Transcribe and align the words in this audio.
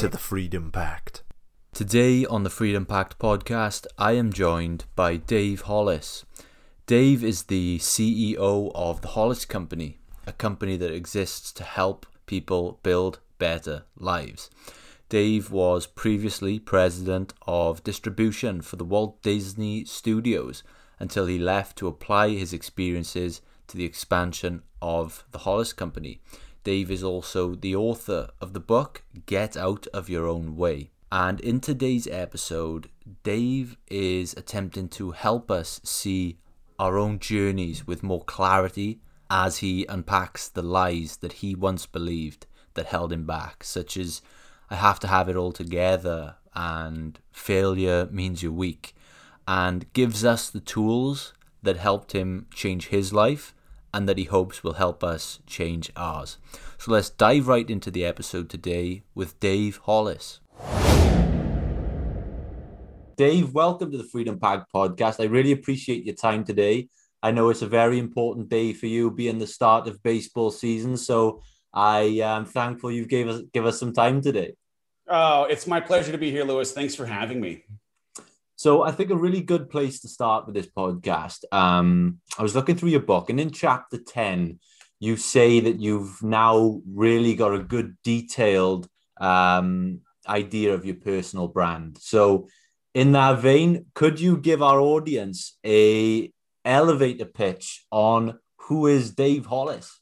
to 0.00 0.08
the 0.08 0.16
Freedom 0.16 0.72
Pact. 0.72 1.22
Today 1.74 2.24
on 2.24 2.42
the 2.42 2.48
Freedom 2.48 2.86
Pact 2.86 3.18
podcast, 3.18 3.86
I 3.98 4.12
am 4.12 4.32
joined 4.32 4.86
by 4.96 5.16
Dave 5.16 5.60
Hollis. 5.60 6.24
Dave 6.86 7.22
is 7.22 7.42
the 7.42 7.78
CEO 7.80 8.72
of 8.74 9.02
the 9.02 9.08
Hollis 9.08 9.44
Company, 9.44 9.98
a 10.26 10.32
company 10.32 10.78
that 10.78 10.90
exists 10.90 11.52
to 11.52 11.64
help 11.64 12.06
people 12.24 12.80
build 12.82 13.18
better 13.36 13.82
lives. 13.94 14.48
Dave 15.10 15.50
was 15.50 15.86
previously 15.86 16.58
president 16.58 17.34
of 17.46 17.84
distribution 17.84 18.62
for 18.62 18.76
the 18.76 18.86
Walt 18.86 19.20
Disney 19.20 19.84
Studios 19.84 20.62
until 20.98 21.26
he 21.26 21.38
left 21.38 21.76
to 21.76 21.88
apply 21.88 22.30
his 22.30 22.54
experiences 22.54 23.42
to 23.68 23.76
the 23.76 23.84
expansion 23.84 24.62
of 24.80 25.26
the 25.32 25.40
Hollis 25.40 25.74
Company. 25.74 26.22
Dave 26.62 26.90
is 26.90 27.02
also 27.02 27.54
the 27.54 27.74
author 27.74 28.28
of 28.40 28.52
the 28.52 28.60
book 28.60 29.02
Get 29.24 29.56
Out 29.56 29.86
of 29.94 30.10
Your 30.10 30.26
Own 30.26 30.56
Way. 30.56 30.90
And 31.10 31.40
in 31.40 31.60
today's 31.60 32.06
episode, 32.06 32.90
Dave 33.22 33.78
is 33.88 34.34
attempting 34.34 34.88
to 34.90 35.12
help 35.12 35.50
us 35.50 35.80
see 35.82 36.38
our 36.78 36.98
own 36.98 37.18
journeys 37.18 37.86
with 37.86 38.02
more 38.02 38.22
clarity 38.22 39.00
as 39.30 39.58
he 39.58 39.86
unpacks 39.86 40.48
the 40.48 40.62
lies 40.62 41.16
that 41.18 41.34
he 41.34 41.54
once 41.54 41.86
believed 41.86 42.46
that 42.74 42.86
held 42.86 43.12
him 43.12 43.26
back, 43.26 43.64
such 43.64 43.96
as 43.96 44.20
I 44.68 44.76
have 44.76 45.00
to 45.00 45.08
have 45.08 45.28
it 45.28 45.36
all 45.36 45.52
together 45.52 46.36
and 46.54 47.18
failure 47.32 48.08
means 48.10 48.42
you're 48.42 48.52
weak, 48.52 48.94
and 49.48 49.90
gives 49.92 50.24
us 50.24 50.50
the 50.50 50.60
tools 50.60 51.32
that 51.62 51.76
helped 51.76 52.12
him 52.12 52.46
change 52.52 52.88
his 52.88 53.12
life 53.12 53.54
and 53.92 54.08
that 54.08 54.18
he 54.18 54.24
hopes 54.24 54.62
will 54.62 54.74
help 54.74 55.02
us 55.02 55.40
change 55.46 55.90
ours. 55.96 56.38
So 56.78 56.92
let's 56.92 57.10
dive 57.10 57.48
right 57.48 57.68
into 57.68 57.90
the 57.90 58.04
episode 58.04 58.48
today 58.48 59.02
with 59.14 59.38
Dave 59.40 59.78
Hollis. 59.84 60.40
Dave, 63.16 63.52
welcome 63.52 63.90
to 63.90 63.98
the 63.98 64.04
Freedom 64.04 64.38
Pact 64.38 64.72
podcast. 64.74 65.20
I 65.20 65.26
really 65.26 65.52
appreciate 65.52 66.04
your 66.04 66.14
time 66.14 66.44
today. 66.44 66.88
I 67.22 67.32
know 67.32 67.50
it's 67.50 67.62
a 67.62 67.66
very 67.66 67.98
important 67.98 68.48
day 68.48 68.72
for 68.72 68.86
you, 68.86 69.10
being 69.10 69.38
the 69.38 69.46
start 69.46 69.86
of 69.86 70.02
baseball 70.02 70.50
season. 70.50 70.96
So 70.96 71.42
I 71.72 72.00
am 72.22 72.46
thankful 72.46 72.90
you've 72.90 73.08
gave 73.08 73.28
us 73.28 73.42
give 73.52 73.66
us 73.66 73.78
some 73.78 73.92
time 73.92 74.22
today. 74.22 74.54
Oh, 75.06 75.44
it's 75.44 75.66
my 75.66 75.80
pleasure 75.80 76.12
to 76.12 76.18
be 76.18 76.30
here, 76.30 76.44
Lewis. 76.44 76.72
Thanks 76.72 76.94
for 76.94 77.04
having 77.04 77.40
me. 77.40 77.64
So 78.60 78.82
I 78.82 78.92
think 78.92 79.08
a 79.08 79.16
really 79.16 79.40
good 79.40 79.70
place 79.70 80.00
to 80.00 80.08
start 80.08 80.44
with 80.44 80.54
this 80.54 80.66
podcast. 80.66 81.44
Um, 81.50 82.18
I 82.38 82.42
was 82.42 82.54
looking 82.54 82.76
through 82.76 82.90
your 82.90 83.00
book, 83.00 83.30
and 83.30 83.40
in 83.40 83.52
chapter 83.52 83.96
ten, 83.96 84.58
you 84.98 85.16
say 85.16 85.60
that 85.60 85.80
you've 85.80 86.22
now 86.22 86.82
really 86.86 87.34
got 87.34 87.54
a 87.54 87.58
good 87.58 87.96
detailed 88.04 88.86
um, 89.18 90.00
idea 90.28 90.74
of 90.74 90.84
your 90.84 90.96
personal 90.96 91.48
brand. 91.48 91.96
So, 92.02 92.48
in 92.92 93.12
that 93.12 93.38
vein, 93.38 93.86
could 93.94 94.20
you 94.20 94.36
give 94.36 94.62
our 94.62 94.78
audience 94.78 95.56
a 95.64 96.30
elevator 96.62 97.24
pitch 97.24 97.86
on 97.90 98.40
who 98.58 98.88
is 98.88 99.12
Dave 99.12 99.46
Hollis? 99.46 99.98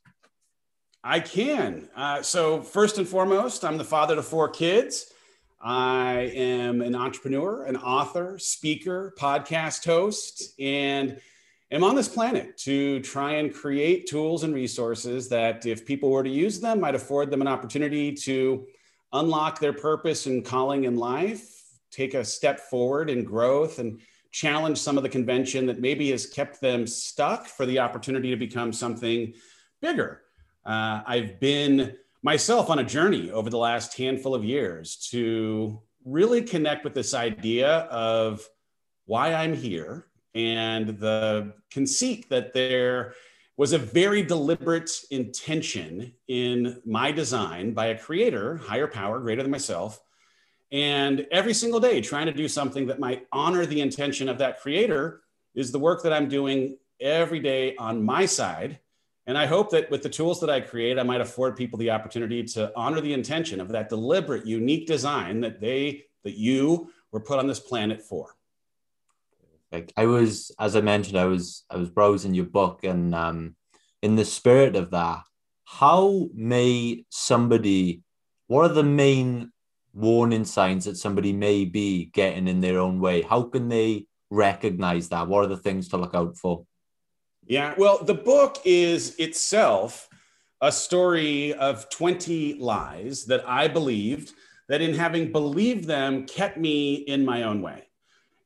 I 1.04 1.20
can. 1.20 1.88
Uh, 1.94 2.22
so, 2.22 2.62
first 2.62 2.98
and 2.98 3.06
foremost, 3.06 3.64
I'm 3.64 3.78
the 3.78 3.84
father 3.84 4.16
to 4.16 4.22
four 4.24 4.48
kids. 4.48 5.12
I 5.60 6.30
am 6.34 6.82
an 6.82 6.94
entrepreneur, 6.94 7.64
an 7.64 7.76
author, 7.76 8.38
speaker, 8.38 9.12
podcast 9.19 9.84
host, 9.84 10.54
and 10.60 11.20
am 11.70 11.82
on 11.82 11.96
this 11.96 12.08
planet 12.08 12.56
to 12.58 13.00
try 13.00 13.32
and 13.32 13.52
create 13.52 14.06
tools 14.06 14.44
and 14.44 14.54
resources 14.54 15.28
that, 15.30 15.66
if 15.66 15.84
people 15.84 16.10
were 16.10 16.22
to 16.22 16.30
use 16.30 16.60
them, 16.60 16.80
might 16.80 16.94
afford 16.94 17.30
them 17.30 17.41
an 17.41 17.48
opportunity 17.48 18.12
to 18.12 18.66
unlock 19.12 19.58
their 19.58 19.72
purpose 19.72 20.26
and 20.26 20.44
calling 20.44 20.84
in 20.84 20.97
life, 20.97 21.62
take 21.91 22.14
a 22.14 22.24
step 22.24 22.60
forward 22.60 23.10
in 23.10 23.24
growth, 23.24 23.80
and 23.80 24.00
challenge 24.30 24.78
some 24.78 24.97
of 24.97 25.02
the 25.02 25.08
convention 25.08 25.66
that 25.66 25.80
maybe 25.80 26.10
has 26.10 26.26
kept 26.26 26.60
them 26.60 26.86
stuck 26.86 27.47
for 27.47 27.66
the 27.66 27.78
opportunity 27.78 28.30
to 28.30 28.36
become 28.36 28.72
something 28.72 29.34
bigger. 29.80 30.20
Uh, 30.64 31.00
I've 31.06 31.41
been 31.41 31.97
myself 32.22 32.70
on 32.70 32.78
a 32.78 32.84
journey 32.84 33.30
over 33.30 33.50
the 33.50 33.58
last 33.58 33.96
handful 33.96 34.34
of 34.34 34.44
years 34.44 34.96
to 35.10 35.80
really 36.04 36.42
connect 36.42 36.84
with 36.84 36.94
this 36.94 37.14
idea 37.14 37.68
of 37.90 38.46
why 39.06 39.34
I'm 39.34 39.54
here 39.54 40.06
and 40.34 40.98
the 40.98 41.54
conceit 41.70 42.28
that 42.30 42.52
there 42.52 43.14
was 43.56 43.72
a 43.72 43.78
very 43.78 44.22
deliberate 44.22 44.90
intention 45.10 46.12
in 46.28 46.80
my 46.86 47.10
design 47.10 47.72
by 47.72 47.86
a 47.86 47.98
creator, 47.98 48.56
higher 48.56 48.86
power, 48.86 49.18
greater 49.18 49.42
than 49.42 49.50
myself. 49.50 50.00
And 50.70 51.26
every 51.32 51.54
single 51.54 51.80
day, 51.80 52.00
trying 52.00 52.26
to 52.26 52.32
do 52.32 52.46
something 52.46 52.86
that 52.86 53.00
might 53.00 53.26
honor 53.32 53.66
the 53.66 53.80
intention 53.80 54.28
of 54.28 54.38
that 54.38 54.60
creator 54.60 55.22
is 55.54 55.72
the 55.72 55.78
work 55.78 56.02
that 56.04 56.12
I'm 56.12 56.28
doing 56.28 56.76
every 57.00 57.40
day 57.40 57.74
on 57.76 58.02
my 58.02 58.26
side. 58.26 58.78
And 59.28 59.37
I 59.37 59.44
hope 59.44 59.69
that 59.72 59.91
with 59.91 60.03
the 60.03 60.09
tools 60.09 60.41
that 60.41 60.49
I 60.49 60.59
create, 60.59 60.99
I 60.99 61.03
might 61.03 61.21
afford 61.21 61.55
people 61.55 61.78
the 61.78 61.91
opportunity 61.91 62.43
to 62.44 62.72
honor 62.75 63.03
the 63.03 63.12
intention 63.12 63.61
of 63.61 63.69
that 63.69 63.91
deliberate, 63.91 64.47
unique 64.47 64.87
design 64.87 65.43
that 65.43 65.61
they, 65.61 66.05
that 66.25 66.39
you 66.39 66.91
were 67.12 67.21
put 67.21 67.39
on 67.39 67.47
this 67.47 67.61
planet 67.61 68.00
for. 68.00 68.34
Like 69.71 69.93
I 69.99 70.06
was, 70.06 70.50
as 70.59 70.77
I 70.77 70.81
mentioned, 70.81 71.19
I 71.19 71.27
was 71.27 71.66
I 71.69 71.77
was 71.77 71.91
browsing 71.91 72.33
your 72.33 72.47
book, 72.47 72.84
and 72.84 73.15
um, 73.15 73.55
in 74.00 74.16
the 74.16 74.25
spirit 74.25 74.77
of 74.77 74.93
that, 74.93 75.25
how 75.66 76.31
may 76.33 77.05
somebody? 77.10 78.00
What 78.47 78.71
are 78.71 78.75
the 78.75 78.83
main 78.83 79.53
warning 79.93 80.47
signs 80.47 80.87
that 80.87 80.97
somebody 80.97 81.34
may 81.34 81.66
be 81.66 82.06
getting 82.06 82.49
in 82.49 82.62
their 82.62 82.78
own 82.78 82.99
way? 82.99 83.21
How 83.21 83.43
can 83.43 83.69
they 83.69 84.06
recognize 84.31 85.10
that? 85.10 85.28
What 85.28 85.45
are 85.45 85.49
the 85.49 85.59
things 85.59 85.89
to 85.89 85.99
look 85.99 86.15
out 86.15 86.39
for? 86.39 86.65
Yeah, 87.48 87.72
well, 87.78 88.04
the 88.04 88.12
book 88.12 88.59
is 88.66 89.16
itself 89.16 90.10
a 90.60 90.70
story 90.70 91.54
of 91.54 91.88
20 91.88 92.54
lies 92.54 93.25
that 93.25 93.48
I 93.48 93.69
believed 93.69 94.34
that 94.69 94.82
in 94.82 94.92
having 94.92 95.32
believed 95.32 95.86
them 95.86 96.26
kept 96.26 96.59
me 96.59 96.97
in 96.97 97.25
my 97.25 97.44
own 97.44 97.62
way. 97.62 97.84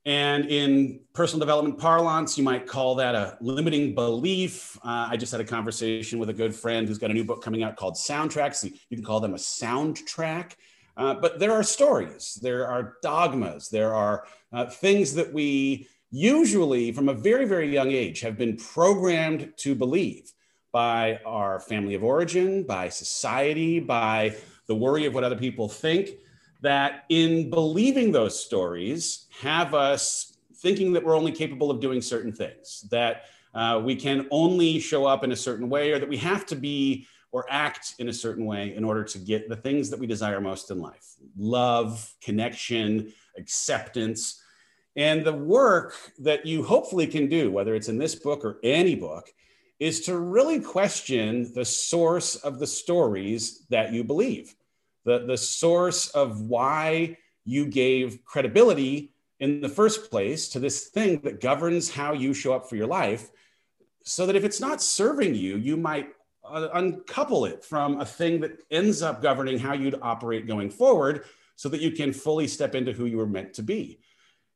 And 0.06 0.46
in 0.46 1.00
personal 1.14 1.40
development 1.40 1.78
parlance, 1.78 2.38
you 2.38 2.44
might 2.44 2.68
call 2.68 2.94
that 2.96 3.16
a 3.16 3.36
limiting 3.40 3.92
belief. 3.96 4.78
Uh, 4.84 5.08
I 5.10 5.16
just 5.16 5.32
had 5.32 5.40
a 5.40 5.44
conversation 5.44 6.20
with 6.20 6.28
a 6.28 6.32
good 6.32 6.54
friend 6.54 6.86
who's 6.86 6.98
got 6.98 7.10
a 7.10 7.14
new 7.14 7.24
book 7.24 7.42
coming 7.42 7.64
out 7.64 7.74
called 7.74 7.94
Soundtracks. 7.94 8.62
You 8.62 8.96
can 8.96 9.04
call 9.04 9.18
them 9.18 9.34
a 9.34 9.38
soundtrack. 9.38 10.52
Uh, 10.96 11.14
but 11.14 11.40
there 11.40 11.52
are 11.52 11.62
stories, 11.62 12.38
there 12.42 12.68
are 12.68 12.98
dogmas, 13.02 13.70
there 13.70 13.94
are 13.94 14.26
uh, 14.52 14.66
things 14.66 15.14
that 15.14 15.32
we 15.32 15.88
usually, 16.12 16.92
from 16.92 17.08
a 17.08 17.14
very, 17.14 17.46
very 17.46 17.72
young 17.72 17.90
age, 17.90 18.20
have 18.20 18.38
been 18.38 18.56
programmed 18.56 19.52
to 19.56 19.74
believe 19.74 20.30
by 20.70 21.18
our 21.26 21.58
family 21.58 21.94
of 21.94 22.04
origin, 22.04 22.62
by 22.62 22.88
society, 22.88 23.80
by 23.80 24.36
the 24.68 24.74
worry 24.74 25.06
of 25.06 25.14
what 25.14 25.24
other 25.24 25.36
people 25.36 25.68
think 25.68 26.10
that 26.62 27.04
in 27.08 27.50
believing 27.50 28.12
those 28.12 28.38
stories 28.38 29.26
have 29.40 29.74
us 29.74 30.38
thinking 30.56 30.92
that 30.92 31.04
we're 31.04 31.16
only 31.16 31.32
capable 31.32 31.70
of 31.70 31.80
doing 31.80 32.00
certain 32.00 32.32
things, 32.32 32.86
that 32.90 33.24
uh, 33.52 33.82
we 33.84 33.96
can 33.96 34.28
only 34.30 34.78
show 34.78 35.04
up 35.04 35.24
in 35.24 35.32
a 35.32 35.36
certain 35.36 35.68
way, 35.68 35.90
or 35.90 35.98
that 35.98 36.08
we 36.08 36.16
have 36.16 36.46
to 36.46 36.54
be 36.54 37.06
or 37.32 37.46
act 37.50 37.94
in 37.98 38.08
a 38.08 38.12
certain 38.12 38.44
way 38.44 38.74
in 38.76 38.84
order 38.84 39.02
to 39.02 39.18
get 39.18 39.48
the 39.48 39.56
things 39.56 39.90
that 39.90 39.98
we 39.98 40.06
desire 40.06 40.40
most 40.40 40.70
in 40.70 40.80
life 40.80 41.16
love, 41.36 42.14
connection, 42.20 43.12
acceptance. 43.36 44.41
And 44.96 45.24
the 45.24 45.32
work 45.32 45.94
that 46.18 46.44
you 46.44 46.62
hopefully 46.62 47.06
can 47.06 47.28
do, 47.28 47.50
whether 47.50 47.74
it's 47.74 47.88
in 47.88 47.98
this 47.98 48.14
book 48.14 48.44
or 48.44 48.58
any 48.62 48.94
book, 48.94 49.30
is 49.80 50.02
to 50.02 50.18
really 50.18 50.60
question 50.60 51.52
the 51.54 51.64
source 51.64 52.36
of 52.36 52.58
the 52.58 52.66
stories 52.66 53.66
that 53.70 53.92
you 53.92 54.04
believe 54.04 54.54
the, 55.04 55.26
the 55.26 55.36
source 55.36 56.08
of 56.10 56.42
why 56.42 57.16
you 57.44 57.66
gave 57.66 58.24
credibility 58.24 59.12
in 59.40 59.60
the 59.60 59.68
first 59.68 60.10
place 60.10 60.48
to 60.50 60.60
this 60.60 60.88
thing 60.88 61.20
that 61.22 61.40
governs 61.40 61.90
how 61.90 62.12
you 62.12 62.32
show 62.32 62.52
up 62.52 62.68
for 62.68 62.76
your 62.76 62.86
life 62.86 63.30
so 64.04 64.26
that 64.26 64.36
if 64.36 64.44
it's 64.44 64.60
not 64.60 64.80
serving 64.80 65.34
you 65.34 65.56
you 65.56 65.76
might 65.76 66.10
uh, 66.44 66.68
uncouple 66.74 67.44
it 67.44 67.64
from 67.64 68.00
a 68.00 68.04
thing 68.04 68.40
that 68.40 68.62
ends 68.70 69.02
up 69.02 69.20
governing 69.22 69.58
how 69.58 69.72
you'd 69.72 69.98
operate 70.02 70.46
going 70.46 70.70
forward 70.70 71.24
so 71.56 71.68
that 71.68 71.80
you 71.80 71.90
can 71.90 72.12
fully 72.12 72.46
step 72.46 72.74
into 72.74 72.92
who 72.92 73.06
you 73.06 73.16
were 73.16 73.26
meant 73.26 73.54
to 73.54 73.62
be. 73.62 73.98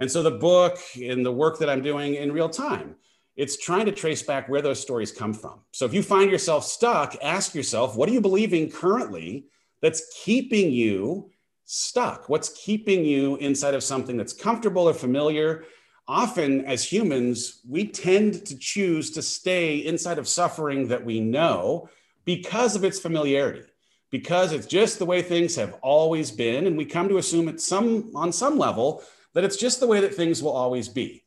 And 0.01 0.11
so 0.11 0.23
the 0.23 0.31
book 0.31 0.79
and 1.01 1.25
the 1.25 1.33
work 1.33 1.59
that 1.59 1.71
I'm 1.71 1.83
doing 1.83 2.15
in 2.15 2.33
real 2.33 2.49
time, 2.49 2.97
it's 3.37 3.57
trying 3.57 3.87
to 3.87 3.93
trace 3.93 4.23
back 4.23 4.49
where 4.49 4.63
those 4.63 4.81
stories 4.81 5.13
come 5.13 5.33
from. 5.33 5.61
So 5.73 5.85
if 5.85 5.95
you 5.95 6.03
find 6.03 6.31
yourself 6.31 6.65
stuck, 6.65 7.17
ask 7.23 7.55
yourself, 7.55 7.97
what 7.97 8.09
are 8.09 8.13
you 8.13 8.21
believing 8.21 8.71
currently 8.71 9.47
that's 9.81 10.23
keeping 10.25 10.71
you 10.71 11.31
stuck? 11.65 12.29
What's 12.29 12.49
keeping 12.51 13.05
you 13.05 13.37
inside 13.37 13.75
of 13.75 13.83
something 13.83 14.17
that's 14.17 14.33
comfortable 14.33 14.89
or 14.89 14.95
familiar? 14.95 15.65
Often, 16.09 16.65
as 16.67 16.85
humans, 16.85 17.63
we 17.69 17.89
tend 17.89 18.47
to 18.47 18.57
choose 18.57 19.11
to 19.13 19.23
stay 19.23 19.79
inside 19.79 20.19
of 20.19 20.29
suffering 20.29 20.89
that 20.89 21.05
we 21.05 21.21
know 21.21 21.89
because 22.25 22.77
of 22.77 22.85
its 22.85 23.01
familiarity, 23.01 23.65
because 24.11 24.53
it's 24.53 24.67
just 24.67 24.99
the 24.99 25.07
way 25.07 25.21
things 25.21 25.57
have 25.57 25.75
always 25.83 26.31
been. 26.31 26.67
And 26.67 26.77
we 26.77 26.85
come 26.85 27.09
to 27.09 27.19
assume 27.19 27.49
at 27.49 27.61
some, 27.61 28.13
on 28.15 28.33
some 28.33 28.57
level 28.57 29.03
that 29.37 29.45
it's 29.45 29.59
just 29.59 29.81
the 29.81 29.87
way 29.87 30.01
that 30.01 30.15
things 30.15 30.43
will 30.43 30.57
always 30.57 30.89
be. 30.89 31.23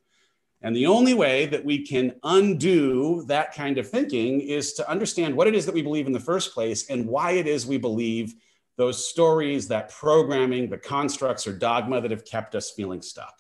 And 0.64 0.76
the 0.76 0.88
only 0.88 1.14
way 1.14 1.46
that 1.46 1.64
we 1.64 1.86
can 1.86 2.16
undo 2.24 3.24
that 3.28 3.54
kind 3.54 3.78
of 3.78 3.88
thinking 3.88 4.42
is 4.42 4.74
to 4.74 4.90
understand 4.90 5.36
what 5.36 5.46
it 5.46 5.54
is 5.54 5.64
that 5.68 5.76
we 5.76 5.84
believe 5.84 6.08
in 6.08 6.12
the 6.12 6.20
first 6.20 6.52
place 6.52 6.90
and 6.90 7.06
why 7.06 7.34
it 7.34 7.46
is 7.46 7.68
we 7.68 7.78
believe 7.78 8.34
those 8.78 9.08
stories, 9.08 9.68
that 9.68 9.92
programming, 9.92 10.72
the 10.72 10.78
constructs 10.80 11.46
or 11.46 11.54
dogma 11.54 12.02
that 12.02 12.10
have 12.10 12.26
kept 12.26 12.56
us 12.56 12.72
feeling 12.72 13.04
stuck. 13.04 13.36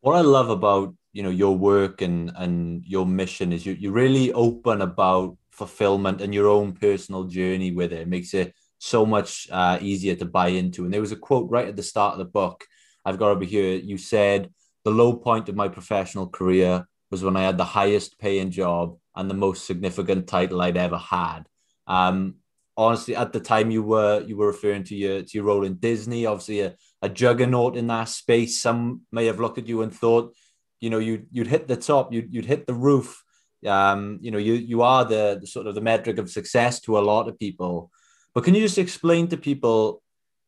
What 0.00 0.16
I 0.16 0.22
love 0.22 0.48
about 0.48 0.94
you 1.12 1.22
know 1.22 1.30
your 1.30 1.54
work 1.54 2.00
and 2.00 2.32
and 2.36 2.82
your 2.86 3.04
mission 3.04 3.52
is 3.52 3.66
you 3.66 3.74
you're 3.74 3.92
really 3.92 4.32
open 4.32 4.80
about 4.80 5.36
fulfillment 5.50 6.22
and 6.22 6.32
your 6.32 6.48
own 6.48 6.72
personal 6.72 7.24
journey 7.24 7.72
with 7.72 7.92
it. 7.92 8.00
It 8.00 8.08
makes 8.08 8.32
it 8.32 8.54
so 8.78 9.04
much 9.04 9.48
uh, 9.50 9.78
easier 9.82 10.14
to 10.16 10.24
buy 10.24 10.48
into. 10.48 10.84
And 10.84 10.92
there 10.92 11.00
was 11.00 11.12
a 11.12 11.16
quote 11.16 11.50
right 11.50 11.68
at 11.68 11.76
the 11.76 11.82
start 11.82 12.12
of 12.14 12.18
the 12.18 12.24
book. 12.24 12.64
I've 13.04 13.18
got 13.18 13.30
over 13.30 13.44
here. 13.44 13.74
You 13.76 13.98
said 13.98 14.50
the 14.84 14.90
low 14.90 15.14
point 15.16 15.48
of 15.48 15.56
my 15.56 15.68
professional 15.68 16.28
career 16.28 16.86
was 17.10 17.22
when 17.22 17.36
I 17.36 17.42
had 17.42 17.58
the 17.58 17.64
highest 17.64 18.18
paying 18.18 18.50
job 18.50 18.96
and 19.16 19.30
the 19.30 19.34
most 19.34 19.66
significant 19.66 20.26
title 20.26 20.60
I'd 20.60 20.76
ever 20.76 20.98
had. 20.98 21.44
Um, 21.86 22.36
honestly, 22.76 23.14
at 23.16 23.32
the 23.32 23.40
time 23.40 23.70
you 23.70 23.82
were 23.82 24.22
you 24.22 24.36
were 24.36 24.46
referring 24.46 24.84
to 24.84 24.94
your 24.94 25.22
to 25.22 25.30
your 25.32 25.44
role 25.44 25.64
in 25.64 25.74
Disney, 25.74 26.26
obviously 26.26 26.60
a, 26.60 26.74
a 27.02 27.08
juggernaut 27.08 27.76
in 27.76 27.86
that 27.88 28.08
space. 28.08 28.60
Some 28.60 29.02
may 29.12 29.26
have 29.26 29.40
looked 29.40 29.58
at 29.58 29.68
you 29.68 29.82
and 29.82 29.92
thought, 29.92 30.34
you 30.80 30.90
know, 30.90 30.98
you 30.98 31.26
you'd 31.30 31.46
hit 31.46 31.68
the 31.68 31.76
top, 31.76 32.12
you'd 32.12 32.32
you'd 32.32 32.46
hit 32.46 32.66
the 32.66 32.74
roof. 32.74 33.22
Um, 33.66 34.18
you 34.20 34.30
know, 34.30 34.38
you 34.38 34.54
you 34.54 34.82
are 34.82 35.04
the, 35.04 35.38
the 35.40 35.46
sort 35.46 35.66
of 35.66 35.74
the 35.74 35.80
metric 35.80 36.18
of 36.18 36.30
success 36.30 36.80
to 36.80 36.98
a 36.98 37.06
lot 37.12 37.28
of 37.28 37.38
people. 37.38 37.90
But 38.34 38.44
can 38.44 38.54
you 38.54 38.60
just 38.60 38.78
explain 38.78 39.28
to 39.28 39.36
people 39.36 40.02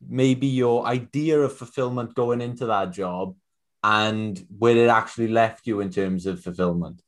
maybe 0.06 0.46
your 0.46 0.86
idea 0.86 1.38
of 1.40 1.56
fulfillment 1.56 2.14
going 2.14 2.40
into 2.40 2.66
that 2.66 2.92
job 2.92 3.34
and 3.82 4.44
where 4.58 4.76
it 4.76 4.88
actually 4.88 5.28
left 5.28 5.66
you 5.66 5.80
in 5.80 5.90
terms 5.90 6.26
of 6.26 6.42
fulfillment? 6.42 7.02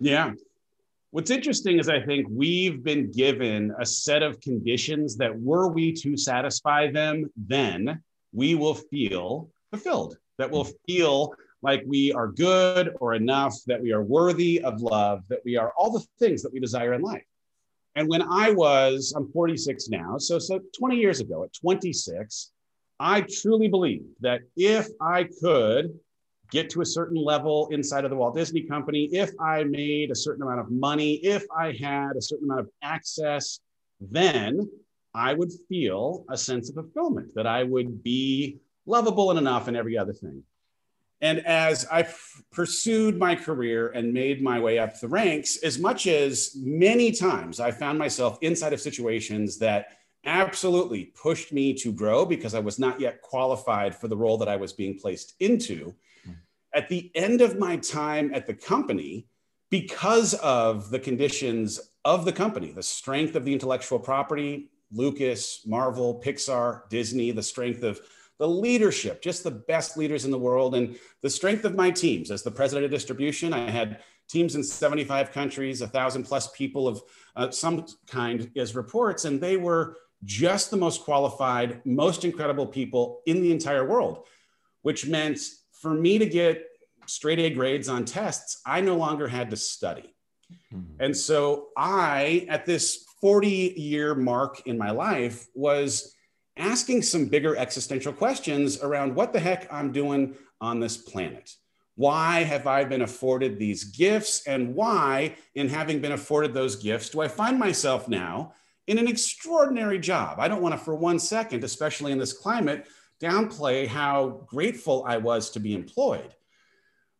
Yeah. 0.00 0.32
What's 1.10 1.30
interesting 1.30 1.78
is 1.78 1.88
I 1.88 2.00
think 2.00 2.26
we've 2.30 2.82
been 2.82 3.10
given 3.10 3.74
a 3.78 3.84
set 3.84 4.22
of 4.22 4.40
conditions 4.40 5.16
that 5.16 5.38
were 5.38 5.68
we 5.68 5.92
to 5.94 6.16
satisfy 6.16 6.90
them, 6.90 7.30
then 7.36 8.02
we 8.32 8.54
will 8.54 8.74
feel 8.74 9.50
fulfilled, 9.70 10.16
that 10.38 10.50
we'll 10.50 10.68
feel 10.86 11.34
like 11.60 11.82
we 11.86 12.12
are 12.12 12.28
good 12.28 12.94
or 13.00 13.14
enough, 13.14 13.54
that 13.66 13.80
we 13.80 13.92
are 13.92 14.02
worthy 14.02 14.62
of 14.62 14.80
love, 14.80 15.22
that 15.28 15.40
we 15.44 15.56
are 15.56 15.72
all 15.76 15.90
the 15.92 16.04
things 16.18 16.42
that 16.42 16.52
we 16.52 16.60
desire 16.60 16.94
in 16.94 17.02
life. 17.02 17.24
And 17.94 18.08
when 18.08 18.22
I 18.22 18.50
was, 18.50 19.12
I'm 19.16 19.30
46 19.32 19.88
now, 19.88 20.16
so 20.18 20.38
so 20.38 20.60
20 20.78 20.96
years 20.96 21.20
ago 21.20 21.44
at 21.44 21.52
26, 21.52 22.50
I 22.98 23.22
truly 23.22 23.68
believed 23.68 24.06
that 24.20 24.40
if 24.56 24.88
I 25.00 25.28
could 25.42 25.98
get 26.50 26.70
to 26.70 26.82
a 26.82 26.86
certain 26.86 27.16
level 27.16 27.68
inside 27.70 28.04
of 28.04 28.10
the 28.10 28.16
Walt 28.16 28.36
Disney 28.36 28.62
Company, 28.62 29.08
if 29.12 29.30
I 29.40 29.64
made 29.64 30.10
a 30.10 30.14
certain 30.14 30.42
amount 30.42 30.60
of 30.60 30.70
money, 30.70 31.14
if 31.24 31.44
I 31.56 31.72
had 31.72 32.16
a 32.16 32.22
certain 32.22 32.44
amount 32.44 32.60
of 32.60 32.68
access, 32.82 33.60
then 34.00 34.68
I 35.14 35.34
would 35.34 35.50
feel 35.68 36.24
a 36.30 36.36
sense 36.36 36.68
of 36.70 36.76
fulfillment, 36.76 37.34
that 37.34 37.46
I 37.46 37.62
would 37.62 38.02
be 38.02 38.58
lovable 38.86 39.30
and 39.30 39.38
enough 39.38 39.68
and 39.68 39.76
every 39.76 39.98
other 39.98 40.12
thing. 40.12 40.42
And 41.22 41.46
as 41.46 41.86
I 41.90 42.00
f- 42.00 42.42
pursued 42.50 43.16
my 43.16 43.36
career 43.36 43.90
and 43.90 44.12
made 44.12 44.42
my 44.42 44.58
way 44.58 44.78
up 44.78 44.98
the 44.98 45.06
ranks, 45.06 45.56
as 45.62 45.78
much 45.78 46.08
as 46.08 46.56
many 46.60 47.12
times 47.12 47.60
I 47.60 47.70
found 47.70 47.96
myself 47.96 48.38
inside 48.42 48.72
of 48.72 48.80
situations 48.80 49.56
that 49.58 49.98
absolutely 50.24 51.06
pushed 51.06 51.52
me 51.52 51.74
to 51.74 51.92
grow 51.92 52.26
because 52.26 52.54
I 52.54 52.60
was 52.60 52.78
not 52.78 53.00
yet 53.00 53.22
qualified 53.22 53.94
for 53.94 54.08
the 54.08 54.16
role 54.16 54.36
that 54.38 54.48
I 54.48 54.56
was 54.56 54.72
being 54.72 54.98
placed 54.98 55.34
into. 55.38 55.94
Hmm. 56.24 56.32
At 56.74 56.88
the 56.88 57.10
end 57.14 57.40
of 57.40 57.58
my 57.58 57.76
time 57.76 58.34
at 58.34 58.46
the 58.46 58.54
company, 58.54 59.28
because 59.70 60.34
of 60.34 60.90
the 60.90 60.98
conditions 60.98 61.80
of 62.04 62.24
the 62.24 62.32
company, 62.32 62.72
the 62.72 62.82
strength 62.82 63.36
of 63.36 63.44
the 63.44 63.52
intellectual 63.52 63.98
property, 63.98 64.70
Lucas, 64.92 65.62
Marvel, 65.66 66.20
Pixar, 66.22 66.88
Disney, 66.90 67.30
the 67.30 67.42
strength 67.42 67.82
of 67.82 68.00
the 68.38 68.48
leadership, 68.48 69.22
just 69.22 69.44
the 69.44 69.50
best 69.50 69.96
leaders 69.96 70.24
in 70.24 70.30
the 70.30 70.38
world, 70.38 70.74
and 70.74 70.96
the 71.20 71.30
strength 71.30 71.64
of 71.64 71.74
my 71.74 71.90
teams. 71.90 72.30
As 72.30 72.42
the 72.42 72.50
president 72.50 72.84
of 72.84 72.90
distribution, 72.90 73.52
I 73.52 73.70
had 73.70 74.00
teams 74.28 74.54
in 74.54 74.64
75 74.64 75.32
countries, 75.32 75.80
a 75.80 75.86
thousand 75.86 76.24
plus 76.24 76.50
people 76.52 76.88
of 76.88 77.02
uh, 77.36 77.50
some 77.50 77.86
kind 78.06 78.50
as 78.56 78.74
reports, 78.74 79.24
and 79.24 79.40
they 79.40 79.56
were 79.56 79.96
just 80.24 80.70
the 80.70 80.76
most 80.76 81.02
qualified, 81.02 81.84
most 81.84 82.24
incredible 82.24 82.66
people 82.66 83.20
in 83.26 83.42
the 83.42 83.52
entire 83.52 83.86
world, 83.86 84.26
which 84.82 85.06
meant 85.06 85.38
for 85.72 85.94
me 85.94 86.18
to 86.18 86.26
get 86.26 86.64
straight 87.06 87.38
A 87.40 87.50
grades 87.50 87.88
on 87.88 88.04
tests, 88.04 88.60
I 88.64 88.80
no 88.80 88.96
longer 88.96 89.26
had 89.26 89.50
to 89.50 89.56
study. 89.56 90.14
Mm-hmm. 90.72 91.02
And 91.02 91.16
so 91.16 91.68
I, 91.76 92.46
at 92.48 92.66
this 92.66 93.04
40 93.20 93.74
year 93.76 94.14
mark 94.14 94.66
in 94.66 94.78
my 94.78 94.90
life, 94.90 95.46
was 95.54 96.14
asking 96.56 97.02
some 97.02 97.26
bigger 97.26 97.56
existential 97.56 98.12
questions 98.12 98.80
around 98.82 99.14
what 99.14 99.32
the 99.32 99.40
heck 99.40 99.72
I'm 99.72 99.92
doing 99.92 100.34
on 100.60 100.80
this 100.80 100.96
planet. 100.96 101.54
Why 101.94 102.42
have 102.42 102.66
I 102.66 102.84
been 102.84 103.02
afforded 103.02 103.58
these 103.58 103.84
gifts? 103.84 104.46
And 104.46 104.74
why, 104.74 105.36
in 105.54 105.68
having 105.68 106.00
been 106.00 106.12
afforded 106.12 106.54
those 106.54 106.76
gifts, 106.76 107.10
do 107.10 107.20
I 107.20 107.28
find 107.28 107.58
myself 107.58 108.08
now 108.08 108.54
in 108.86 108.98
an 108.98 109.08
extraordinary 109.08 109.98
job? 109.98 110.40
I 110.40 110.48
don't 110.48 110.62
want 110.62 110.74
to, 110.74 110.82
for 110.82 110.94
one 110.94 111.18
second, 111.18 111.64
especially 111.64 112.12
in 112.12 112.18
this 112.18 112.32
climate, 112.32 112.86
downplay 113.20 113.86
how 113.86 114.44
grateful 114.46 115.04
I 115.06 115.18
was 115.18 115.50
to 115.50 115.60
be 115.60 115.74
employed. 115.74 116.34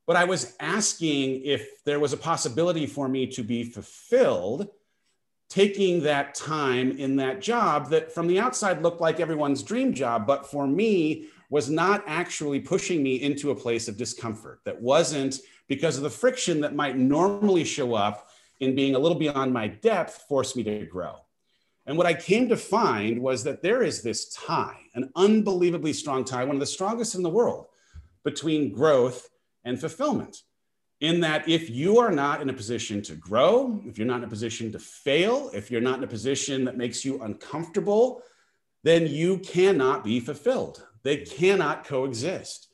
But 0.07 0.17
I 0.17 0.25
was 0.25 0.57
asking 0.59 1.43
if 1.45 1.85
there 1.85 2.01
was 2.01 2.13
a 2.13 2.17
possibility 2.17 2.87
for 2.87 3.09
me 3.09 3.27
to 3.29 3.43
be 3.43 3.65
fulfilled 3.65 4.69
taking 5.53 6.03
that 6.03 6.35
time 6.35 6.93
in 6.93 7.15
that 7.15 7.39
job 7.39 7.91
that 7.91 8.11
from 8.11 8.27
the 8.27 8.41
outside 8.41 8.81
looked 8.81 9.03
like 9.03 9.21
everyone's 9.21 9.63
dream 9.63 9.93
job, 9.93 10.27
but 10.27 10.51
for 10.51 10.67
me 10.67 11.27
was 11.51 11.69
not 11.69 12.03
actually 12.07 12.59
pushing 12.59 13.03
me 13.03 13.17
into 13.17 13.51
a 13.51 13.55
place 13.55 13.87
of 13.87 13.99
discomfort. 13.99 14.61
That 14.65 14.81
wasn't 14.81 15.41
because 15.69 15.99
of 15.99 16.05
the 16.05 16.09
friction 16.09 16.63
that 16.63 16.75
might 16.75 16.97
normally 16.97 17.65
show 17.65 17.93
up 17.93 18.31
in 18.61 18.75
being 18.75 18.95
a 18.95 18.99
little 18.99 19.19
beyond 19.19 19.53
my 19.53 19.69
depth, 19.69 20.25
forced 20.27 20.57
me 20.57 20.63
to 20.63 20.87
grow. 20.87 21.17
And 21.85 21.99
what 21.99 22.07
I 22.07 22.15
came 22.15 22.49
to 22.49 22.57
find 22.57 23.21
was 23.21 23.45
that 23.45 23.61
there 23.61 23.83
is 23.83 24.01
this 24.01 24.31
tie, 24.31 24.81
an 24.95 25.11
unbelievably 25.17 25.93
strong 25.93 26.25
tie, 26.25 26.45
one 26.45 26.57
of 26.57 26.61
the 26.61 26.67
strongest 26.67 27.15
in 27.15 27.23
the 27.23 27.29
world, 27.29 27.67
between 28.25 28.73
growth 28.73 29.29
and 29.67 29.79
fulfillment. 29.79 30.39
In 31.03 31.21
that, 31.21 31.49
if 31.49 31.69
you 31.69 31.99
are 31.99 32.11
not 32.11 32.41
in 32.41 32.49
a 32.49 32.55
position 32.55 33.03
to 33.03 33.15
grow, 33.15 33.83
if 33.85 33.99
you're 33.99 34.07
not 34.07 34.19
in 34.19 34.25
a 34.25 34.29
position 34.29 34.73
to 34.73 34.79
fail, 34.79 35.51
if 35.53 35.71
you're 35.71 35.81
not 35.81 35.99
in 35.99 36.05
a 36.05 36.09
position 36.09 36.65
that 36.65 36.79
makes 36.79 37.05
you 37.05 37.21
uncomfortable, 37.21 38.23
then 38.83 39.07
you 39.07 39.39
cannot 39.39 40.05
be 40.05 40.19
fulfilled. 40.21 40.87
They 41.03 41.19
cannot 41.19 41.85
coexist. 41.85 42.69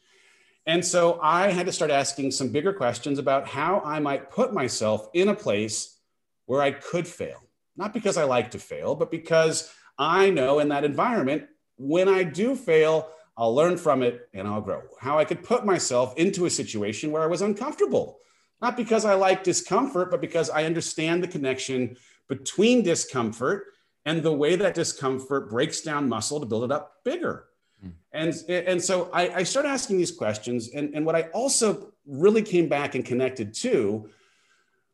And 0.67 0.85
so 0.85 1.19
I 1.21 1.51
had 1.51 1.67
to 1.67 1.73
start 1.73 1.91
asking 1.91 2.31
some 2.31 2.51
bigger 2.51 2.73
questions 2.73 3.19
about 3.19 3.49
how 3.49 3.81
I 3.85 3.99
might 3.99 4.31
put 4.31 4.53
myself 4.53 5.09
in 5.13 5.29
a 5.29 5.35
place 5.35 5.99
where 6.47 6.63
I 6.63 6.71
could 6.71 7.09
fail 7.09 7.49
not 7.79 7.95
because 7.95 8.17
I 8.17 8.25
like 8.25 8.51
to 8.51 8.59
fail, 8.59 8.97
but 8.97 9.11
because 9.11 9.73
I 9.97 10.31
know 10.31 10.59
in 10.59 10.69
that 10.69 10.85
environment, 10.85 11.45
when 11.79 12.09
I 12.09 12.25
do 12.25 12.57
fail, 12.57 13.09
I'll 13.39 13.55
learn 13.55 13.77
from 13.77 14.03
it 14.03 14.29
and 14.35 14.49
I'll 14.49 14.61
grow. 14.61 14.83
How 15.01 15.17
I 15.17 15.25
could 15.25 15.45
put 15.45 15.65
myself 15.65 16.15
into 16.17 16.47
a 16.47 16.51
situation 16.51 17.13
where 17.13 17.23
I 17.23 17.27
was 17.27 17.41
uncomfortable, 17.41 18.19
not 18.61 18.77
because 18.77 19.05
I 19.05 19.15
like 19.15 19.45
discomfort, 19.45 20.11
but 20.11 20.21
because 20.21 20.51
I 20.51 20.65
understand 20.65 21.23
the 21.23 21.29
connection 21.29 21.97
between 22.29 22.83
discomfort 22.83 23.67
and 24.05 24.25
the 24.25 24.33
way 24.33 24.57
that 24.57 24.75
discomfort 24.75 25.49
breaks 25.49 25.83
down 25.83 26.09
muscle 26.09 26.41
to 26.41 26.47
build 26.47 26.65
it 26.65 26.73
up 26.73 26.97
bigger. 27.05 27.45
Mm. 27.85 27.93
And, 28.13 28.35
and 28.51 28.83
so 28.83 29.09
I, 29.13 29.29
I 29.29 29.43
started 29.45 29.69
asking 29.69 29.99
these 29.99 30.11
questions. 30.11 30.71
And, 30.75 30.93
and 30.95 31.07
what 31.07 31.15
I 31.15 31.23
also 31.33 31.93
really 32.07 32.43
came 32.43 32.69
back 32.69 32.97
and 32.97 33.05
connected 33.05 33.55
to 33.55 34.11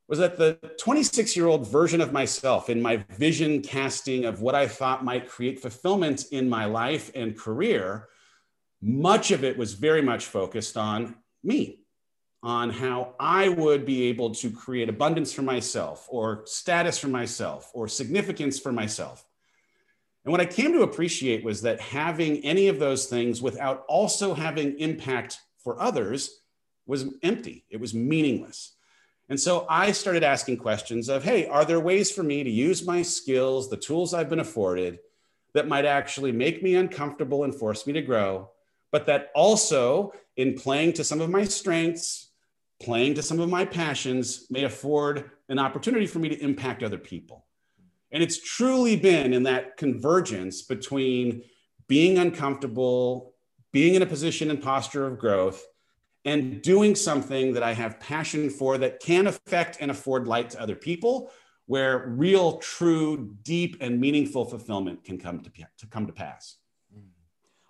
was 0.06 0.18
that 0.18 0.36
the 0.36 0.58
26 0.78 1.34
year 1.34 1.46
old 1.46 1.66
version 1.66 2.02
of 2.02 2.12
myself 2.12 2.68
in 2.68 2.82
my 2.82 2.96
vision 3.16 3.62
casting 3.62 4.26
of 4.26 4.42
what 4.42 4.54
I 4.54 4.68
thought 4.68 5.02
might 5.02 5.28
create 5.28 5.60
fulfillment 5.60 6.26
in 6.30 6.46
my 6.46 6.66
life 6.66 7.10
and 7.14 7.38
career, 7.38 8.08
much 8.84 9.30
of 9.30 9.44
it 9.44 9.56
was 9.56 9.72
very 9.72 10.02
much 10.02 10.26
focused 10.26 10.76
on 10.76 11.14
me, 11.42 11.80
on 12.42 12.68
how 12.68 13.14
I 13.18 13.48
would 13.48 13.86
be 13.86 14.04
able 14.04 14.34
to 14.34 14.50
create 14.50 14.90
abundance 14.90 15.32
for 15.32 15.40
myself, 15.40 16.06
or 16.10 16.42
status 16.44 16.98
for 16.98 17.08
myself, 17.08 17.70
or 17.72 17.88
significance 17.88 18.60
for 18.60 18.72
myself. 18.72 19.24
And 20.24 20.32
what 20.32 20.42
I 20.42 20.46
came 20.46 20.74
to 20.74 20.82
appreciate 20.82 21.42
was 21.42 21.62
that 21.62 21.80
having 21.80 22.44
any 22.44 22.68
of 22.68 22.78
those 22.78 23.06
things 23.06 23.40
without 23.40 23.84
also 23.88 24.34
having 24.34 24.78
impact 24.78 25.38
for 25.58 25.80
others 25.80 26.40
was 26.86 27.06
empty, 27.22 27.64
it 27.70 27.80
was 27.80 27.94
meaningless. 27.94 28.72
And 29.30 29.40
so 29.40 29.64
I 29.70 29.92
started 29.92 30.22
asking 30.22 30.58
questions 30.58 31.08
of, 31.08 31.24
hey, 31.24 31.46
are 31.46 31.64
there 31.64 31.80
ways 31.80 32.10
for 32.10 32.22
me 32.22 32.44
to 32.44 32.50
use 32.50 32.86
my 32.86 33.00
skills, 33.00 33.70
the 33.70 33.78
tools 33.78 34.12
I've 34.12 34.28
been 34.28 34.40
afforded, 34.40 34.98
that 35.54 35.68
might 35.68 35.86
actually 35.86 36.32
make 36.32 36.62
me 36.62 36.74
uncomfortable 36.74 37.44
and 37.44 37.54
force 37.54 37.86
me 37.86 37.94
to 37.94 38.02
grow, 38.02 38.50
but 38.94 39.06
that 39.06 39.32
also, 39.34 40.12
in 40.36 40.54
playing 40.54 40.92
to 40.92 41.02
some 41.02 41.20
of 41.20 41.28
my 41.28 41.42
strengths, 41.42 42.30
playing 42.80 43.14
to 43.14 43.22
some 43.22 43.40
of 43.40 43.50
my 43.50 43.64
passions, 43.64 44.46
may 44.50 44.62
afford 44.62 45.32
an 45.48 45.58
opportunity 45.58 46.06
for 46.06 46.20
me 46.20 46.28
to 46.28 46.40
impact 46.40 46.80
other 46.80 46.96
people. 46.96 47.44
And 48.12 48.22
it's 48.22 48.40
truly 48.40 48.94
been 48.94 49.34
in 49.34 49.42
that 49.42 49.76
convergence 49.76 50.62
between 50.62 51.42
being 51.88 52.18
uncomfortable, 52.18 53.34
being 53.72 53.96
in 53.96 54.02
a 54.02 54.06
position 54.06 54.48
and 54.48 54.62
posture 54.62 55.08
of 55.08 55.18
growth, 55.18 55.66
and 56.24 56.62
doing 56.62 56.94
something 56.94 57.52
that 57.54 57.64
I 57.64 57.72
have 57.72 57.98
passion 57.98 58.48
for 58.48 58.78
that 58.78 59.00
can 59.00 59.26
affect 59.26 59.78
and 59.80 59.90
afford 59.90 60.28
light 60.28 60.50
to 60.50 60.62
other 60.62 60.76
people, 60.76 61.32
where 61.66 62.06
real, 62.06 62.58
true, 62.58 63.34
deep, 63.42 63.76
and 63.80 64.00
meaningful 64.00 64.44
fulfillment 64.44 65.02
can 65.02 65.18
come 65.18 65.40
to, 65.40 65.50
to 65.78 65.86
come 65.88 66.06
to 66.06 66.12
pass. 66.12 66.58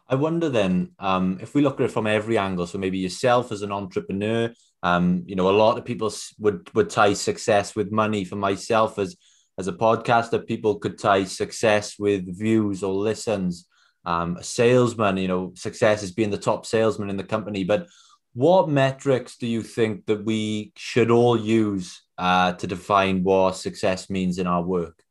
I 0.08 0.16
wonder 0.16 0.48
then 0.48 0.92
um, 0.98 1.38
if 1.40 1.54
we 1.54 1.62
look 1.62 1.80
at 1.80 1.86
it 1.86 1.90
from 1.90 2.06
every 2.06 2.36
angle. 2.36 2.66
So 2.66 2.78
maybe 2.78 2.98
yourself 2.98 3.52
as 3.52 3.62
an 3.62 3.72
entrepreneur, 3.72 4.52
um, 4.82 5.22
you 5.26 5.34
know, 5.34 5.48
a 5.48 5.56
lot 5.56 5.78
of 5.78 5.84
people 5.84 6.12
would 6.38 6.72
would 6.74 6.90
tie 6.90 7.14
success 7.14 7.74
with 7.74 7.90
money. 7.90 8.24
For 8.24 8.36
myself 8.36 8.98
as 8.98 9.16
as 9.56 9.68
a 9.68 9.72
podcaster, 9.72 10.46
people 10.46 10.78
could 10.78 10.98
tie 10.98 11.24
success 11.24 11.98
with 11.98 12.38
views 12.38 12.82
or 12.82 12.92
listens. 12.92 13.66
Um, 14.06 14.36
a 14.36 14.42
salesman, 14.42 15.16
you 15.16 15.28
know, 15.28 15.52
success 15.56 16.02
is 16.02 16.12
being 16.12 16.28
the 16.30 16.36
top 16.36 16.66
salesman 16.66 17.08
in 17.08 17.16
the 17.16 17.24
company. 17.24 17.64
But 17.64 17.86
what 18.34 18.68
metrics 18.68 19.36
do 19.36 19.46
you 19.46 19.62
think 19.62 20.06
that 20.06 20.24
we 20.24 20.72
should 20.76 21.10
all 21.10 21.38
use 21.40 22.02
uh, 22.18 22.52
to 22.54 22.66
define 22.66 23.22
what 23.22 23.56
success 23.56 24.10
means 24.10 24.38
in 24.38 24.46
our 24.46 24.62
work? 24.62 25.03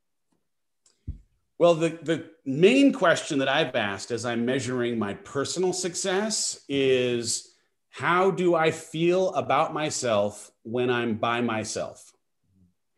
Well, 1.60 1.76
the, 1.76 1.90
the 2.02 2.26
main 2.46 2.94
question 2.94 3.40
that 3.40 3.48
I've 3.48 3.76
asked 3.76 4.12
as 4.12 4.26
I'm 4.26 4.46
measuring 4.46 4.98
my 4.98 5.14
personal 5.14 5.72
success 5.72 6.64
is 6.68 7.56
how 7.90 8.32
do 8.32 8.56
I 8.56 8.72
feel 8.72 9.34
about 9.36 9.74
myself 9.74 10.52
when 10.64 10.90
I'm 10.90 11.16
by 11.16 11.42
myself? 11.42 12.12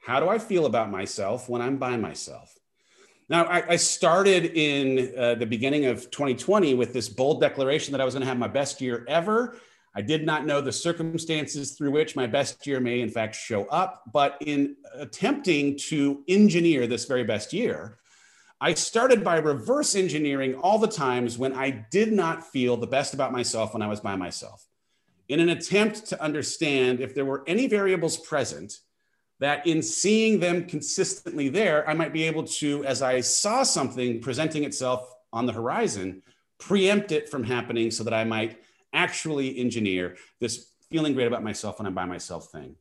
How 0.05 0.19
do 0.19 0.29
I 0.29 0.39
feel 0.39 0.65
about 0.65 0.89
myself 0.89 1.49
when 1.49 1.61
I'm 1.61 1.77
by 1.77 1.97
myself? 1.97 2.57
Now, 3.27 3.45
I, 3.45 3.71
I 3.71 3.75
started 3.75 4.45
in 4.45 5.13
uh, 5.17 5.35
the 5.35 5.47
beginning 5.47 5.85
of 5.85 6.11
2020 6.11 6.75
with 6.75 6.93
this 6.93 7.09
bold 7.09 7.41
declaration 7.41 7.91
that 7.91 8.01
I 8.01 8.05
was 8.05 8.13
going 8.13 8.21
to 8.21 8.27
have 8.27 8.37
my 8.37 8.47
best 8.47 8.79
year 8.81 9.03
ever 9.07 9.57
I 9.97 10.01
did 10.01 10.25
not 10.25 10.45
know 10.45 10.59
the 10.59 10.73
circumstances 10.73 11.71
through 11.71 11.91
which 11.91 12.17
my 12.17 12.27
best 12.27 12.67
year 12.67 12.81
may, 12.81 12.99
in 12.99 13.09
fact, 13.09 13.33
show 13.35 13.63
up. 13.67 14.03
But 14.11 14.37
in 14.41 14.75
attempting 14.93 15.77
to 15.87 16.21
engineer 16.27 16.85
this 16.85 17.05
very 17.05 17.23
best 17.23 17.53
year, 17.53 17.99
I 18.65 18.73
started 18.73 19.23
by 19.23 19.37
reverse 19.37 19.93
engineering 19.93 20.55
all 20.55 20.79
the 20.79 20.87
times 20.87 21.37
when 21.37 21.53
I 21.53 21.69
did 21.69 22.11
not 22.11 22.51
feel 22.51 22.77
the 22.77 22.87
best 22.87 23.13
about 23.13 23.31
myself 23.31 23.75
when 23.75 23.83
I 23.83 23.87
was 23.87 23.99
by 23.99 24.15
myself, 24.15 24.65
in 25.29 25.39
an 25.39 25.49
attempt 25.49 26.07
to 26.07 26.19
understand 26.19 26.99
if 26.99 27.13
there 27.13 27.25
were 27.25 27.43
any 27.45 27.67
variables 27.67 28.17
present 28.17 28.79
that 29.39 29.67
in 29.67 29.83
seeing 29.83 30.39
them 30.39 30.65
consistently 30.65 31.47
there, 31.47 31.87
I 31.87 31.93
might 31.93 32.11
be 32.11 32.23
able 32.23 32.43
to, 32.43 32.83
as 32.85 33.03
I 33.03 33.21
saw 33.21 33.61
something 33.61 34.19
presenting 34.19 34.63
itself 34.63 35.13
on 35.31 35.45
the 35.45 35.53
horizon, 35.53 36.23
preempt 36.57 37.11
it 37.11 37.29
from 37.29 37.43
happening 37.43 37.91
so 37.91 38.03
that 38.03 38.15
I 38.15 38.23
might 38.23 38.63
actually 38.93 39.59
engineer 39.59 40.15
this 40.39 40.71
feeling 40.89 41.13
great 41.13 41.27
about 41.27 41.43
myself 41.43 41.77
when 41.77 41.85
I'm 41.85 41.93
by 41.93 42.05
myself 42.05 42.51
thing. 42.51 42.75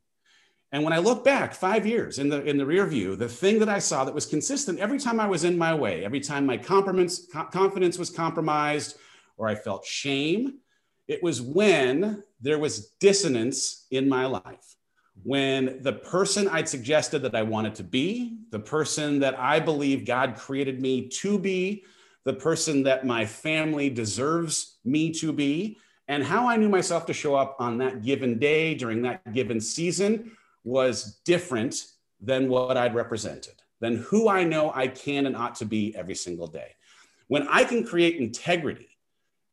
And 0.73 0.83
when 0.83 0.93
I 0.93 0.99
look 0.99 1.25
back 1.25 1.55
five 1.55 1.87
years 1.87 2.19
in 2.19 2.29
the 2.29 2.43
in 2.45 2.57
the 2.57 2.67
rear 2.67 2.85
view, 2.87 3.15
the 3.15 3.29
thing 3.29 3.61
that 3.61 3.69
I 3.69 3.79
saw 3.79 4.05
that 4.05 4.15
was 4.15 4.27
consistent 4.27 4.81
every 4.81 4.99
time 4.99 5.21
I 5.21 5.27
was 5.29 5.45
in 5.45 5.57
my 5.57 5.73
way, 5.73 6.05
every 6.05 6.21
time 6.21 6.47
my 6.47 6.57
confidence 6.57 7.99
was 7.99 8.11
compromised 8.11 8.97
or 9.37 9.49
I 9.49 9.55
felt 9.55 9.85
shame, 9.85 10.59
it 11.07 11.23
was 11.23 11.41
when 11.41 12.23
there 12.41 12.59
was 12.59 12.89
dissonance 13.01 13.87
in 13.91 14.09
my 14.09 14.27
life. 14.27 14.77
When 15.23 15.83
the 15.83 15.93
person 15.93 16.49
I'd 16.49 16.69
suggested 16.69 17.21
that 17.23 17.35
I 17.35 17.43
wanted 17.43 17.77
to 17.77 17.85
be, 17.85 18.39
the 18.51 18.59
person 18.59 19.21
that 19.21 19.39
I 19.39 19.61
believe 19.61 20.05
God 20.05 20.35
created 20.37 20.81
me 20.81 21.09
to 21.21 21.39
be, 21.39 21.85
the 22.25 22.35
person 22.35 22.83
that 22.83 23.07
my 23.07 23.25
family 23.25 23.91
deserves 23.91 24.79
me 24.85 25.13
to 25.13 25.33
be, 25.33 25.79
and 26.09 26.23
how 26.23 26.49
I 26.49 26.57
knew 26.57 26.69
myself 26.69 27.07
to 27.07 27.13
show 27.13 27.35
up 27.35 27.57
on 27.61 27.79
that 27.79 28.03
given 28.03 28.39
day 28.39 28.75
during 28.75 29.03
that 29.03 29.33
given 29.33 29.61
season 29.61 30.33
was 30.65 31.21
different 31.25 31.85
than 32.21 32.49
what 32.49 32.77
I'd 32.77 32.95
represented, 32.95 33.55
than 33.81 33.97
who 33.97 34.29
I 34.29 34.45
know 34.45 34.73
I 34.75 34.89
can 34.89 35.27
and 35.27 35.37
ought 35.37 35.55
to 35.57 35.65
be 35.67 35.95
every 35.95 36.15
single 36.15 36.47
day. 36.47 36.73
When 37.29 37.47
I 37.49 37.65
can 37.65 37.85
create 37.85 38.17
integrity 38.17 38.89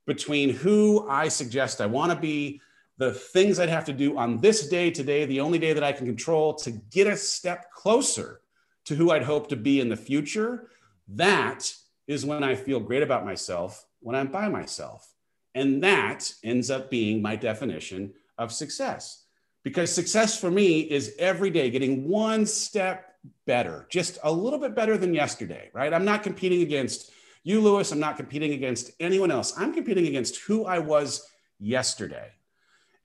between 0.08 0.50
who 0.50 1.08
I 1.10 1.28
suggest 1.28 1.82
I 1.82 1.86
want 1.86 2.12
to 2.12 2.18
be, 2.18 2.62
the 2.98 3.14
things 3.14 3.60
I'd 3.60 3.70
have 3.70 3.86
to 3.86 3.94
do 3.94 4.18
on 4.18 4.40
this 4.40 4.68
day 4.68 4.92
today, 4.92 5.26
the 5.26 5.40
only 5.40 5.58
day 5.58 5.74
that 5.74 5.84
I 5.84 5.92
can 5.92 6.06
control 6.06 6.54
to 6.56 6.72
get 6.72 7.08
a 7.08 7.18
step 7.18 7.72
closer 7.72 8.42
to 8.86 8.96
who 8.96 9.12
I'd 9.12 9.24
hope 9.24 9.50
to 9.50 9.56
be 9.56 9.80
in 9.80 9.90
the 9.90 9.96
future, 9.96 10.70
that 11.08 11.74
is 12.08 12.26
when 12.26 12.44
I 12.44 12.56
feel 12.56 12.80
great 12.80 13.04
about 13.04 13.26
myself 13.26 13.86
when 14.02 14.16
I'm 14.16 14.28
by 14.28 14.50
myself. 14.50 15.14
And 15.56 15.84
that 15.84 16.32
ends 16.44 16.70
up 16.70 16.90
being 16.90 17.22
my 17.22 17.36
definition 17.36 18.14
of 18.38 18.52
success. 18.52 19.21
Because 19.64 19.94
success 19.94 20.40
for 20.40 20.50
me 20.50 20.82
is 20.82 21.16
every 21.20 21.50
day 21.50 21.70
getting 21.70 22.08
one 22.08 22.46
step 22.46 23.16
better, 23.46 23.88
just 23.90 24.18
a 24.24 24.32
little 24.32 24.60
bit 24.60 24.76
better 24.76 24.98
than 24.98 25.14
yesterday, 25.14 25.70
right? 25.74 25.94
I'm 25.94 26.06
not 26.06 26.24
competing 26.24 26.62
against 26.64 27.12
you, 27.44 27.62
Lewis. 27.62 27.92
I'm 27.92 28.00
not 28.00 28.18
competing 28.18 28.54
against 28.54 28.92
anyone 29.00 29.30
else. 29.30 29.54
I'm 29.58 29.74
competing 29.74 30.08
against 30.08 30.38
who 30.42 30.66
I 30.66 30.80
was 30.80 31.30
yesterday. 31.60 32.30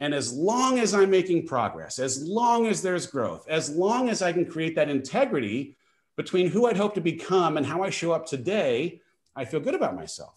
And 0.01 0.15
as 0.15 0.33
long 0.33 0.79
as 0.79 0.95
I'm 0.95 1.11
making 1.11 1.47
progress, 1.47 1.99
as 1.99 2.23
long 2.27 2.67
as 2.67 2.83
there's 2.83 3.07
growth, 3.07 3.47
as 3.49 3.71
long 3.71 4.09
as 4.09 4.23
I 4.23 4.33
can 4.33 4.47
create 4.47 4.75
that 4.77 4.91
integrity 4.91 5.77
between 6.17 6.49
who 6.49 6.67
I'd 6.67 6.77
hope 6.77 6.95
to 6.95 7.01
become 7.01 7.57
and 7.57 7.67
how 7.67 7.83
I 7.83 7.91
show 7.91 8.13
up 8.13 8.27
today, 8.27 9.01
I 9.35 9.45
feel 9.45 9.61
good 9.61 9.75
about 9.75 9.97
myself 9.97 10.35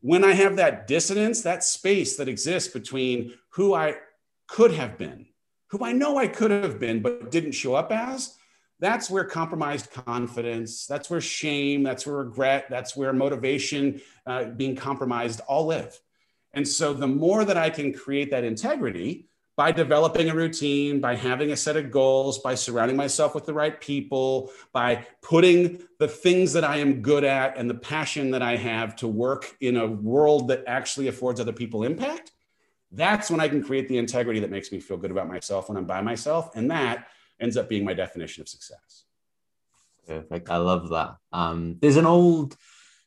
when 0.00 0.24
I 0.24 0.32
have 0.32 0.56
that 0.56 0.86
dissonance, 0.86 1.42
that 1.42 1.62
space 1.62 2.16
that 2.16 2.28
exists 2.28 2.72
between 2.72 3.34
who 3.50 3.74
I 3.74 3.96
could 4.46 4.72
have 4.72 4.96
been, 4.96 5.26
who 5.70 5.84
I 5.84 5.92
know 5.92 6.18
I 6.18 6.28
could 6.28 6.50
have 6.50 6.78
been, 6.78 7.00
but 7.00 7.30
didn't 7.30 7.52
show 7.52 7.74
up 7.74 7.92
as, 7.92 8.36
that's 8.80 9.10
where 9.10 9.24
compromised 9.24 9.90
confidence, 9.90 10.86
that's 10.86 11.10
where 11.10 11.20
shame, 11.20 11.82
that's 11.82 12.06
where 12.06 12.16
regret, 12.16 12.66
that's 12.70 12.96
where 12.96 13.12
motivation 13.12 14.00
uh, 14.26 14.44
being 14.44 14.74
compromised 14.74 15.40
all 15.46 15.66
live. 15.66 15.98
And 16.52 16.66
so 16.66 16.92
the 16.92 17.06
more 17.06 17.44
that 17.44 17.56
I 17.56 17.70
can 17.70 17.92
create 17.92 18.30
that 18.30 18.44
integrity, 18.44 19.26
by 19.60 19.70
developing 19.70 20.30
a 20.30 20.34
routine, 20.34 21.00
by 21.00 21.14
having 21.14 21.52
a 21.52 21.56
set 21.56 21.76
of 21.76 21.90
goals, 21.90 22.38
by 22.38 22.54
surrounding 22.54 22.96
myself 22.96 23.34
with 23.34 23.44
the 23.44 23.52
right 23.52 23.78
people, 23.78 24.50
by 24.72 25.06
putting 25.20 25.82
the 25.98 26.08
things 26.08 26.54
that 26.54 26.64
I 26.64 26.78
am 26.78 27.02
good 27.02 27.24
at 27.24 27.58
and 27.58 27.68
the 27.68 27.74
passion 27.74 28.30
that 28.30 28.40
I 28.40 28.56
have 28.56 28.96
to 28.96 29.06
work 29.06 29.54
in 29.60 29.76
a 29.76 29.86
world 29.86 30.48
that 30.48 30.64
actually 30.66 31.08
affords 31.08 31.40
other 31.40 31.52
people 31.52 31.82
impact, 31.82 32.32
that's 32.92 33.30
when 33.30 33.40
I 33.40 33.48
can 33.48 33.62
create 33.62 33.88
the 33.88 33.98
integrity 33.98 34.40
that 34.40 34.50
makes 34.50 34.72
me 34.72 34.80
feel 34.80 34.96
good 34.96 35.10
about 35.10 35.28
myself 35.28 35.68
when 35.68 35.78
I'm 35.78 35.86
by 35.86 36.00
myself. 36.00 36.50
And 36.54 36.70
that 36.70 37.06
ends 37.40 37.56
up 37.56 37.68
being 37.68 37.84
my 37.84 37.94
definition 37.94 38.40
of 38.42 38.48
success. 38.48 39.04
Perfect. 40.06 40.50
I 40.50 40.56
love 40.56 40.88
that. 40.90 41.16
Um, 41.32 41.76
there's 41.80 41.96
an 41.96 42.06
old 42.06 42.56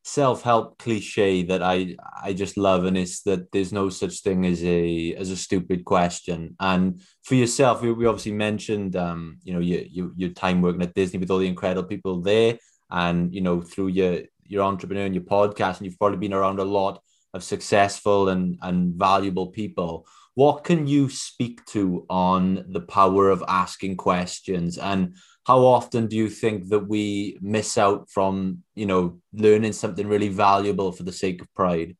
self-help 0.05 0.77
cliche 0.79 1.43
that 1.43 1.63
I 1.63 1.95
I 2.21 2.33
just 2.33 2.57
love, 2.57 2.85
and 2.85 2.97
it's 2.97 3.21
that 3.23 3.51
there's 3.51 3.73
no 3.73 3.89
such 3.89 4.19
thing 4.19 4.45
as 4.45 4.63
a 4.63 5.13
as 5.15 5.29
a 5.29 5.37
stupid 5.37 5.83
question. 5.85 6.55
And 6.59 7.01
for 7.23 7.35
yourself, 7.35 7.81
we, 7.81 7.91
we 7.91 8.05
obviously 8.05 8.33
mentioned 8.33 8.95
um, 8.95 9.39
you 9.43 9.53
know 9.53 9.59
your, 9.59 9.81
your 9.81 10.11
your 10.15 10.29
time 10.29 10.61
working 10.61 10.81
at 10.81 10.93
Disney 10.93 11.19
with 11.19 11.31
all 11.31 11.39
the 11.39 11.47
incredible 11.47 11.87
people 11.87 12.21
there, 12.21 12.57
and 12.89 13.33
you 13.33 13.41
know 13.41 13.61
through 13.61 13.87
your 13.87 14.21
your 14.45 14.63
entrepreneur 14.63 15.05
and 15.05 15.15
your 15.15 15.23
podcast, 15.23 15.77
and 15.77 15.85
you've 15.85 15.99
probably 15.99 16.17
been 16.17 16.33
around 16.33 16.59
a 16.59 16.65
lot 16.65 17.01
of 17.33 17.43
successful 17.43 18.29
and, 18.29 18.57
and 18.61 18.93
valuable 18.95 19.47
people. 19.47 20.07
What 20.35 20.63
can 20.63 20.87
you 20.87 21.09
speak 21.09 21.63
to 21.67 22.05
on 22.09 22.65
the 22.69 22.81
power 22.81 23.29
of 23.29 23.43
asking 23.47 23.97
questions 23.97 24.77
and 24.77 25.15
how 25.45 25.59
often 25.59 26.07
do 26.07 26.15
you 26.15 26.29
think 26.29 26.69
that 26.69 26.87
we 26.87 27.37
miss 27.41 27.77
out 27.77 28.09
from, 28.09 28.63
you 28.75 28.85
know, 28.85 29.19
learning 29.33 29.73
something 29.73 30.07
really 30.07 30.29
valuable 30.29 30.91
for 30.91 31.03
the 31.03 31.11
sake 31.11 31.41
of 31.41 31.53
pride? 31.53 31.97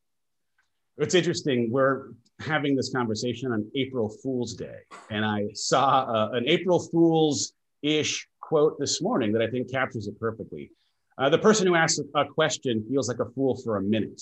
It's 0.97 1.13
interesting. 1.13 1.69
We're 1.71 2.11
having 2.39 2.75
this 2.75 2.91
conversation 2.91 3.51
on 3.51 3.69
April 3.75 4.09
Fool's 4.21 4.53
Day, 4.53 4.77
and 5.09 5.25
I 5.25 5.47
saw 5.53 6.05
uh, 6.07 6.29
an 6.33 6.47
April 6.47 6.79
Fool's 6.79 7.53
ish 7.81 8.27
quote 8.39 8.79
this 8.79 9.01
morning 9.01 9.33
that 9.33 9.41
I 9.41 9.47
think 9.47 9.71
captures 9.71 10.07
it 10.07 10.19
perfectly. 10.19 10.71
Uh, 11.17 11.29
the 11.29 11.37
person 11.37 11.67
who 11.67 11.75
asks 11.75 11.99
a 12.15 12.25
question 12.25 12.85
feels 12.89 13.07
like 13.07 13.19
a 13.19 13.29
fool 13.31 13.55
for 13.63 13.77
a 13.77 13.81
minute. 13.81 14.21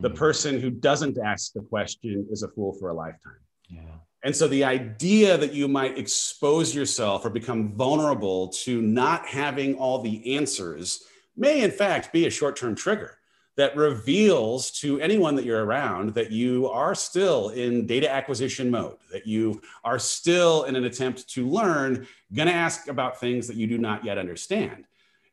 The 0.00 0.08
hmm. 0.08 0.14
person 0.14 0.60
who 0.60 0.70
doesn't 0.70 1.18
ask 1.18 1.52
the 1.52 1.62
question 1.62 2.26
is 2.30 2.42
a 2.42 2.48
fool 2.48 2.72
for 2.72 2.90
a 2.90 2.94
lifetime. 2.94 3.40
Yeah. 3.68 3.80
And 4.22 4.36
so 4.36 4.48
the 4.48 4.64
idea 4.64 5.38
that 5.38 5.54
you 5.54 5.66
might 5.66 5.96
expose 5.96 6.74
yourself 6.74 7.24
or 7.24 7.30
become 7.30 7.74
vulnerable 7.74 8.48
to 8.48 8.82
not 8.82 9.26
having 9.26 9.76
all 9.76 10.02
the 10.02 10.36
answers 10.36 11.04
may, 11.36 11.62
in 11.62 11.70
fact, 11.70 12.12
be 12.12 12.26
a 12.26 12.30
short 12.30 12.56
term 12.56 12.74
trigger 12.74 13.16
that 13.56 13.76
reveals 13.76 14.70
to 14.70 15.00
anyone 15.00 15.34
that 15.34 15.44
you're 15.44 15.64
around 15.64 16.14
that 16.14 16.30
you 16.30 16.68
are 16.68 16.94
still 16.94 17.50
in 17.50 17.86
data 17.86 18.10
acquisition 18.10 18.70
mode, 18.70 18.96
that 19.12 19.26
you 19.26 19.60
are 19.84 19.98
still 19.98 20.64
in 20.64 20.76
an 20.76 20.84
attempt 20.84 21.28
to 21.28 21.48
learn, 21.48 22.06
going 22.32 22.48
to 22.48 22.54
ask 22.54 22.88
about 22.88 23.20
things 23.20 23.46
that 23.46 23.56
you 23.56 23.66
do 23.66 23.76
not 23.76 24.04
yet 24.04 24.18
understand. 24.18 24.84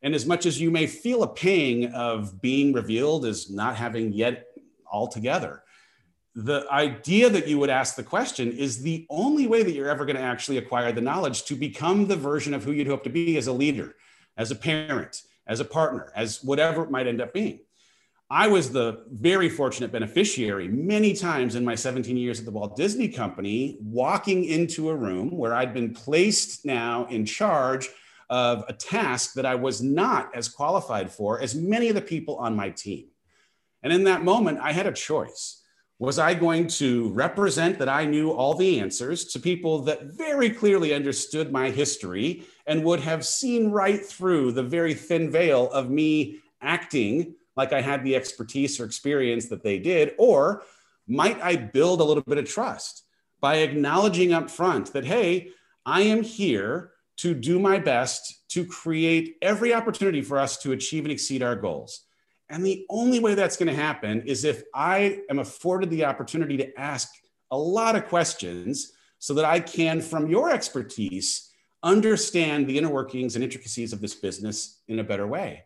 And 0.02 0.14
as 0.14 0.26
much 0.26 0.46
as 0.46 0.60
you 0.60 0.70
may 0.70 0.86
feel 0.86 1.22
a 1.22 1.28
pang 1.28 1.92
of 1.92 2.40
being 2.40 2.72
revealed 2.72 3.24
as 3.24 3.50
not 3.50 3.76
having 3.76 4.12
yet 4.12 4.47
altogether, 4.92 5.62
the 6.34 6.66
idea 6.70 7.28
that 7.28 7.48
you 7.48 7.58
would 7.58 7.70
ask 7.70 7.96
the 7.96 8.02
question 8.02 8.52
is 8.52 8.82
the 8.82 9.06
only 9.10 9.46
way 9.46 9.62
that 9.62 9.72
you're 9.72 9.88
ever 9.88 10.04
going 10.04 10.16
to 10.16 10.22
actually 10.22 10.58
acquire 10.58 10.92
the 10.92 11.00
knowledge 11.00 11.44
to 11.44 11.56
become 11.56 12.06
the 12.06 12.16
version 12.16 12.54
of 12.54 12.62
who 12.62 12.72
you'd 12.72 12.86
hope 12.86 13.02
to 13.04 13.10
be 13.10 13.36
as 13.36 13.48
a 13.48 13.52
leader, 13.52 13.96
as 14.36 14.50
a 14.50 14.54
parent, 14.54 15.22
as 15.46 15.60
a 15.60 15.64
partner, 15.64 16.12
as 16.14 16.42
whatever 16.44 16.84
it 16.84 16.90
might 16.90 17.08
end 17.08 17.20
up 17.20 17.32
being. 17.32 17.60
I 18.30 18.46
was 18.46 18.70
the 18.70 19.04
very 19.10 19.48
fortunate 19.48 19.90
beneficiary 19.90 20.68
many 20.68 21.14
times 21.14 21.54
in 21.54 21.64
my 21.64 21.74
17 21.74 22.16
years 22.16 22.38
at 22.38 22.44
the 22.44 22.50
Walt 22.50 22.76
Disney 22.76 23.08
Company, 23.08 23.78
walking 23.80 24.44
into 24.44 24.90
a 24.90 24.94
room 24.94 25.30
where 25.30 25.54
I'd 25.54 25.72
been 25.72 25.94
placed 25.94 26.66
now 26.66 27.06
in 27.06 27.24
charge 27.24 27.88
of 28.28 28.64
a 28.68 28.74
task 28.74 29.32
that 29.34 29.46
I 29.46 29.54
was 29.54 29.82
not 29.82 30.34
as 30.36 30.48
qualified 30.48 31.10
for 31.10 31.40
as 31.40 31.54
many 31.54 31.88
of 31.88 31.94
the 31.94 32.02
people 32.02 32.36
on 32.36 32.54
my 32.54 32.68
team. 32.68 33.06
And 33.82 33.92
in 33.92 34.04
that 34.04 34.24
moment, 34.24 34.58
I 34.60 34.72
had 34.72 34.86
a 34.86 34.92
choice. 34.92 35.62
Was 36.00 36.18
I 36.18 36.34
going 36.34 36.68
to 36.68 37.08
represent 37.10 37.78
that 37.78 37.88
I 37.88 38.04
knew 38.04 38.30
all 38.30 38.54
the 38.54 38.78
answers 38.78 39.24
to 39.26 39.40
people 39.40 39.80
that 39.80 40.04
very 40.04 40.50
clearly 40.50 40.94
understood 40.94 41.50
my 41.50 41.70
history 41.70 42.44
and 42.66 42.84
would 42.84 43.00
have 43.00 43.26
seen 43.26 43.70
right 43.70 44.04
through 44.04 44.52
the 44.52 44.62
very 44.62 44.94
thin 44.94 45.30
veil 45.30 45.68
of 45.72 45.90
me 45.90 46.38
acting 46.60 47.34
like 47.56 47.72
I 47.72 47.80
had 47.80 48.04
the 48.04 48.14
expertise 48.14 48.78
or 48.78 48.84
experience 48.84 49.48
that 49.48 49.64
they 49.64 49.80
did? 49.80 50.14
Or 50.18 50.62
might 51.08 51.42
I 51.42 51.56
build 51.56 52.00
a 52.00 52.04
little 52.04 52.22
bit 52.22 52.38
of 52.38 52.48
trust 52.48 53.02
by 53.40 53.56
acknowledging 53.56 54.32
up 54.32 54.50
front 54.50 54.92
that, 54.92 55.04
hey, 55.04 55.50
I 55.84 56.02
am 56.02 56.22
here 56.22 56.92
to 57.18 57.34
do 57.34 57.58
my 57.58 57.78
best 57.78 58.48
to 58.50 58.64
create 58.64 59.36
every 59.42 59.74
opportunity 59.74 60.22
for 60.22 60.38
us 60.38 60.56
to 60.58 60.72
achieve 60.72 61.04
and 61.04 61.12
exceed 61.12 61.42
our 61.42 61.56
goals. 61.56 62.04
And 62.50 62.64
the 62.64 62.86
only 62.88 63.20
way 63.20 63.34
that's 63.34 63.56
going 63.56 63.68
to 63.68 63.74
happen 63.74 64.22
is 64.22 64.44
if 64.44 64.62
I 64.74 65.20
am 65.28 65.38
afforded 65.38 65.90
the 65.90 66.04
opportunity 66.04 66.56
to 66.58 66.80
ask 66.80 67.08
a 67.50 67.58
lot 67.58 67.96
of 67.96 68.08
questions 68.08 68.92
so 69.18 69.34
that 69.34 69.44
I 69.44 69.60
can, 69.60 70.00
from 70.00 70.28
your 70.28 70.50
expertise, 70.50 71.50
understand 71.82 72.66
the 72.66 72.78
inner 72.78 72.88
workings 72.88 73.34
and 73.34 73.44
intricacies 73.44 73.92
of 73.92 74.00
this 74.00 74.14
business 74.14 74.80
in 74.88 74.98
a 74.98 75.04
better 75.04 75.26
way. 75.26 75.64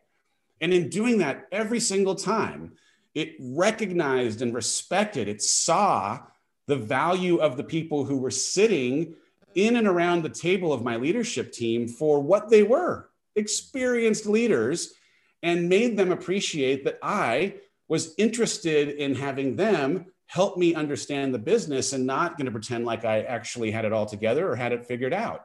And 0.61 0.73
in 0.73 0.89
doing 0.89 1.19
that 1.19 1.47
every 1.53 1.81
single 1.81 2.15
time, 2.15 2.73
it 3.15 3.35
recognized 3.41 4.43
and 4.43 4.55
respected, 4.55 5.29
it 5.29 5.43
saw 5.43 6.21
the 6.67 6.77
value 6.77 7.37
of 7.39 7.57
the 7.57 7.65
people 7.65 8.05
who 8.05 8.17
were 8.17 8.31
sitting 8.31 9.15
in 9.55 9.77
and 9.77 9.87
around 9.87 10.23
the 10.23 10.31
table 10.31 10.73
of 10.73 10.83
my 10.83 10.97
leadership 10.97 11.53
team 11.53 11.87
for 11.87 12.21
what 12.21 12.49
they 12.49 12.63
were 12.63 13.11
experienced 13.37 14.27
leaders 14.27 14.95
and 15.43 15.69
made 15.69 15.97
them 15.97 16.13
appreciate 16.13 16.85
that 16.85 16.99
I 17.03 17.57
was 17.89 18.15
interested 18.17 18.91
in 18.91 19.15
having 19.15 19.57
them 19.57 20.07
help 20.27 20.57
me 20.57 20.75
understand 20.75 21.35
the 21.35 21.39
business 21.39 21.93
and 21.93 22.07
not 22.07 22.39
going 22.39 22.47
to 22.47 22.53
pretend 22.53 22.87
like 22.87 23.05
I 23.05 23.21
actually 23.23 23.71
had 23.71 23.85
it 23.85 23.93
all 23.93 24.07
together 24.07 24.51
or 24.51 24.57
had 24.57 24.73
it 24.73 24.87
figured 24.87 25.13
out. 25.13 25.45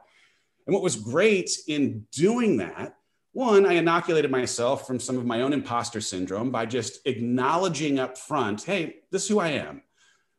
And 0.66 0.72
what 0.72 0.82
was 0.82 0.96
great 0.96 1.50
in 1.66 2.06
doing 2.10 2.56
that, 2.58 2.94
one, 3.32 3.66
I 3.66 3.74
inoculated 3.74 4.30
myself 4.30 4.86
from 4.86 4.98
some 4.98 5.18
of 5.18 5.26
my 5.26 5.42
own 5.42 5.52
imposter 5.52 6.00
syndrome 6.00 6.50
by 6.50 6.66
just 6.66 7.06
acknowledging 7.06 7.98
up 7.98 8.16
front, 8.16 8.64
hey, 8.64 8.96
this 9.10 9.24
is 9.24 9.28
who 9.28 9.40
I 9.40 9.48
am. 9.48 9.82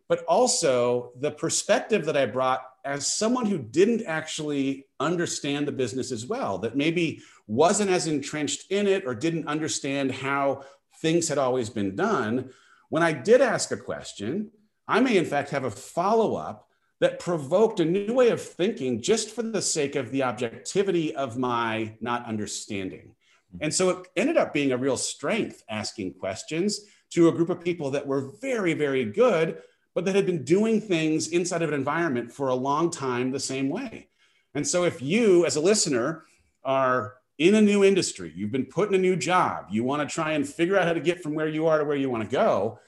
But 0.07 0.23
also 0.25 1.11
the 1.19 1.31
perspective 1.31 2.05
that 2.05 2.17
I 2.17 2.25
brought 2.25 2.61
as 2.85 3.13
someone 3.13 3.45
who 3.45 3.57
didn't 3.57 4.03
actually 4.05 4.85
understand 4.99 5.67
the 5.67 5.71
business 5.71 6.11
as 6.11 6.25
well, 6.25 6.57
that 6.59 6.75
maybe 6.75 7.21
wasn't 7.47 7.89
as 7.89 8.07
entrenched 8.07 8.71
in 8.71 8.87
it 8.87 9.05
or 9.05 9.15
didn't 9.15 9.47
understand 9.47 10.11
how 10.11 10.63
things 11.01 11.27
had 11.27 11.37
always 11.37 11.69
been 11.69 11.95
done, 11.95 12.49
when 12.89 13.03
I 13.03 13.13
did 13.13 13.41
ask 13.41 13.71
a 13.71 13.77
question, 13.77 14.51
I 14.87 14.99
may 14.99 15.17
in 15.17 15.25
fact 15.25 15.51
have 15.51 15.63
a 15.63 15.71
follow 15.71 16.35
up 16.35 16.67
that 16.99 17.19
provoked 17.19 17.79
a 17.79 17.85
new 17.85 18.13
way 18.13 18.29
of 18.29 18.41
thinking 18.41 19.01
just 19.01 19.31
for 19.31 19.41
the 19.41 19.61
sake 19.61 19.95
of 19.95 20.11
the 20.11 20.23
objectivity 20.23 21.15
of 21.15 21.37
my 21.37 21.95
not 22.01 22.25
understanding. 22.25 23.15
Hmm. 23.51 23.57
And 23.61 23.73
so 23.73 23.89
it 23.89 24.07
ended 24.15 24.37
up 24.37 24.53
being 24.53 24.71
a 24.71 24.77
real 24.77 24.97
strength 24.97 25.63
asking 25.69 26.15
questions 26.15 26.81
to 27.11 27.29
a 27.29 27.31
group 27.31 27.49
of 27.49 27.63
people 27.63 27.91
that 27.91 28.05
were 28.05 28.31
very, 28.41 28.73
very 28.73 29.05
good 29.05 29.61
but 29.95 30.05
that 30.05 30.15
had 30.15 30.25
been 30.25 30.43
doing 30.43 30.79
things 30.79 31.29
inside 31.29 31.61
of 31.61 31.69
an 31.69 31.75
environment 31.75 32.31
for 32.31 32.47
a 32.47 32.55
long 32.55 32.89
time 32.89 33.31
the 33.31 33.39
same 33.39 33.69
way. 33.69 34.07
And 34.53 34.67
so, 34.67 34.83
if 34.83 35.01
you, 35.01 35.45
as 35.45 35.55
a 35.55 35.61
listener, 35.61 36.25
are 36.63 37.15
in 37.37 37.55
a 37.55 37.61
new 37.61 37.83
industry, 37.83 38.33
you've 38.35 38.51
been 38.51 38.65
put 38.65 38.89
in 38.89 38.95
a 38.95 38.97
new 38.97 39.15
job, 39.15 39.67
you 39.69 39.83
want 39.83 40.07
to 40.07 40.13
try 40.13 40.33
and 40.33 40.47
figure 40.47 40.77
out 40.77 40.87
how 40.87 40.93
to 40.93 40.99
get 40.99 41.23
from 41.23 41.33
where 41.33 41.47
you 41.47 41.67
are 41.67 41.79
to 41.79 41.85
where 41.85 41.97
you 41.97 42.09
want 42.09 42.23
to 42.23 42.29
go, 42.29 42.79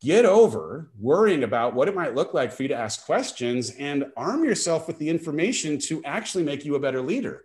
get 0.00 0.24
over 0.24 0.90
worrying 0.98 1.44
about 1.44 1.74
what 1.74 1.88
it 1.88 1.94
might 1.94 2.14
look 2.14 2.34
like 2.34 2.52
for 2.52 2.62
you 2.62 2.68
to 2.68 2.74
ask 2.74 3.06
questions 3.06 3.70
and 3.78 4.04
arm 4.16 4.44
yourself 4.44 4.86
with 4.86 4.98
the 4.98 5.08
information 5.08 5.78
to 5.78 6.02
actually 6.04 6.44
make 6.44 6.64
you 6.64 6.74
a 6.74 6.80
better 6.80 7.00
leader. 7.00 7.44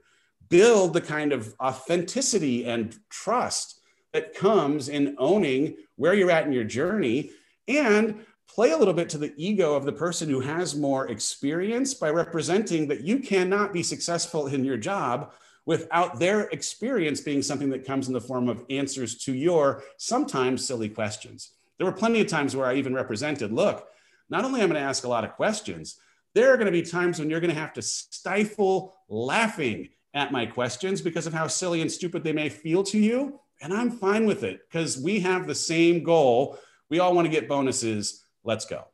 Build 0.49 0.93
the 0.93 1.01
kind 1.01 1.31
of 1.31 1.53
authenticity 1.61 2.65
and 2.65 2.97
trust 3.09 3.79
that 4.13 4.33
comes 4.33 4.89
in 4.89 5.15
owning 5.19 5.77
where 5.95 6.13
you're 6.13 6.31
at 6.31 6.47
in 6.47 6.51
your 6.51 6.63
journey 6.63 7.31
and 7.67 8.25
play 8.53 8.71
a 8.71 8.77
little 8.77 8.93
bit 8.93 9.09
to 9.09 9.17
the 9.17 9.33
ego 9.37 9.75
of 9.75 9.85
the 9.85 9.91
person 9.91 10.29
who 10.29 10.39
has 10.39 10.75
more 10.75 11.07
experience 11.07 11.93
by 11.93 12.09
representing 12.09 12.87
that 12.87 13.01
you 13.01 13.19
cannot 13.19 13.71
be 13.71 13.83
successful 13.83 14.47
in 14.47 14.65
your 14.65 14.77
job 14.77 15.31
without 15.65 16.19
their 16.19 16.41
experience 16.49 17.21
being 17.21 17.43
something 17.43 17.69
that 17.69 17.85
comes 17.85 18.07
in 18.07 18.13
the 18.13 18.19
form 18.19 18.49
of 18.49 18.65
answers 18.69 19.15
to 19.15 19.33
your 19.33 19.83
sometimes 19.97 20.65
silly 20.65 20.89
questions. 20.89 21.51
There 21.77 21.85
were 21.85 21.93
plenty 21.93 22.21
of 22.21 22.27
times 22.27 22.55
where 22.55 22.65
I 22.65 22.75
even 22.75 22.93
represented 22.93 23.51
look, 23.51 23.87
not 24.29 24.43
only 24.43 24.61
am 24.61 24.71
I 24.71 24.73
going 24.73 24.83
to 24.83 24.89
ask 24.89 25.03
a 25.03 25.09
lot 25.09 25.23
of 25.23 25.33
questions, 25.33 25.99
there 26.33 26.51
are 26.51 26.57
going 26.57 26.65
to 26.65 26.71
be 26.71 26.81
times 26.81 27.19
when 27.19 27.29
you're 27.29 27.39
going 27.39 27.53
to 27.53 27.59
have 27.59 27.73
to 27.73 27.81
stifle 27.81 28.95
laughing 29.07 29.89
at 30.13 30.31
my 30.31 30.45
questions 30.45 31.01
because 31.01 31.27
of 31.27 31.33
how 31.33 31.47
silly 31.47 31.81
and 31.81 31.91
stupid 31.91 32.23
they 32.23 32.33
may 32.33 32.49
feel 32.49 32.83
to 32.83 32.97
you. 32.97 33.39
And 33.61 33.73
I'm 33.73 33.91
fine 33.91 34.25
with 34.25 34.43
it 34.43 34.61
because 34.67 34.99
we 34.99 35.19
have 35.19 35.45
the 35.45 35.55
same 35.55 36.03
goal. 36.03 36.57
We 36.89 36.99
all 36.99 37.13
want 37.13 37.25
to 37.25 37.31
get 37.31 37.47
bonuses 37.47 38.23
let's 38.43 38.65
go. 38.65 38.85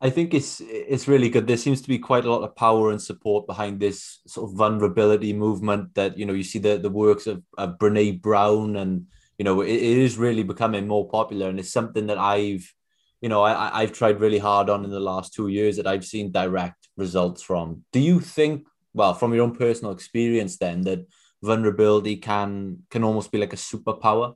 I 0.00 0.10
think 0.10 0.32
it's 0.32 0.60
it's 0.60 1.08
really 1.08 1.28
good. 1.28 1.46
There 1.46 1.56
seems 1.56 1.82
to 1.82 1.88
be 1.88 1.98
quite 1.98 2.24
a 2.24 2.30
lot 2.30 2.44
of 2.44 2.54
power 2.54 2.92
and 2.92 3.02
support 3.02 3.48
behind 3.48 3.80
this 3.80 4.20
sort 4.28 4.50
of 4.50 4.56
vulnerability 4.56 5.32
movement. 5.32 5.94
That 5.94 6.16
you 6.16 6.24
know, 6.24 6.34
you 6.34 6.44
see 6.44 6.60
the 6.60 6.78
the 6.78 6.90
works 6.90 7.26
of, 7.26 7.42
of 7.56 7.78
Brene 7.78 8.22
Brown, 8.22 8.76
and 8.76 9.06
you 9.38 9.44
know, 9.44 9.60
it, 9.60 9.74
it 9.74 9.98
is 9.98 10.16
really 10.16 10.44
becoming 10.44 10.86
more 10.86 11.08
popular, 11.08 11.48
and 11.48 11.58
it's 11.58 11.72
something 11.72 12.06
that 12.06 12.18
I've, 12.18 12.72
you 13.20 13.28
know, 13.28 13.42
I 13.42 13.82
I've 13.82 13.92
tried 13.92 14.20
really 14.20 14.38
hard 14.38 14.70
on 14.70 14.84
in 14.84 14.90
the 14.90 15.00
last 15.00 15.34
two 15.34 15.48
years 15.48 15.76
that 15.78 15.88
I've 15.88 16.04
seen 16.04 16.30
direct 16.30 16.88
results 16.96 17.42
from. 17.42 17.82
Do 17.92 17.98
you 17.98 18.20
think, 18.20 18.68
well, 18.94 19.14
from 19.14 19.34
your 19.34 19.42
own 19.42 19.56
personal 19.56 19.92
experience, 19.92 20.58
then 20.58 20.82
that 20.82 21.08
vulnerability 21.42 22.16
can 22.18 22.84
can 22.88 23.02
almost 23.02 23.32
be 23.32 23.38
like 23.38 23.52
a 23.52 23.56
superpower? 23.56 24.34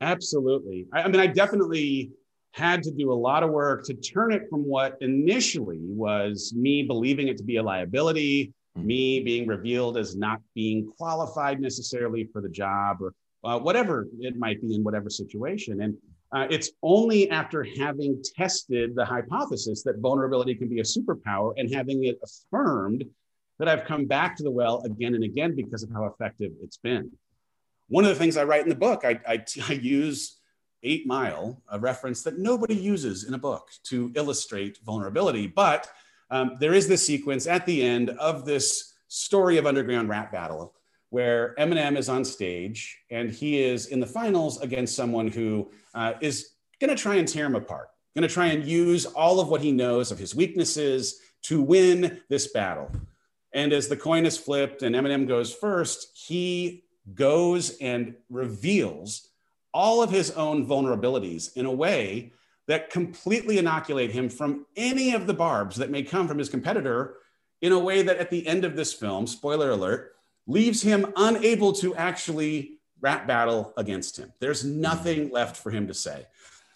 Absolutely. 0.00 0.86
I, 0.92 1.02
I 1.02 1.08
mean, 1.08 1.20
I 1.20 1.26
definitely 1.26 2.12
had 2.56 2.82
to 2.82 2.90
do 2.90 3.12
a 3.12 3.14
lot 3.28 3.42
of 3.42 3.50
work 3.50 3.84
to 3.84 3.92
turn 3.92 4.32
it 4.32 4.48
from 4.48 4.64
what 4.64 4.96
initially 5.02 5.80
was 5.82 6.54
me 6.56 6.82
believing 6.82 7.28
it 7.28 7.36
to 7.36 7.44
be 7.44 7.56
a 7.56 7.62
liability, 7.62 8.54
mm-hmm. 8.76 8.86
me 8.86 9.20
being 9.20 9.46
revealed 9.46 9.98
as 9.98 10.16
not 10.16 10.40
being 10.54 10.90
qualified 10.96 11.60
necessarily 11.60 12.26
for 12.32 12.40
the 12.40 12.48
job 12.48 12.96
or 13.02 13.12
uh, 13.44 13.58
whatever 13.58 14.08
it 14.20 14.36
might 14.38 14.58
be 14.62 14.74
in 14.74 14.82
whatever 14.82 15.10
situation. 15.10 15.82
And 15.82 15.94
Uh, 16.36 16.46
it's 16.50 16.70
only 16.82 17.20
after 17.30 17.60
having 17.78 18.12
tested 18.38 18.86
the 18.98 19.06
hypothesis 19.14 19.78
that 19.86 19.94
vulnerability 20.06 20.54
can 20.60 20.68
be 20.74 20.80
a 20.80 20.88
superpower 20.96 21.48
and 21.58 21.72
having 21.72 21.98
it 22.10 22.16
affirmed 22.28 23.02
that 23.58 23.68
I've 23.68 23.84
come 23.92 24.04
back 24.06 24.30
to 24.36 24.42
the 24.42 24.50
well 24.60 24.76
again 24.90 25.14
and 25.14 25.24
again 25.30 25.54
because 25.54 25.82
of 25.84 25.90
how 25.96 26.04
effective 26.12 26.50
it's 26.64 26.80
been. 26.88 27.06
One 27.96 28.04
of 28.04 28.10
the 28.12 28.20
things 28.22 28.36
I 28.36 28.44
write 28.50 28.64
in 28.66 28.72
the 28.74 28.82
book, 28.88 29.00
I, 29.04 29.14
I, 29.32 29.36
I 29.72 29.74
use 29.74 30.18
Eight 30.82 31.06
Mile, 31.06 31.62
a 31.70 31.78
reference 31.78 32.22
that 32.22 32.38
nobody 32.38 32.74
uses 32.74 33.24
in 33.24 33.34
a 33.34 33.38
book 33.38 33.70
to 33.84 34.12
illustrate 34.14 34.78
vulnerability. 34.84 35.46
But 35.46 35.88
um, 36.30 36.56
there 36.60 36.74
is 36.74 36.88
this 36.88 37.06
sequence 37.06 37.46
at 37.46 37.66
the 37.66 37.82
end 37.82 38.10
of 38.10 38.44
this 38.44 38.94
story 39.08 39.58
of 39.58 39.66
underground 39.66 40.08
rap 40.08 40.32
battle 40.32 40.74
where 41.10 41.54
Eminem 41.58 41.96
is 41.96 42.08
on 42.08 42.24
stage 42.24 42.98
and 43.10 43.30
he 43.30 43.62
is 43.62 43.86
in 43.86 44.00
the 44.00 44.06
finals 44.06 44.60
against 44.60 44.96
someone 44.96 45.28
who 45.28 45.70
uh, 45.94 46.14
is 46.20 46.50
going 46.80 46.94
to 46.94 47.00
try 47.00 47.14
and 47.14 47.28
tear 47.28 47.46
him 47.46 47.54
apart, 47.54 47.88
going 48.14 48.26
to 48.26 48.32
try 48.32 48.46
and 48.46 48.64
use 48.64 49.06
all 49.06 49.40
of 49.40 49.48
what 49.48 49.60
he 49.60 49.72
knows 49.72 50.10
of 50.10 50.18
his 50.18 50.34
weaknesses 50.34 51.20
to 51.42 51.62
win 51.62 52.20
this 52.28 52.48
battle. 52.48 52.90
And 53.52 53.72
as 53.72 53.88
the 53.88 53.96
coin 53.96 54.26
is 54.26 54.36
flipped 54.36 54.82
and 54.82 54.94
Eminem 54.94 55.26
goes 55.28 55.54
first, 55.54 56.08
he 56.26 56.84
goes 57.14 57.78
and 57.78 58.14
reveals 58.28 59.28
all 59.76 60.02
of 60.02 60.10
his 60.10 60.30
own 60.30 60.66
vulnerabilities 60.66 61.54
in 61.54 61.66
a 61.66 61.70
way 61.70 62.32
that 62.66 62.88
completely 62.88 63.58
inoculate 63.58 64.10
him 64.10 64.26
from 64.30 64.64
any 64.74 65.12
of 65.12 65.26
the 65.26 65.34
barbs 65.34 65.76
that 65.76 65.90
may 65.90 66.02
come 66.02 66.26
from 66.26 66.38
his 66.38 66.48
competitor 66.48 67.16
in 67.60 67.72
a 67.72 67.78
way 67.78 68.00
that 68.00 68.16
at 68.16 68.30
the 68.30 68.46
end 68.46 68.64
of 68.64 68.74
this 68.74 68.94
film, 68.94 69.26
spoiler 69.26 69.72
alert, 69.72 70.14
leaves 70.46 70.80
him 70.80 71.12
unable 71.16 71.74
to 71.74 71.94
actually 71.94 72.78
rap 73.02 73.26
battle 73.26 73.74
against 73.76 74.16
him. 74.16 74.32
There's 74.40 74.64
nothing 74.64 75.28
left 75.30 75.58
for 75.58 75.70
him 75.70 75.86
to 75.88 75.94
say. 75.94 76.26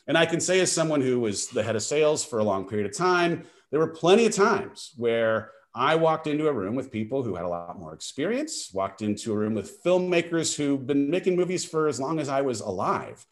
And 0.07 0.19
I 0.19 0.27
can 0.27 0.39
say, 0.39 0.61
as 0.61 0.71
someone 0.71 1.01
who 1.01 1.21
was 1.21 1.49
the 1.49 1.63
head 1.63 1.77
of 1.77 1.83
sales 1.83 2.23
for 2.23 2.39
a 2.39 2.45
long 2.45 2.69
period 2.69 2.87
of 2.87 2.95
time, 2.95 3.47
there 3.71 3.81
were 3.81 3.89
plenty 3.89 4.27
of 4.27 4.35
times 4.35 4.93
where 4.99 5.53
I 5.75 5.95
walked 5.95 6.27
into 6.27 6.49
a 6.49 6.53
room 6.53 6.75
with 6.75 6.91
people 6.91 7.23
who 7.23 7.37
had 7.37 7.45
a 7.45 7.49
lot 7.49 7.79
more 7.79 7.95
experience, 7.95 8.71
walked 8.73 9.03
into 9.03 9.33
a 9.33 9.37
room 9.37 9.55
with 9.55 9.83
filmmakers 9.85 10.57
who've 10.57 10.87
been 10.87 11.11
making 11.11 11.37
movies 11.37 11.65
for 11.65 11.87
as 11.87 12.01
long 12.01 12.19
as 12.19 12.29
I 12.29 12.41
was 12.41 12.61
alive, 12.61 13.25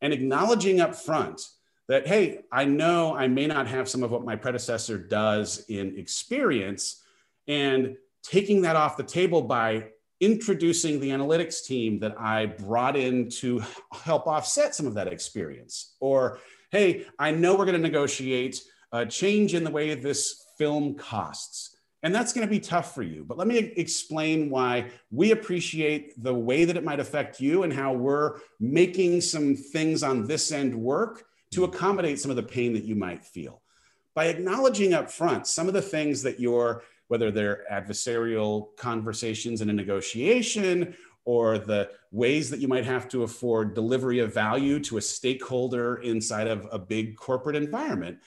and 0.00 0.12
acknowledging 0.12 0.80
up 0.80 0.94
front 0.94 1.40
that, 1.88 2.06
hey, 2.06 2.40
I 2.52 2.66
know 2.66 3.16
I 3.16 3.28
may 3.28 3.46
not 3.46 3.66
have 3.68 3.88
some 3.88 4.02
of 4.02 4.10
what 4.10 4.24
my 4.24 4.36
predecessor 4.36 4.98
does 4.98 5.64
in 5.68 5.98
experience, 5.98 7.02
and 7.46 7.96
taking 8.22 8.62
that 8.62 8.76
off 8.76 8.98
the 8.98 9.02
table 9.02 9.40
by 9.40 9.88
introducing 10.20 11.00
the 11.00 11.08
analytics 11.08 11.64
team 11.64 12.00
that 12.00 12.20
I 12.20 12.46
brought 12.46 12.96
in 12.96 13.30
to 13.30 13.62
help 13.92 14.26
offset 14.26 14.74
some 14.74 14.86
of 14.86 14.94
that 14.94 15.08
experience. 15.08 15.94
Or, 16.00 16.40
hey, 16.70 17.06
I 17.18 17.30
know 17.30 17.54
we're 17.54 17.64
going 17.64 17.80
to 17.80 17.88
negotiate 17.88 18.60
a 18.92 19.06
change 19.06 19.54
in 19.54 19.64
the 19.64 19.70
way 19.70 19.94
this 19.94 20.44
film 20.58 20.94
costs. 20.94 21.76
And 22.02 22.14
that's 22.14 22.32
going 22.32 22.46
to 22.46 22.50
be 22.50 22.60
tough 22.60 22.94
for 22.94 23.02
you. 23.02 23.24
But 23.24 23.38
let 23.38 23.48
me 23.48 23.58
explain 23.58 24.50
why 24.50 24.90
we 25.10 25.32
appreciate 25.32 26.22
the 26.22 26.34
way 26.34 26.64
that 26.64 26.76
it 26.76 26.84
might 26.84 27.00
affect 27.00 27.40
you 27.40 27.64
and 27.64 27.72
how 27.72 27.92
we're 27.92 28.38
making 28.60 29.20
some 29.20 29.56
things 29.56 30.02
on 30.02 30.26
this 30.26 30.52
end 30.52 30.74
work 30.74 31.24
to 31.52 31.64
accommodate 31.64 32.20
some 32.20 32.30
of 32.30 32.36
the 32.36 32.42
pain 32.42 32.72
that 32.74 32.84
you 32.84 32.94
might 32.94 33.24
feel. 33.24 33.62
By 34.14 34.26
acknowledging 34.26 34.94
up 34.94 35.10
front 35.10 35.46
some 35.46 35.66
of 35.66 35.74
the 35.74 35.82
things 35.82 36.22
that 36.22 36.38
you're 36.38 36.82
whether 37.08 37.30
they're 37.30 37.64
adversarial 37.72 38.76
conversations 38.76 39.60
in 39.60 39.70
a 39.70 39.72
negotiation 39.72 40.94
or 41.24 41.58
the 41.58 41.90
ways 42.10 42.48
that 42.50 42.60
you 42.60 42.68
might 42.68 42.84
have 42.84 43.08
to 43.08 43.22
afford 43.22 43.74
delivery 43.74 44.18
of 44.18 44.32
value 44.32 44.78
to 44.80 44.98
a 44.98 45.00
stakeholder 45.00 45.96
inside 45.96 46.46
of 46.46 46.66
a 46.70 46.78
big 46.78 47.16
corporate 47.16 47.56
environment 47.56 48.18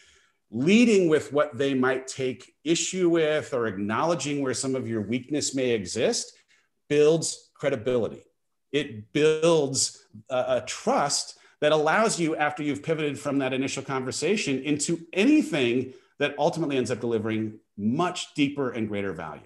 leading 0.51 1.07
with 1.07 1.31
what 1.31 1.57
they 1.57 1.73
might 1.73 2.07
take 2.07 2.53
issue 2.63 3.09
with 3.09 3.53
or 3.53 3.67
acknowledging 3.67 4.41
where 4.41 4.53
some 4.53 4.75
of 4.75 4.87
your 4.87 5.01
weakness 5.01 5.55
may 5.55 5.71
exist 5.71 6.33
builds 6.89 7.51
credibility 7.55 8.21
it 8.71 9.11
builds 9.13 10.05
a, 10.29 10.35
a 10.35 10.63
trust 10.65 11.37
that 11.61 11.71
allows 11.71 12.19
you 12.19 12.35
after 12.35 12.63
you've 12.63 12.83
pivoted 12.83 13.19
from 13.19 13.37
that 13.39 13.53
initial 13.53 13.83
conversation 13.83 14.59
into 14.63 14.99
anything 15.13 15.93
that 16.19 16.35
ultimately 16.37 16.77
ends 16.77 16.91
up 16.91 16.99
delivering 16.99 17.59
much 17.77 18.33
deeper 18.33 18.71
and 18.71 18.87
greater 18.87 19.13
value. 19.13 19.41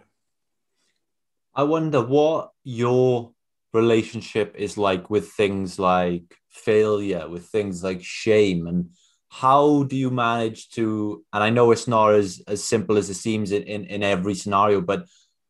I 1.54 1.64
wonder 1.64 2.02
what 2.02 2.52
your 2.64 3.32
relationship 3.74 4.56
is 4.58 4.78
like 4.78 5.10
with 5.10 5.32
things 5.32 5.80
like 5.80 6.36
failure, 6.50 7.28
with 7.28 7.46
things 7.48 7.84
like 7.84 8.04
shame, 8.04 8.68
and 8.68 8.90
how 9.30 9.84
do 9.84 9.96
you 9.96 10.10
manage 10.10 10.70
to? 10.72 11.24
And 11.34 11.44
I 11.44 11.50
know 11.50 11.72
it's 11.72 11.88
not 11.88 12.14
as, 12.14 12.42
as 12.48 12.64
simple 12.64 12.98
as 12.98 13.10
it 13.10 13.16
seems 13.16 13.52
in, 13.52 13.64
in, 13.64 13.86
in 13.86 14.04
every 14.04 14.36
scenario, 14.36 14.82
but 14.82 15.08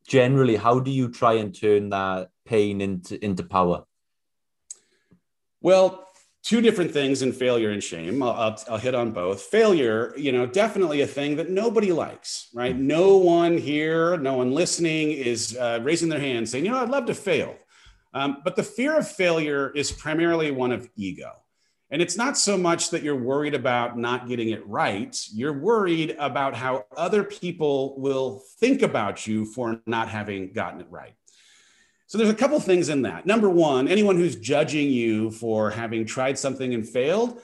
generally, 0.07 0.55
how 0.55 0.79
do 0.79 0.91
you 0.91 1.09
try 1.09 1.33
and 1.33 1.53
turn 1.53 1.89
that 1.89 2.29
pain 2.45 2.81
into, 2.81 3.23
into 3.23 3.43
power? 3.43 3.83
Well, 5.61 6.07
two 6.43 6.61
different 6.61 6.91
things 6.91 7.23
in 7.23 7.31
failure 7.31 7.71
and 7.71 7.83
shame. 7.83 8.21
I'll, 8.21 8.29
I'll, 8.29 8.63
I'll, 8.69 8.77
hit 8.77 8.93
on 8.93 9.11
both. 9.11 9.41
Failure, 9.41 10.13
you 10.15 10.31
know, 10.31 10.45
definitely 10.45 11.01
a 11.01 11.07
thing 11.07 11.35
that 11.37 11.49
nobody 11.49 11.91
likes, 11.91 12.49
right? 12.53 12.77
No 12.77 13.17
one 13.17 13.57
here, 13.57 14.15
no 14.17 14.35
one 14.35 14.51
listening 14.51 15.11
is 15.11 15.57
uh, 15.57 15.79
raising 15.81 16.07
their 16.07 16.19
hand 16.19 16.47
saying, 16.47 16.65
you 16.65 16.71
know, 16.71 16.79
I'd 16.79 16.89
love 16.89 17.07
to 17.07 17.15
fail. 17.15 17.55
Um, 18.13 18.37
but 18.43 18.55
the 18.55 18.63
fear 18.63 18.95
of 18.97 19.07
failure 19.09 19.71
is 19.75 19.91
primarily 19.91 20.51
one 20.51 20.71
of 20.71 20.87
ego. 20.95 21.31
And 21.91 22.01
it's 22.01 22.17
not 22.17 22.37
so 22.37 22.57
much 22.57 22.89
that 22.89 23.03
you're 23.03 23.15
worried 23.15 23.53
about 23.53 23.97
not 23.97 24.27
getting 24.27 24.49
it 24.49 24.65
right, 24.67 25.15
you're 25.31 25.59
worried 25.59 26.15
about 26.19 26.55
how 26.55 26.85
other 26.97 27.23
people 27.23 27.99
will 27.99 28.41
think 28.59 28.81
about 28.81 29.27
you 29.27 29.45
for 29.45 29.81
not 29.85 30.09
having 30.09 30.51
gotten 30.51 30.81
it 30.81 30.87
right. 30.89 31.13
So 32.07 32.17
there's 32.17 32.29
a 32.29 32.35
couple 32.35 32.59
things 32.59 32.89
in 32.89 33.01
that. 33.03 33.25
Number 33.25 33.49
one, 33.49 33.87
anyone 33.87 34.15
who's 34.15 34.35
judging 34.35 34.89
you 34.89 35.31
for 35.31 35.71
having 35.71 36.05
tried 36.05 36.37
something 36.37 36.73
and 36.73 36.87
failed 36.87 37.41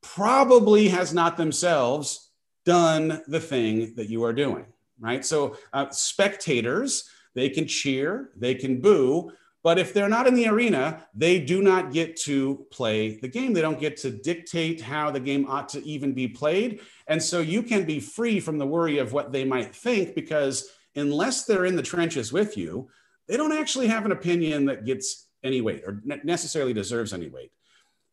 probably 0.00 0.88
has 0.88 1.14
not 1.14 1.36
themselves 1.36 2.30
done 2.64 3.22
the 3.28 3.40
thing 3.40 3.94
that 3.94 4.08
you 4.08 4.24
are 4.24 4.32
doing, 4.32 4.66
right? 5.00 5.24
So 5.24 5.56
uh, 5.72 5.90
spectators, 5.90 7.08
they 7.34 7.48
can 7.48 7.66
cheer, 7.66 8.30
they 8.36 8.54
can 8.54 8.80
boo, 8.80 9.32
but 9.62 9.78
if 9.78 9.94
they're 9.94 10.08
not 10.08 10.26
in 10.26 10.34
the 10.34 10.48
arena, 10.48 11.06
they 11.14 11.38
do 11.38 11.62
not 11.62 11.92
get 11.92 12.16
to 12.22 12.66
play 12.70 13.18
the 13.18 13.28
game. 13.28 13.52
They 13.52 13.60
don't 13.60 13.78
get 13.78 13.96
to 13.98 14.10
dictate 14.10 14.80
how 14.80 15.10
the 15.10 15.20
game 15.20 15.46
ought 15.48 15.68
to 15.70 15.86
even 15.86 16.12
be 16.12 16.26
played. 16.26 16.80
And 17.06 17.22
so 17.22 17.40
you 17.40 17.62
can 17.62 17.84
be 17.84 18.00
free 18.00 18.40
from 18.40 18.58
the 18.58 18.66
worry 18.66 18.98
of 18.98 19.12
what 19.12 19.30
they 19.30 19.44
might 19.44 19.74
think 19.74 20.14
because 20.14 20.68
unless 20.96 21.44
they're 21.44 21.64
in 21.64 21.76
the 21.76 21.82
trenches 21.82 22.32
with 22.32 22.56
you, 22.56 22.88
they 23.28 23.36
don't 23.36 23.52
actually 23.52 23.86
have 23.86 24.04
an 24.04 24.12
opinion 24.12 24.64
that 24.66 24.84
gets 24.84 25.28
any 25.44 25.60
weight 25.60 25.84
or 25.86 26.02
necessarily 26.24 26.72
deserves 26.72 27.12
any 27.12 27.28
weight. 27.28 27.52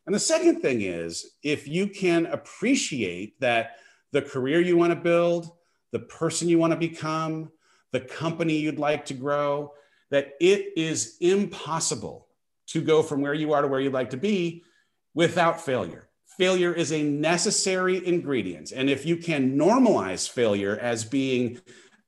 And 0.06 0.14
the 0.14 0.20
second 0.20 0.60
thing 0.60 0.82
is 0.82 1.32
if 1.42 1.66
you 1.66 1.88
can 1.88 2.26
appreciate 2.26 3.38
that 3.40 3.76
the 4.12 4.22
career 4.22 4.60
you 4.60 4.76
want 4.76 4.92
to 4.92 4.96
build, 4.96 5.50
the 5.92 5.98
person 5.98 6.48
you 6.48 6.58
want 6.58 6.72
to 6.72 6.78
become, 6.78 7.50
the 7.92 8.00
company 8.00 8.56
you'd 8.56 8.78
like 8.78 9.04
to 9.06 9.14
grow, 9.14 9.72
that 10.10 10.34
it 10.40 10.72
is 10.76 11.16
impossible 11.20 12.26
to 12.68 12.80
go 12.80 13.02
from 13.02 13.20
where 13.20 13.34
you 13.34 13.52
are 13.52 13.62
to 13.62 13.68
where 13.68 13.80
you'd 13.80 13.92
like 13.92 14.10
to 14.10 14.16
be 14.16 14.62
without 15.14 15.60
failure. 15.60 16.08
Failure 16.38 16.72
is 16.72 16.92
a 16.92 17.02
necessary 17.02 18.06
ingredient. 18.06 18.72
And 18.72 18.88
if 18.88 19.04
you 19.04 19.16
can 19.16 19.56
normalize 19.56 20.28
failure 20.28 20.78
as 20.80 21.04
being 21.04 21.60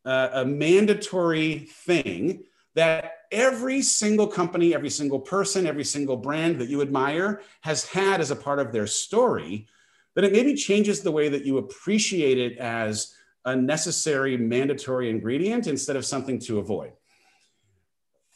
a, 0.04 0.44
mandatory 0.44 1.60
thing, 1.70 2.44
that 2.74 3.12
every 3.30 3.82
single 3.82 4.26
company, 4.26 4.74
every 4.74 4.90
single 4.90 5.20
person, 5.20 5.66
every 5.66 5.84
single 5.84 6.16
brand 6.16 6.58
that 6.58 6.68
you 6.68 6.80
admire 6.80 7.42
has 7.60 7.84
had 7.84 8.20
as 8.20 8.30
a 8.30 8.36
part 8.36 8.58
of 8.58 8.72
their 8.72 8.86
story, 8.86 9.66
then 10.14 10.24
it 10.24 10.32
maybe 10.32 10.54
changes 10.54 11.02
the 11.02 11.12
way 11.12 11.28
that 11.28 11.44
you 11.44 11.58
appreciate 11.58 12.38
it 12.38 12.58
as 12.58 13.14
a 13.44 13.56
necessary, 13.56 14.36
mandatory 14.36 15.10
ingredient 15.10 15.66
instead 15.66 15.96
of 15.96 16.06
something 16.06 16.38
to 16.38 16.58
avoid. 16.58 16.92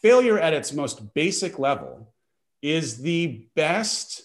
Failure 0.07 0.39
at 0.39 0.53
its 0.53 0.71
most 0.71 1.13
basic 1.13 1.59
level 1.59 2.13
is 2.61 2.99
the 2.99 3.45
best 3.57 4.23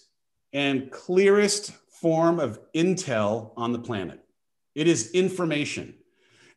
and 0.53 0.89
clearest 0.89 1.71
form 1.99 2.39
of 2.39 2.57
intel 2.71 3.51
on 3.57 3.73
the 3.73 3.79
planet. 3.79 4.21
It 4.75 4.87
is 4.87 5.11
information. 5.11 5.95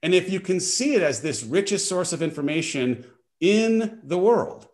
And 0.00 0.14
if 0.14 0.30
you 0.30 0.38
can 0.38 0.60
see 0.60 0.94
it 0.94 1.02
as 1.02 1.22
this 1.22 1.42
richest 1.42 1.88
source 1.88 2.12
of 2.12 2.22
information 2.22 3.04
in 3.40 3.98
the 4.04 4.16
world, 4.16 4.68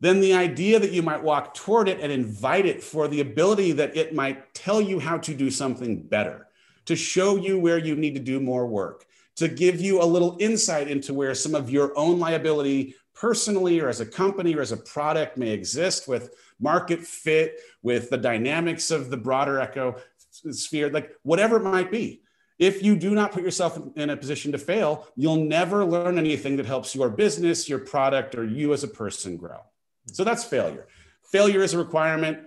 then 0.00 0.20
the 0.20 0.34
idea 0.34 0.78
that 0.78 0.92
you 0.92 1.00
might 1.00 1.22
walk 1.22 1.54
toward 1.54 1.88
it 1.88 1.98
and 1.98 2.12
invite 2.12 2.66
it 2.66 2.84
for 2.84 3.08
the 3.08 3.22
ability 3.22 3.72
that 3.72 3.96
it 3.96 4.14
might 4.14 4.52
tell 4.52 4.82
you 4.82 4.98
how 4.98 5.16
to 5.16 5.32
do 5.32 5.50
something 5.50 6.02
better, 6.02 6.48
to 6.84 6.96
show 6.96 7.36
you 7.36 7.58
where 7.58 7.78
you 7.78 7.96
need 7.96 8.12
to 8.12 8.20
do 8.20 8.40
more 8.40 8.66
work, 8.66 9.06
to 9.36 9.48
give 9.48 9.80
you 9.80 10.02
a 10.02 10.04
little 10.04 10.36
insight 10.38 10.86
into 10.88 11.14
where 11.14 11.34
some 11.34 11.54
of 11.54 11.70
your 11.70 11.96
own 11.96 12.18
liability 12.18 12.94
personally 13.16 13.80
or 13.80 13.88
as 13.88 14.00
a 14.00 14.06
company 14.06 14.54
or 14.54 14.60
as 14.60 14.72
a 14.72 14.76
product 14.76 15.36
may 15.36 15.50
exist 15.50 16.06
with 16.06 16.34
market 16.60 17.00
fit, 17.00 17.58
with 17.82 18.10
the 18.10 18.18
dynamics 18.18 18.90
of 18.90 19.10
the 19.10 19.16
broader 19.16 19.58
echo 19.58 19.96
sphere, 20.30 20.90
like 20.90 21.10
whatever 21.22 21.56
it 21.56 21.62
might 21.62 21.90
be. 21.90 22.20
If 22.58 22.82
you 22.82 22.96
do 22.96 23.10
not 23.10 23.32
put 23.32 23.42
yourself 23.42 23.78
in 23.96 24.10
a 24.10 24.16
position 24.16 24.52
to 24.52 24.58
fail, 24.58 25.06
you'll 25.14 25.44
never 25.44 25.84
learn 25.84 26.18
anything 26.18 26.56
that 26.56 26.66
helps 26.66 26.94
your 26.94 27.10
business, 27.10 27.68
your 27.68 27.78
product, 27.78 28.34
or 28.34 28.44
you 28.44 28.72
as 28.72 28.82
a 28.82 28.88
person 28.88 29.36
grow. 29.36 29.58
So 30.06 30.24
that's 30.24 30.44
failure. 30.44 30.86
Failure 31.30 31.62
is 31.62 31.74
a 31.74 31.78
requirement. 31.78 32.38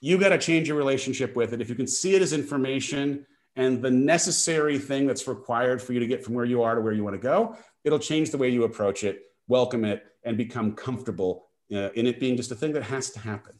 You 0.00 0.18
got 0.18 0.30
to 0.30 0.38
change 0.38 0.66
your 0.66 0.76
relationship 0.76 1.36
with 1.36 1.52
it. 1.52 1.60
If 1.60 1.68
you 1.68 1.76
can 1.76 1.86
see 1.86 2.16
it 2.16 2.22
as 2.22 2.32
information 2.32 3.24
and 3.54 3.82
the 3.82 3.90
necessary 3.90 4.78
thing 4.78 5.06
that's 5.06 5.28
required 5.28 5.80
for 5.80 5.92
you 5.92 6.00
to 6.00 6.06
get 6.06 6.24
from 6.24 6.34
where 6.34 6.44
you 6.44 6.62
are 6.62 6.74
to 6.74 6.80
where 6.80 6.92
you 6.92 7.04
want 7.04 7.14
to 7.14 7.22
go, 7.22 7.56
it'll 7.84 8.00
change 8.00 8.30
the 8.30 8.38
way 8.38 8.48
you 8.48 8.64
approach 8.64 9.04
it, 9.04 9.22
welcome 9.46 9.84
it, 9.84 10.04
and 10.24 10.36
become 10.36 10.72
comfortable 10.72 11.48
uh, 11.72 11.90
in 11.92 12.06
it 12.06 12.20
being 12.20 12.36
just 12.36 12.50
a 12.50 12.54
thing 12.54 12.72
that 12.72 12.82
has 12.82 13.10
to 13.10 13.20
happen. 13.20 13.54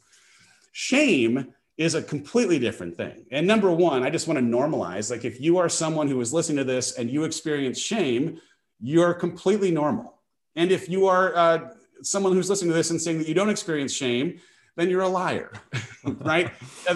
Shame 0.73 1.53
is 1.79 1.95
a 1.95 2.03
completely 2.03 2.59
different 2.59 2.97
thing. 2.97 3.25
And 3.31 3.47
number 3.47 3.73
one, 3.73 4.03
I 4.03 4.11
just 4.11 4.29
want 4.29 4.39
to 4.39 4.45
normalize 4.45 5.11
like, 5.11 5.25
if 5.25 5.41
you 5.41 5.59
are 5.59 5.69
someone 5.69 6.09
who 6.09 6.21
is 6.21 6.33
listening 6.33 6.59
to 6.59 6.65
this 6.65 6.99
and 6.99 7.11
you 7.11 7.25
experience 7.25 7.79
shame, 7.79 8.41
you're 8.81 9.15
completely 9.15 9.71
normal. 9.71 10.21
And 10.55 10.71
if 10.71 10.89
you 10.89 11.07
are 11.07 11.35
uh, 11.35 11.71
someone 12.03 12.35
who's 12.35 12.51
listening 12.51 12.71
to 12.71 12.77
this 12.77 12.91
and 12.91 13.01
saying 13.01 13.19
that 13.19 13.29
you 13.29 13.35
don't 13.35 13.49
experience 13.49 13.93
shame, 13.93 14.41
then 14.77 14.89
you're 14.91 15.03
a 15.03 15.09
liar, 15.09 15.53
right? 16.05 16.51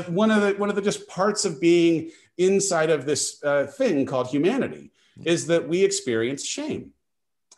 one 0.08 0.30
of 0.30 0.42
the 0.42 0.54
one 0.54 0.70
of 0.70 0.76
the 0.76 0.82
just 0.82 1.06
parts 1.08 1.44
of 1.44 1.60
being 1.60 2.10
inside 2.38 2.90
of 2.90 3.04
this 3.04 3.42
uh, 3.44 3.66
thing 3.66 4.06
called 4.06 4.28
humanity 4.28 4.92
is 5.24 5.46
that 5.46 5.68
we 5.68 5.84
experience 5.84 6.44
shame. 6.44 6.92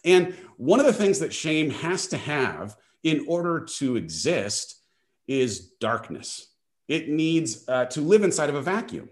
And 0.04 0.34
one 0.56 0.80
of 0.80 0.86
the 0.86 0.92
things 0.92 1.18
that 1.20 1.32
shame 1.32 1.70
has 1.70 2.06
to 2.08 2.16
have 2.16 2.76
in 3.02 3.24
order 3.28 3.60
to 3.78 3.96
exist 3.96 4.82
is 5.26 5.70
darkness 5.80 6.48
it 6.88 7.08
needs 7.08 7.68
uh, 7.68 7.84
to 7.84 8.00
live 8.00 8.22
inside 8.22 8.48
of 8.48 8.56
a 8.56 8.62
vacuum. 8.62 9.10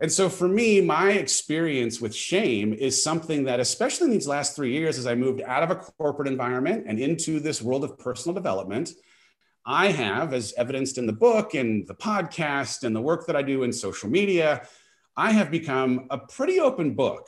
And 0.00 0.12
so 0.12 0.28
for 0.28 0.46
me, 0.46 0.80
my 0.80 1.12
experience 1.12 2.00
with 2.00 2.14
shame 2.14 2.72
is 2.72 3.02
something 3.02 3.44
that, 3.44 3.58
especially 3.58 4.06
in 4.06 4.12
these 4.12 4.28
last 4.28 4.54
three 4.54 4.72
years, 4.72 4.98
as 4.98 5.06
I 5.06 5.14
moved 5.14 5.40
out 5.40 5.62
of 5.62 5.70
a 5.70 5.76
corporate 5.76 6.28
environment 6.28 6.84
and 6.86 7.00
into 7.00 7.40
this 7.40 7.62
world 7.62 7.82
of 7.82 7.98
personal 7.98 8.34
development, 8.34 8.92
I 9.66 9.88
have, 9.88 10.32
as 10.32 10.54
evidenced 10.56 10.98
in 10.98 11.06
the 11.06 11.12
book 11.12 11.54
and 11.54 11.86
the 11.86 11.94
podcast 11.94 12.84
and 12.84 12.94
the 12.94 13.00
work 13.00 13.26
that 13.26 13.36
I 13.36 13.42
do 13.42 13.64
in 13.64 13.72
social 13.72 14.08
media, 14.08 14.66
I 15.16 15.32
have 15.32 15.50
become 15.50 16.06
a 16.10 16.18
pretty 16.18 16.60
open 16.60 16.94
book 16.94 17.26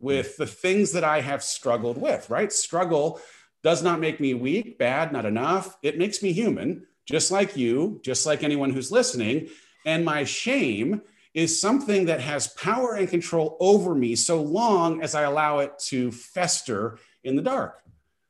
with 0.00 0.36
the 0.36 0.46
things 0.46 0.92
that 0.92 1.04
I 1.04 1.20
have 1.20 1.42
struggled 1.42 1.98
with, 1.98 2.28
right? 2.30 2.52
Struggle 2.52 3.20
does 3.62 3.82
not 3.82 4.00
make 4.00 4.18
me 4.18 4.34
weak, 4.34 4.78
bad, 4.78 5.12
not 5.12 5.26
enough. 5.26 5.76
It 5.82 5.98
makes 5.98 6.22
me 6.22 6.32
human 6.32 6.86
just 7.06 7.30
like 7.30 7.56
you, 7.56 8.00
just 8.04 8.24
like 8.26 8.42
anyone 8.42 8.70
who's 8.70 8.90
listening. 8.90 9.48
And 9.84 10.04
my 10.04 10.24
shame 10.24 11.02
is 11.34 11.60
something 11.60 12.06
that 12.06 12.20
has 12.20 12.48
power 12.48 12.94
and 12.94 13.08
control 13.08 13.56
over 13.60 13.94
me 13.94 14.16
so 14.16 14.42
long 14.42 15.02
as 15.02 15.14
I 15.14 15.22
allow 15.22 15.58
it 15.58 15.78
to 15.86 16.10
fester 16.10 16.98
in 17.22 17.36
the 17.36 17.42
dark. 17.42 17.82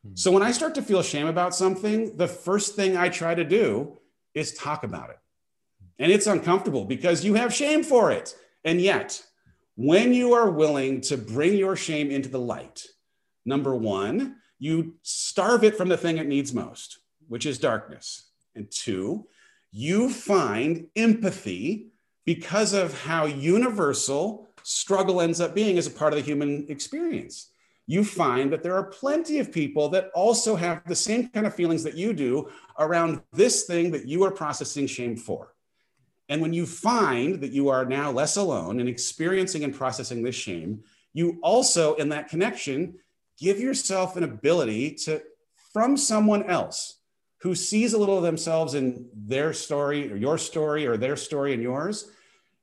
Hmm. 0.05 0.15
So 0.15 0.31
when 0.33 0.43
I 0.43 0.53
start 0.53 0.75
to 0.75 0.83
feel 0.83 1.03
shame 1.03 1.27
about 1.27 1.55
something, 1.55 2.17
the 2.17 2.29
first 2.29 2.75
thing 2.75 2.97
I 2.97 3.09
try 3.09 3.35
to 3.35 3.45
do 3.45 3.99
is 4.35 4.55
talk 4.55 4.85
about 4.85 5.11
it. 5.11 5.19
And 5.99 6.11
it's 6.11 6.27
uncomfortable 6.27 6.85
because 6.85 7.25
you 7.25 7.35
have 7.35 7.55
shame 7.55 7.83
for 7.83 8.11
it. 8.11 8.35
And 8.65 8.81
yet, 8.81 9.23
when 9.81 10.13
you 10.13 10.35
are 10.35 10.51
willing 10.51 11.01
to 11.01 11.17
bring 11.17 11.55
your 11.55 11.75
shame 11.75 12.11
into 12.11 12.29
the 12.29 12.39
light, 12.39 12.85
number 13.47 13.75
one, 13.75 14.37
you 14.59 14.97
starve 15.01 15.65
it 15.65 15.75
from 15.75 15.89
the 15.89 15.97
thing 15.97 16.19
it 16.19 16.27
needs 16.27 16.53
most, 16.53 16.99
which 17.29 17.47
is 17.47 17.59
darkness. 17.59 18.29
And 18.55 18.71
two, 18.71 19.27
you 19.73 20.11
find 20.11 20.89
empathy 20.97 21.93
because 22.27 22.75
of 22.75 23.05
how 23.05 23.25
universal 23.25 24.51
struggle 24.65 25.23
ends 25.23 25.41
up 25.41 25.55
being 25.55 25.79
as 25.79 25.87
a 25.87 25.91
part 25.91 26.13
of 26.13 26.19
the 26.19 26.27
human 26.27 26.67
experience. 26.69 27.51
You 27.87 28.05
find 28.05 28.53
that 28.53 28.63
there 28.63 28.77
are 28.77 28.85
plenty 28.85 29.39
of 29.39 29.51
people 29.51 29.89
that 29.89 30.11
also 30.15 30.57
have 30.57 30.83
the 30.87 30.95
same 30.95 31.31
kind 31.31 31.47
of 31.47 31.55
feelings 31.55 31.83
that 31.85 31.97
you 31.97 32.13
do 32.13 32.51
around 32.79 33.23
this 33.33 33.65
thing 33.65 33.93
that 33.93 34.07
you 34.07 34.25
are 34.25 34.31
processing 34.31 34.87
shame 34.87 35.17
for. 35.17 35.50
And 36.31 36.41
when 36.41 36.53
you 36.53 36.65
find 36.65 37.41
that 37.43 37.51
you 37.51 37.69
are 37.69 37.85
now 37.85 38.11
less 38.13 38.37
alone 38.37 38.79
in 38.79 38.87
experiencing 38.87 39.65
and 39.65 39.75
processing 39.75 40.23
this 40.23 40.37
shame, 40.37 40.85
you 41.13 41.41
also, 41.43 41.95
in 41.97 42.09
that 42.11 42.29
connection, 42.29 42.95
give 43.37 43.59
yourself 43.59 44.17
an 44.17 44.23
ability 44.23 44.93
to, 44.93 45.21
from 45.73 45.97
someone 45.97 46.45
else, 46.45 46.99
who 47.39 47.55
sees 47.55 47.95
a 47.95 47.99
little 47.99 48.19
of 48.19 48.23
themselves 48.23 48.75
in 48.75 49.09
their 49.15 49.53
story 49.53 50.13
or 50.13 50.17
your 50.17 50.39
story 50.39 50.87
or 50.87 50.97
their 50.97 51.17
story 51.17 51.53
and 51.53 51.63
yours, 51.63 52.11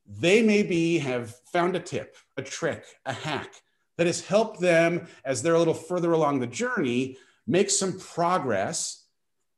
they 0.08 0.42
maybe 0.42 1.00
have 1.00 1.36
found 1.52 1.76
a 1.76 1.80
tip, 1.80 2.16
a 2.38 2.42
trick, 2.42 2.86
a 3.06 3.12
hack 3.12 3.54
that 3.98 4.08
has 4.08 4.26
helped 4.26 4.62
them 4.62 5.08
as 5.26 5.42
they're 5.42 5.56
a 5.56 5.60
little 5.60 5.74
further 5.74 6.14
along 6.14 6.40
the 6.40 6.48
journey 6.48 7.18
make 7.48 7.70
some 7.70 8.00
progress 8.00 9.07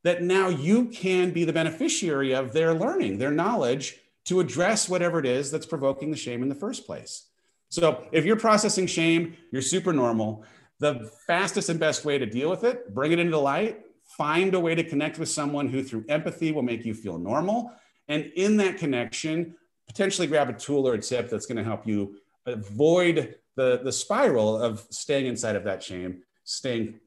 that 0.03 0.23
now 0.23 0.47
you 0.47 0.85
can 0.85 1.31
be 1.31 1.43
the 1.43 1.53
beneficiary 1.53 2.33
of 2.33 2.53
their 2.53 2.73
learning, 2.73 3.17
their 3.17 3.31
knowledge 3.31 3.97
to 4.25 4.39
address 4.39 4.88
whatever 4.88 5.19
it 5.19 5.25
is 5.25 5.51
that's 5.51 5.65
provoking 5.65 6.12
the 6.12 6.17
shame 6.17 6.41
in 6.41 6.49
the 6.49 6.55
first 6.55 6.85
place. 6.85 7.27
So 7.69 8.07
if 8.12 8.25
you're 8.25 8.35
processing 8.35 8.88
shame, 8.88 9.35
you're 9.51 9.62
super 9.62 9.93
normal. 9.93 10.43
The 10.79 11.12
fastest 11.27 11.69
and 11.69 11.79
best 11.79 12.05
way 12.05 12.17
to 12.17 12.25
deal 12.25 12.49
with 12.49 12.63
it, 12.63 12.93
bring 12.93 13.12
it 13.12 13.19
into 13.19 13.31
the 13.31 13.41
light, 13.41 13.81
find 14.17 14.55
a 14.55 14.59
way 14.59 14.73
to 14.75 14.83
connect 14.83 15.19
with 15.19 15.29
someone 15.29 15.67
who 15.67 15.83
through 15.83 16.03
empathy 16.09 16.51
will 16.51 16.63
make 16.63 16.83
you 16.83 16.93
feel 16.93 17.17
normal 17.17 17.71
and 18.07 18.25
in 18.35 18.57
that 18.57 18.77
connection 18.77 19.55
potentially 19.88 20.27
grab 20.27 20.49
a 20.49 20.53
tool 20.53 20.88
or 20.88 20.95
a 20.95 20.99
tip 20.99 21.29
that's 21.29 21.45
going 21.45 21.57
to 21.57 21.63
help 21.63 21.88
you 21.88 22.15
avoid 22.45 23.35
the, 23.55 23.81
the 23.83 23.91
spiral 23.91 24.59
of 24.59 24.85
staying 24.89 25.27
inside 25.27 25.55
of 25.55 25.63
that 25.63 25.83
shame 25.83 26.23
staying 26.43 26.99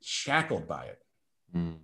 shackled 0.00 0.66
by 0.66 0.84
it 0.84 0.98
mm. 1.54 1.76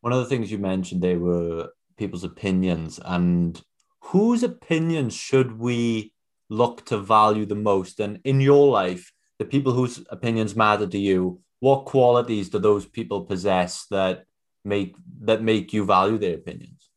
One 0.00 0.12
of 0.12 0.18
the 0.18 0.26
things 0.26 0.50
you 0.50 0.58
mentioned 0.58 1.02
they 1.02 1.16
were 1.16 1.70
people's 1.96 2.24
opinions 2.24 2.98
and 3.04 3.62
whose 4.00 4.42
opinions 4.42 5.14
should 5.14 5.58
we 5.58 6.12
look 6.48 6.84
to 6.86 6.98
value 6.98 7.46
the 7.46 7.54
most? 7.54 8.00
And 8.00 8.20
in 8.24 8.40
your 8.40 8.68
life 8.68 9.12
the 9.38 9.44
people 9.44 9.72
whose 9.72 10.04
opinions 10.10 10.56
matter 10.56 10.86
to 10.86 10.98
you 10.98 11.40
what 11.60 11.84
qualities 11.84 12.48
do 12.48 12.58
those 12.58 12.86
people 12.86 13.26
possess 13.26 13.86
that 13.90 14.24
make 14.64 14.96
that 15.22 15.42
make 15.42 15.72
you 15.72 15.84
value 15.84 16.18
their 16.18 16.34
opinions? 16.34 16.90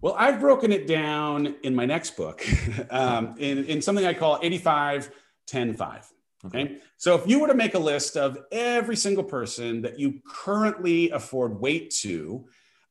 Well 0.00 0.14
i've 0.18 0.40
broken 0.40 0.70
it 0.72 0.86
down 0.86 1.56
in 1.62 1.74
my 1.74 1.86
next 1.86 2.16
book 2.16 2.44
um, 2.90 3.34
in, 3.38 3.64
in 3.64 3.82
something 3.82 4.06
i 4.06 4.14
call 4.14 4.38
85 4.42 5.10
10 5.46 5.74
5 5.74 6.12
okay? 6.44 6.62
okay 6.62 6.76
so 6.96 7.14
if 7.14 7.26
you 7.26 7.40
were 7.40 7.48
to 7.48 7.54
make 7.54 7.74
a 7.74 7.78
list 7.78 8.16
of 8.16 8.38
every 8.52 8.96
single 8.96 9.24
person 9.24 9.82
that 9.82 9.98
you 9.98 10.20
currently 10.26 11.10
afford 11.10 11.60
weight 11.60 11.90
to 11.90 12.46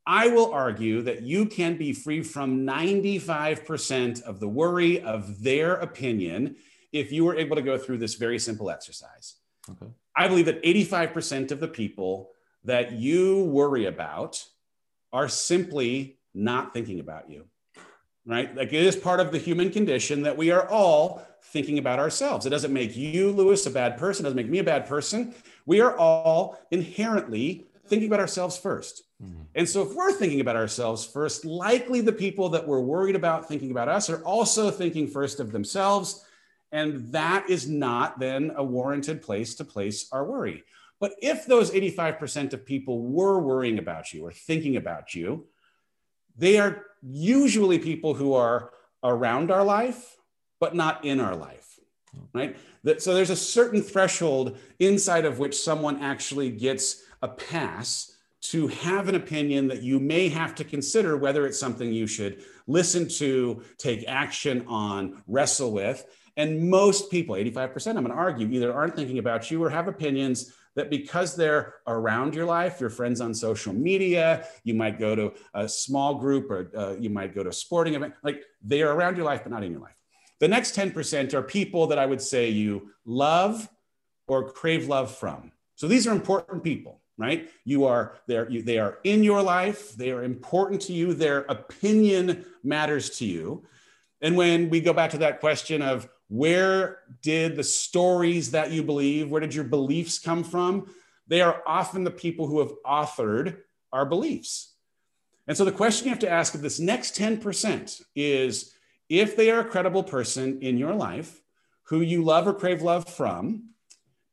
I 0.10 0.29
will 0.29 0.53
argue 0.53 1.01
that 1.01 1.23
you 1.23 1.45
can 1.47 1.77
be 1.77 1.91
free 1.91 2.23
from 2.23 2.65
95% 2.65 4.23
of 4.23 4.39
the 4.39 4.47
worry 4.47 5.01
of 5.01 5.43
their 5.43 5.73
opinion 5.73 6.55
if 6.93 7.12
you 7.12 7.25
were 7.25 7.36
able 7.36 7.57
to 7.57 7.62
go 7.62 7.77
through 7.77 7.97
this 7.97 8.15
very 8.15 8.39
simple 8.39 8.69
exercise. 8.69 9.36
Okay. 9.69 9.91
I 10.15 10.29
believe 10.29 10.45
that 10.45 10.63
85% 10.63 11.51
of 11.51 11.60
the 11.60 11.67
people 11.67 12.31
that 12.63 12.93
you 12.93 13.43
worry 13.43 13.86
about 13.86 14.41
are 15.12 15.27
simply 15.27 16.19
not 16.33 16.73
thinking 16.73 17.01
about 17.01 17.29
you, 17.29 17.43
right? 18.27 18.55
Like 18.55 18.73
it 18.73 18.83
is 18.83 18.95
part 18.95 19.19
of 19.19 19.31
the 19.31 19.39
human 19.39 19.71
condition 19.71 20.21
that 20.23 20.37
we 20.37 20.51
are 20.51 20.67
all 20.69 21.25
thinking 21.41 21.79
about 21.79 21.97
ourselves. 21.97 22.45
It 22.45 22.49
doesn't 22.49 22.73
make 22.73 22.95
you, 22.95 23.31
Lewis, 23.31 23.65
a 23.65 23.71
bad 23.71 23.97
person, 23.97 24.25
it 24.25 24.27
doesn't 24.27 24.37
make 24.37 24.49
me 24.49 24.59
a 24.59 24.63
bad 24.63 24.85
person. 24.85 25.33
We 25.65 25.81
are 25.81 25.97
all 25.97 26.59
inherently 26.69 27.65
thinking 27.87 28.07
about 28.07 28.19
ourselves 28.19 28.59
1st 28.59 29.01
mm-hmm. 29.23 29.41
And 29.55 29.67
so, 29.67 29.81
if 29.81 29.95
we're 29.95 30.11
thinking 30.11 30.41
about 30.41 30.57
ourselves 30.57 31.05
first, 31.05 31.45
likely 31.45 32.01
the 32.01 32.11
people 32.11 32.49
that 32.49 32.67
we're 32.67 32.81
worried 32.81 33.15
about 33.15 33.47
thinking 33.47 33.71
about 33.71 33.87
us 33.87 34.09
are 34.09 34.21
also 34.23 34.69
thinking 34.69 35.07
first 35.07 35.39
of 35.39 35.51
themselves 35.51 36.25
and 36.71 37.11
that 37.13 37.49
is 37.49 37.67
not 37.67 38.19
then 38.19 38.51
a 38.55 38.63
warranted 38.63 39.21
place 39.21 39.55
to 39.55 39.65
place 39.65 40.07
our 40.11 40.25
worry. 40.25 40.63
But 40.99 41.13
if 41.21 41.45
those 41.45 41.71
85% 41.71 42.53
of 42.53 42.65
people 42.65 43.01
were 43.03 43.39
worrying 43.39 43.79
about 43.79 44.13
you 44.13 44.25
or 44.25 44.31
thinking 44.31 44.75
about 44.75 45.13
you, 45.13 45.47
they 46.35 46.57
are 46.57 46.87
usually 47.01 47.79
people 47.79 48.13
who 48.13 48.33
are 48.33 48.71
around 49.03 49.51
our 49.51 49.63
life, 49.63 50.15
but 50.60 50.75
not 50.75 51.05
in 51.05 51.19
our 51.19 51.36
life, 51.36 51.79
right? 52.33 52.57
So 52.97 53.13
there's 53.13 53.29
a 53.29 53.36
certain 53.36 53.81
threshold 53.81 54.57
inside 54.79 55.25
of 55.25 55.39
which 55.39 55.60
someone 55.60 56.01
actually 56.01 56.51
gets 56.51 57.03
a 57.21 57.27
pass 57.27 58.13
to 58.39 58.67
have 58.67 59.10
an 59.10 59.15
opinion 59.15 59.67
that 59.67 59.83
you 59.83 59.99
may 59.99 60.29
have 60.29 60.55
to 60.55 60.63
consider 60.63 61.17
whether 61.17 61.45
it's 61.45 61.60
something 61.60 61.91
you 61.91 62.07
should 62.07 62.43
listen 62.67 63.07
to, 63.07 63.63
take 63.77 64.07
action 64.07 64.65
on, 64.67 65.21
wrestle 65.27 65.71
with. 65.71 66.05
And 66.38 66.69
most 66.69 67.10
people, 67.10 67.36
85%, 67.36 67.88
I'm 67.88 68.03
going 68.03 68.07
to 68.07 68.13
argue, 68.13 68.47
either 68.49 68.73
aren't 68.73 68.95
thinking 68.95 69.17
about 69.17 69.49
you 69.49 69.63
or 69.63 69.69
have 69.69 69.88
opinions 69.88 70.53
that 70.77 70.91
because 70.91 71.35
they're 71.35 71.73
around 71.87 72.35
your 72.35 72.45
life, 72.45 72.79
your 72.79 72.91
friends 72.91 73.19
on 73.19 73.33
social 73.33 73.73
media, 73.73 74.47
you 74.63 74.75
might 74.75 74.99
go 74.99 75.15
to 75.15 75.33
a 75.55 75.67
small 75.67 76.15
group 76.15 76.51
or 76.51 76.71
uh, 76.77 76.95
you 76.99 77.09
might 77.09 77.33
go 77.33 77.43
to 77.43 77.49
a 77.49 77.53
sporting 77.53 77.95
event, 77.95 78.13
like 78.23 78.43
they 78.63 78.83
are 78.83 78.93
around 78.93 79.17
your 79.17 79.25
life, 79.25 79.41
but 79.43 79.51
not 79.51 79.63
in 79.63 79.71
your 79.71 79.81
life. 79.81 79.95
The 80.39 80.47
next 80.47 80.75
10% 80.75 81.33
are 81.33 81.41
people 81.41 81.87
that 81.87 81.97
I 81.97 82.05
would 82.05 82.21
say 82.21 82.49
you 82.49 82.91
love 83.05 83.67
or 84.27 84.51
crave 84.51 84.87
love 84.87 85.13
from. 85.13 85.51
So 85.73 85.87
these 85.87 86.05
are 86.05 86.11
important 86.11 86.63
people, 86.63 87.01
right? 87.17 87.49
You 87.65 87.85
are 87.85 88.19
there, 88.27 88.47
you, 88.47 88.61
they 88.61 88.77
are 88.77 88.99
in 89.03 89.23
your 89.23 89.41
life, 89.41 89.95
they 89.95 90.11
are 90.11 90.23
important 90.23 90.81
to 90.83 90.93
you, 90.93 91.15
their 91.15 91.39
opinion 91.49 92.45
matters 92.63 93.17
to 93.17 93.25
you. 93.25 93.65
And 94.21 94.37
when 94.37 94.69
we 94.69 94.81
go 94.81 94.93
back 94.93 95.09
to 95.11 95.17
that 95.19 95.39
question 95.39 95.81
of 95.81 96.07
where 96.29 96.99
did 97.21 97.55
the 97.55 97.63
stories 97.63 98.51
that 98.51 98.71
you 98.71 98.83
believe, 98.83 99.29
where 99.29 99.41
did 99.41 99.55
your 99.55 99.63
beliefs 99.63 100.19
come 100.19 100.43
from? 100.43 100.89
They 101.27 101.41
are 101.41 101.61
often 101.65 102.03
the 102.03 102.11
people 102.11 102.47
who 102.47 102.59
have 102.59 102.73
authored 102.85 103.57
our 103.91 104.05
beliefs. 104.05 104.73
And 105.47 105.55
so 105.55 105.63
the 105.63 105.71
question 105.71 106.05
you 106.05 106.11
have 106.11 106.19
to 106.19 106.29
ask 106.29 106.53
of 106.53 106.61
this 106.61 106.79
next 106.79 107.17
10% 107.17 108.01
is 108.15 108.73
if 109.09 109.37
they 109.37 109.49
are 109.51 109.61
a 109.61 109.65
credible 109.65 110.03
person 110.03 110.61
in 110.61 110.77
your 110.77 110.93
life 110.93 111.41
who 111.83 112.01
you 112.01 112.23
love 112.23 112.47
or 112.47 112.53
crave 112.53 112.81
love 112.81 113.07
from, 113.07 113.69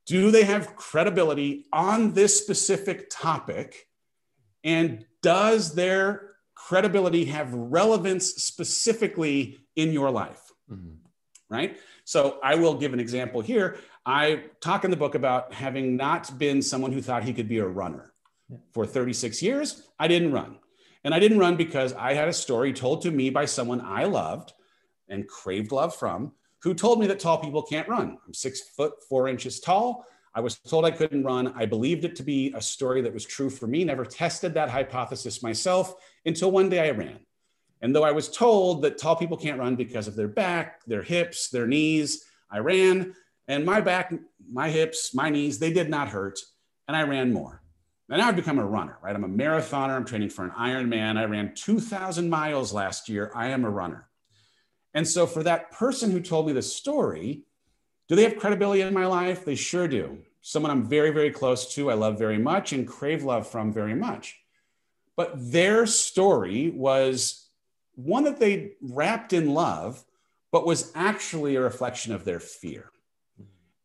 do 0.07 0.33
they 0.33 0.43
have 0.43 0.75
credibility 0.75 1.67
on 1.73 2.13
this 2.13 2.37
specific 2.39 3.09
topic? 3.11 3.87
And 4.65 5.07
does 5.23 5.75
their 5.75 6.33
credibility 6.55 7.27
have 7.27 7.55
relevance 7.55 8.27
specifically 8.27 9.59
in 9.77 9.93
your 9.93 10.11
life? 10.11 10.53
Mm-hmm 10.71 11.04
right? 11.55 11.79
So 12.05 12.39
I 12.43 12.57
will 12.57 12.75
give 12.75 12.93
an 12.93 13.01
example 13.01 13.41
here. 13.41 13.79
I 14.05 14.45
talk 14.61 14.85
in 14.85 14.91
the 14.91 14.97
book 14.97 15.15
about 15.15 15.55
having 15.55 15.97
not 15.97 16.39
been 16.39 16.61
someone 16.61 16.93
who 16.93 17.01
thought 17.01 17.25
he 17.25 17.33
could 17.33 17.49
be 17.49 17.59
a 17.59 17.67
runner. 17.67 18.13
For 18.73 18.85
36 18.85 19.43
years, 19.43 19.89
I 19.99 20.09
didn't 20.09 20.33
run. 20.33 20.59
And 21.05 21.15
I 21.15 21.19
didn't 21.19 21.39
run 21.39 21.57
because 21.57 21.93
I 21.95 22.15
had 22.15 22.29
a 22.29 22.33
story 22.33 22.73
told 22.73 23.03
to 23.03 23.11
me 23.11 23.31
by 23.31 23.47
someone 23.47 23.81
I 23.81 24.05
loved 24.05 24.53
and 25.09 25.27
craved 25.27 25.73
love 25.73 25.95
from, 25.95 26.33
who 26.63 26.75
told 26.75 26.99
me 26.99 27.07
that 27.07 27.21
tall 27.21 27.39
people 27.39 27.63
can't 27.63 27.89
run. 27.89 28.19
I'm 28.27 28.35
six 28.35 28.61
foot 28.61 28.95
four 29.09 29.29
inches 29.29 29.61
tall. 29.61 30.07
I 30.35 30.41
was 30.41 30.57
told 30.57 30.85
I 30.85 30.91
couldn't 30.91 31.23
run. 31.23 31.53
I 31.57 31.67
believed 31.67 32.05
it 32.05 32.17
to 32.17 32.23
be 32.23 32.53
a 32.55 32.61
story 32.61 33.03
that 33.03 33.15
was 33.15 33.25
true 33.25 33.51
for 33.51 33.67
me, 33.67 33.85
never 33.85 34.05
tested 34.05 34.55
that 34.55 34.71
hypothesis 34.71 35.43
myself 35.43 35.95
until 36.27 36.51
one 36.51 36.69
day 36.69 36.89
I 36.89 36.91
ran. 36.91 37.21
And 37.85 37.95
though 37.95 38.03
I 38.03 38.13
was 38.13 38.31
told 38.31 38.81
that 38.81 38.97
tall 38.97 39.15
people 39.15 39.37
can't 39.37 39.61
run 39.61 39.77
because 39.77 40.09
of 40.09 40.17
their 40.17 40.27
back, 40.27 40.83
their 40.87 41.03
hips, 41.03 41.51
their 41.51 41.67
knees, 41.67 42.25
I 42.51 42.61
ran 42.61 43.15
and 43.47 43.67
my 43.67 43.83
back, 43.83 44.11
my 44.51 44.71
hips, 44.71 45.15
my 45.15 45.29
knees, 45.29 45.59
they 45.59 45.71
did 45.71 45.91
not 45.91 46.09
hurt. 46.09 46.41
And 46.89 46.97
I 46.97 47.03
ran 47.03 47.31
more. 47.31 47.61
And 48.09 48.21
now 48.21 48.29
I've 48.29 48.37
become 48.37 48.59
a 48.59 48.65
runner, 48.65 48.97
right? 49.03 49.15
I'm 49.15 49.25
a 49.25 49.29
marathoner. 49.29 49.95
I'm 49.97 50.07
training 50.07 50.31
for 50.31 50.47
an 50.47 50.53
Ironman. 50.53 51.19
I 51.19 51.25
ran 51.25 51.55
2,000 51.55 52.31
miles 52.31 52.73
last 52.73 53.11
year. 53.11 53.31
I 53.35 53.49
am 53.49 53.67
a 53.67 53.71
runner. 53.71 54.09
And 54.95 55.07
so 55.07 55.27
for 55.27 55.43
that 55.43 55.71
person 55.71 56.11
who 56.11 56.21
told 56.21 56.47
me 56.47 56.55
the 56.55 56.63
story, 56.63 57.43
do 58.09 58.17
they 58.17 58.23
have 58.23 58.39
credibility 58.39 58.81
in 58.81 58.95
my 58.95 59.05
life? 59.05 59.45
They 59.45 59.57
sure 59.57 59.89
do. 59.89 60.21
Someone 60.41 60.71
I'm 60.71 60.87
very, 60.87 61.11
very 61.11 61.31
close 61.31 61.75
to, 61.75 61.91
I 61.91 61.95
love 61.95 62.19
very 62.19 62.39
much 62.39 62.73
and 62.73 62.89
crave 62.89 63.25
love 63.25 63.47
from 63.47 63.75
very 63.75 63.95
much. 63.95 64.41
But 65.17 65.35
their 65.53 65.85
story 65.85 66.71
was 66.71 67.44
one 67.97 68.25
that 68.25 68.41
they 68.41 68.73
wrapped 68.81 69.33
in 69.33 69.55
love, 69.55 70.05
but 70.53 70.67
was 70.67 70.93
actually 70.95 71.57
a 71.57 71.61
reflection 71.61 72.13
of 72.13 72.25
their 72.25 72.41
fear. 72.41 72.91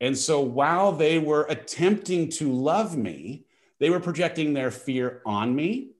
And 0.01 0.17
so 0.17 0.39
while 0.39 0.91
they 0.91 1.19
were 1.19 1.45
attempting 1.49 2.29
to 2.31 2.51
love 2.51 2.95
me, 2.97 3.45
they 3.79 3.89
were 3.89 3.99
projecting 3.99 4.53
their 4.53 4.71
fear 4.71 5.21
on 5.25 5.55
me. 5.55 5.91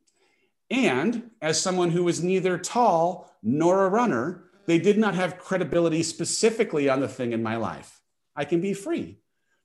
And 0.69 1.31
as 1.41 1.61
someone 1.61 1.91
who 1.91 2.03
was 2.03 2.23
neither 2.23 2.57
tall 2.57 3.33
nor 3.41 3.85
a 3.85 3.89
runner, 3.89 4.43
they 4.67 4.77
did 4.77 4.97
not 4.97 5.15
have 5.15 5.39
credibility 5.39 6.03
specifically 6.03 6.89
on 6.89 6.99
the 6.99 7.07
thing 7.07 7.33
in 7.33 7.41
my 7.41 7.55
life. 7.55 8.01
I 8.35 8.45
can 8.45 8.61
be 8.61 8.73
free. 8.73 9.17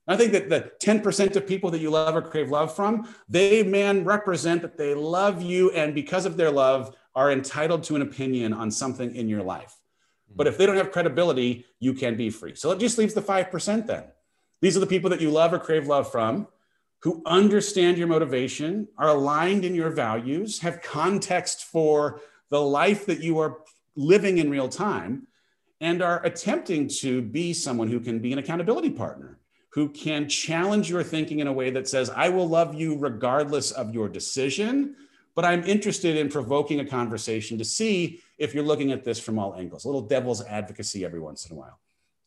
I 0.07 0.15
think 0.15 0.33
that 0.33 0.49
the 0.49 0.71
10% 0.83 1.35
of 1.35 1.47
people 1.47 1.71
that 1.71 1.79
you 1.79 1.89
love 1.89 2.15
or 2.15 2.21
crave 2.21 2.51
love 2.51 2.75
from, 2.75 3.07
they 3.27 3.63
man 3.63 4.03
represent 4.03 4.61
that 4.61 4.77
they 4.77 4.93
love 4.93 5.41
you. 5.41 5.71
And 5.71 5.95
because 5.95 6.25
of 6.25 6.37
their 6.37 6.51
love, 6.51 6.95
are 7.15 7.31
entitled 7.31 7.83
to 7.85 7.95
an 7.95 8.01
opinion 8.01 8.53
on 8.53 8.69
something 8.69 9.15
in 9.15 9.29
your 9.29 9.43
life. 9.43 9.75
Hmm. 10.29 10.35
But 10.37 10.47
if 10.47 10.57
they 10.57 10.65
don't 10.65 10.77
have 10.77 10.91
credibility, 10.91 11.65
you 11.79 11.93
can 11.93 12.17
be 12.17 12.29
free. 12.29 12.55
So 12.55 12.71
it 12.71 12.79
just 12.79 12.97
leaves 12.97 13.13
the 13.13 13.21
5% 13.21 13.87
then. 13.87 14.03
These 14.61 14.75
are 14.75 14.81
the 14.81 14.87
people 14.87 15.09
that 15.09 15.21
you 15.21 15.29
love 15.29 15.53
or 15.53 15.59
crave 15.59 15.87
love 15.87 16.11
from 16.11 16.47
who 17.05 17.21
understand 17.27 17.99
your 17.99 18.07
motivation, 18.07 18.87
are 18.97 19.09
aligned 19.09 19.63
in 19.63 19.75
your 19.75 19.91
values, 19.91 20.59
have 20.59 20.81
context 20.81 21.65
for 21.65 22.19
the 22.49 22.59
life 22.59 23.05
that 23.05 23.19
you 23.19 23.37
are 23.37 23.59
living 23.95 24.39
in 24.39 24.49
real 24.49 24.67
time, 24.67 25.27
and 25.81 26.01
are 26.01 26.25
attempting 26.25 26.87
to 26.87 27.21
be 27.21 27.53
someone 27.53 27.89
who 27.89 27.99
can 27.99 28.17
be 28.17 28.33
an 28.33 28.39
accountability 28.39 28.89
partner, 28.89 29.37
who 29.69 29.87
can 29.89 30.27
challenge 30.27 30.89
your 30.89 31.03
thinking 31.03 31.41
in 31.41 31.47
a 31.47 31.53
way 31.53 31.69
that 31.69 31.87
says, 31.87 32.09
I 32.09 32.29
will 32.29 32.47
love 32.47 32.73
you 32.73 32.97
regardless 32.97 33.69
of 33.69 33.93
your 33.93 34.09
decision 34.09 34.95
but 35.35 35.45
I'm 35.45 35.63
interested 35.65 36.15
in 36.15 36.29
provoking 36.29 36.79
a 36.79 36.85
conversation 36.85 37.57
to 37.57 37.65
see 37.65 38.21
if 38.37 38.53
you're 38.53 38.63
looking 38.63 38.91
at 38.91 39.03
this 39.03 39.19
from 39.19 39.37
all 39.37 39.55
angles, 39.55 39.83
a 39.83 39.87
little 39.87 40.07
devil's 40.07 40.43
advocacy 40.43 41.05
every 41.05 41.19
once 41.19 41.45
in 41.45 41.55
a 41.55 41.59
while. 41.59 41.79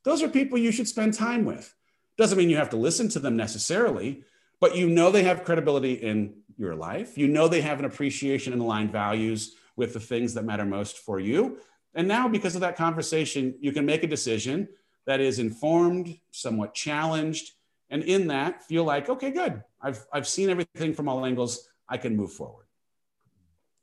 Those 0.05 0.23
are 0.23 0.29
people 0.29 0.59
you 0.59 0.71
should 0.71 0.89
spend 0.89 1.15
time 1.15 1.45
with. 1.45 1.75
Doesn't 2.17 2.39
mean 2.39 2.51
you 2.51 2.57
have 2.57 2.71
to 2.71 2.77
listen 2.77 3.09
to 3.11 3.19
them 3.19 3.37
necessarily, 3.37 4.23
but 4.61 4.77
you 4.77 4.89
know 4.89 5.11
they 5.11 5.25
have 5.25 5.45
credibility 5.45 5.95
in 5.95 6.35
your 6.57 6.75
life. 6.75 7.17
You 7.17 7.29
know 7.29 7.49
they 7.49 7.61
have 7.63 7.79
an 7.79 7.85
appreciation 7.85 8.53
and 8.53 8.61
aligned 8.61 8.93
values 8.93 9.55
with 9.77 9.95
the 9.95 10.01
things 10.01 10.35
that 10.35 10.45
matter 10.45 10.65
most 10.65 10.99
for 10.99 11.21
you. 11.21 11.59
And 11.95 12.07
now, 12.07 12.29
because 12.29 12.55
of 12.55 12.61
that 12.61 12.77
conversation, 12.77 13.55
you 13.61 13.73
can 13.73 13.87
make 13.87 14.03
a 14.03 14.07
decision 14.07 14.69
that 15.07 15.21
is 15.21 15.39
informed, 15.39 16.19
somewhat 16.33 16.75
challenged, 16.75 17.53
and 17.91 18.03
in 18.03 18.27
that, 18.29 18.63
feel 18.65 18.85
like, 18.85 19.09
okay, 19.09 19.31
good. 19.31 19.63
I've, 19.81 20.05
I've 20.13 20.29
seen 20.29 20.51
everything 20.51 20.93
from 20.93 21.09
all 21.09 21.25
angles. 21.25 21.69
I 21.89 21.97
can 21.97 22.17
move 22.17 22.33
forward. 22.33 22.68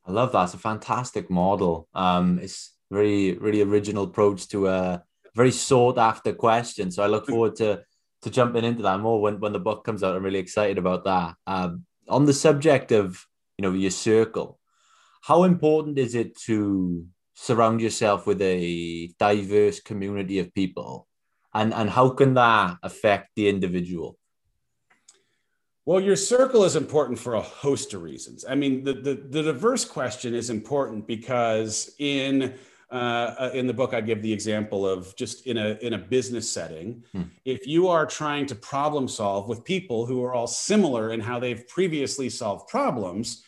I 0.07 0.11
love 0.11 0.31
that. 0.31 0.43
It's 0.43 0.53
a 0.53 0.59
fantastic 0.59 1.29
model. 1.29 1.87
Um, 1.93 2.39
it's 2.39 2.73
very, 2.91 3.33
really 3.33 3.61
original 3.61 4.03
approach 4.03 4.47
to 4.49 4.67
a 4.67 5.03
very 5.35 5.51
sought 5.51 5.97
after 5.97 6.33
question. 6.33 6.91
So 6.91 7.03
I 7.03 7.07
look 7.07 7.27
forward 7.27 7.55
to 7.57 7.83
to 8.21 8.29
jumping 8.31 8.63
into 8.63 8.81
that 8.81 8.99
more 8.99 9.21
when, 9.21 9.39
when 9.39 9.53
the 9.53 9.59
book 9.59 9.83
comes 9.83 10.01
out. 10.01 10.15
I'm 10.15 10.23
really 10.23 10.39
excited 10.39 10.79
about 10.79 11.03
that. 11.03 11.35
Um, 11.45 11.85
on 12.09 12.25
the 12.25 12.33
subject 12.33 12.91
of 12.91 13.23
you 13.57 13.63
know 13.63 13.71
your 13.71 13.91
circle, 13.91 14.59
how 15.21 15.43
important 15.43 15.97
is 15.97 16.15
it 16.15 16.37
to 16.41 17.05
surround 17.33 17.81
yourself 17.81 18.25
with 18.25 18.41
a 18.41 19.07
diverse 19.19 19.79
community 19.79 20.39
of 20.39 20.53
people, 20.53 21.07
and 21.53 21.73
and 21.73 21.89
how 21.89 22.09
can 22.09 22.35
that 22.35 22.77
affect 22.83 23.31
the 23.35 23.49
individual? 23.49 24.17
Well, 25.85 26.01
your 26.01 26.15
circle 26.15 26.63
is 26.63 26.75
important 26.75 27.19
for 27.19 27.35
a 27.35 27.41
host 27.41 27.93
of 27.93 28.01
reasons. 28.01 28.43
I 28.49 28.55
mean, 28.55 28.83
the, 28.83 28.93
the, 28.93 29.13
the 29.13 29.43
diverse 29.43 29.85
question 29.85 30.33
is 30.33 30.49
important 30.49 31.05
because 31.05 31.93
in 31.99 32.55
uh, 32.91 33.35
uh, 33.39 33.49
in 33.53 33.65
the 33.65 33.73
book, 33.73 33.95
I 33.95 34.01
give 34.01 34.21
the 34.21 34.31
example 34.31 34.87
of 34.87 35.15
just 35.15 35.47
in 35.47 35.57
a 35.57 35.77
in 35.81 35.93
a 35.93 35.97
business 35.97 36.49
setting, 36.49 37.03
hmm. 37.11 37.23
if 37.43 37.65
you 37.67 37.87
are 37.87 38.05
trying 38.05 38.45
to 38.45 38.55
problem 38.55 39.07
solve 39.07 39.49
with 39.49 39.63
people 39.63 40.05
who 40.05 40.23
are 40.23 40.33
all 40.33 40.47
similar 40.47 41.11
in 41.11 41.19
how 41.19 41.39
they've 41.39 41.67
previously 41.67 42.29
solved 42.29 42.67
problems, 42.67 43.43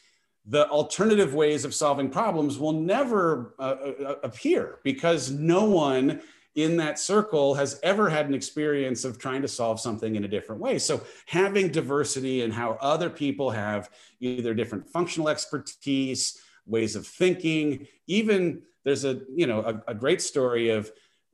the 0.46 0.68
alternative 0.70 1.36
ways 1.36 1.66
of 1.66 1.74
solving 1.74 2.10
problems 2.10 2.58
will 2.58 2.74
never 2.74 3.54
uh, 3.60 3.76
uh 4.06 4.16
appear 4.24 4.80
because 4.84 5.30
no 5.30 5.66
one 5.66 6.20
in 6.58 6.76
that 6.76 6.98
circle 6.98 7.54
has 7.54 7.80
ever 7.84 8.10
had 8.10 8.28
an 8.28 8.34
experience 8.34 9.06
of 9.06 9.20
trying 9.20 9.44
to 9.44 9.48
solve 9.48 9.80
something 9.80 10.16
in 10.16 10.26
a 10.26 10.28
different 10.28 10.60
way. 10.60 10.80
So 10.80 11.02
having 11.28 11.70
diversity 11.70 12.42
and 12.42 12.52
how 12.52 12.80
other 12.82 13.12
people 13.12 13.52
have 13.52 13.92
either 14.20 14.56
different 14.56 14.90
functional 14.90 15.30
expertise, 15.30 16.42
ways 16.66 16.96
of 16.96 17.06
thinking, 17.06 17.88
even 18.08 18.64
there's 18.84 19.06
a 19.06 19.22
you 19.34 19.46
know 19.46 19.62
a, 19.62 19.92
a 19.92 19.94
great 19.94 20.22
story 20.22 20.70
of 20.70 20.92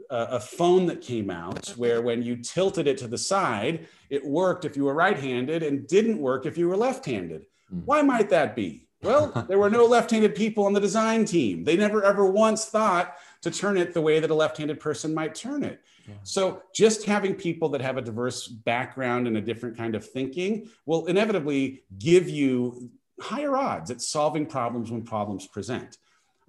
uh, 0.10 0.28
a 0.32 0.40
phone 0.42 0.86
that 0.88 1.02
came 1.02 1.30
out 1.30 1.70
where 1.78 2.02
when 2.02 2.22
you 2.22 2.36
tilted 2.36 2.86
it 2.86 2.98
to 2.98 3.08
the 3.08 3.18
side, 3.18 3.88
it 4.10 4.26
worked 4.26 4.66
if 4.66 4.76
you 4.76 4.84
were 4.84 4.94
right-handed 4.94 5.64
and 5.64 5.88
didn't 5.88 6.18
work 6.18 6.46
if 6.46 6.58
you 6.58 6.68
were 6.68 6.76
left-handed. 6.76 7.46
Mm. 7.74 7.84
Why 7.86 8.02
might 8.02 8.30
that 8.32 8.58
be? 8.58 8.90
Well, 9.02 9.46
there 9.48 9.60
were 9.60 9.70
no 9.70 9.86
left-handed 9.86 10.34
people 10.34 10.66
on 10.66 10.74
the 10.74 10.80
design 10.80 11.26
team. 11.26 11.64
They 11.64 11.78
never 11.78 12.04
ever 12.04 12.26
once 12.26 12.66
thought 12.66 13.16
to 13.44 13.52
turn 13.52 13.78
it 13.78 13.94
the 13.94 14.02
way 14.02 14.20
that 14.20 14.30
a 14.30 14.34
left-handed 14.34 14.80
person 14.80 15.14
might 15.14 15.36
turn 15.36 15.64
it. 15.64 15.82
Yeah. 16.08 16.16
So 16.24 16.64
just 16.74 17.06
having 17.06 17.36
people 17.36 17.70
that 17.70 17.82
have 17.82 17.98
a 17.98 18.02
diverse 18.02 18.48
background 18.48 19.28
and 19.28 19.38
a 19.38 19.42
different 19.42 19.78
kind 19.78 19.96
of 19.96 20.10
thinking 20.10 20.70
will 20.86 21.06
inevitably 21.06 21.84
give 22.00 22.28
you 22.28 22.90
higher 23.20 23.56
odds 23.56 23.92
at 23.92 24.02
solving 24.02 24.46
problems 24.46 24.92
when 24.92 25.04
problems 25.04 25.46
present. 25.48 25.98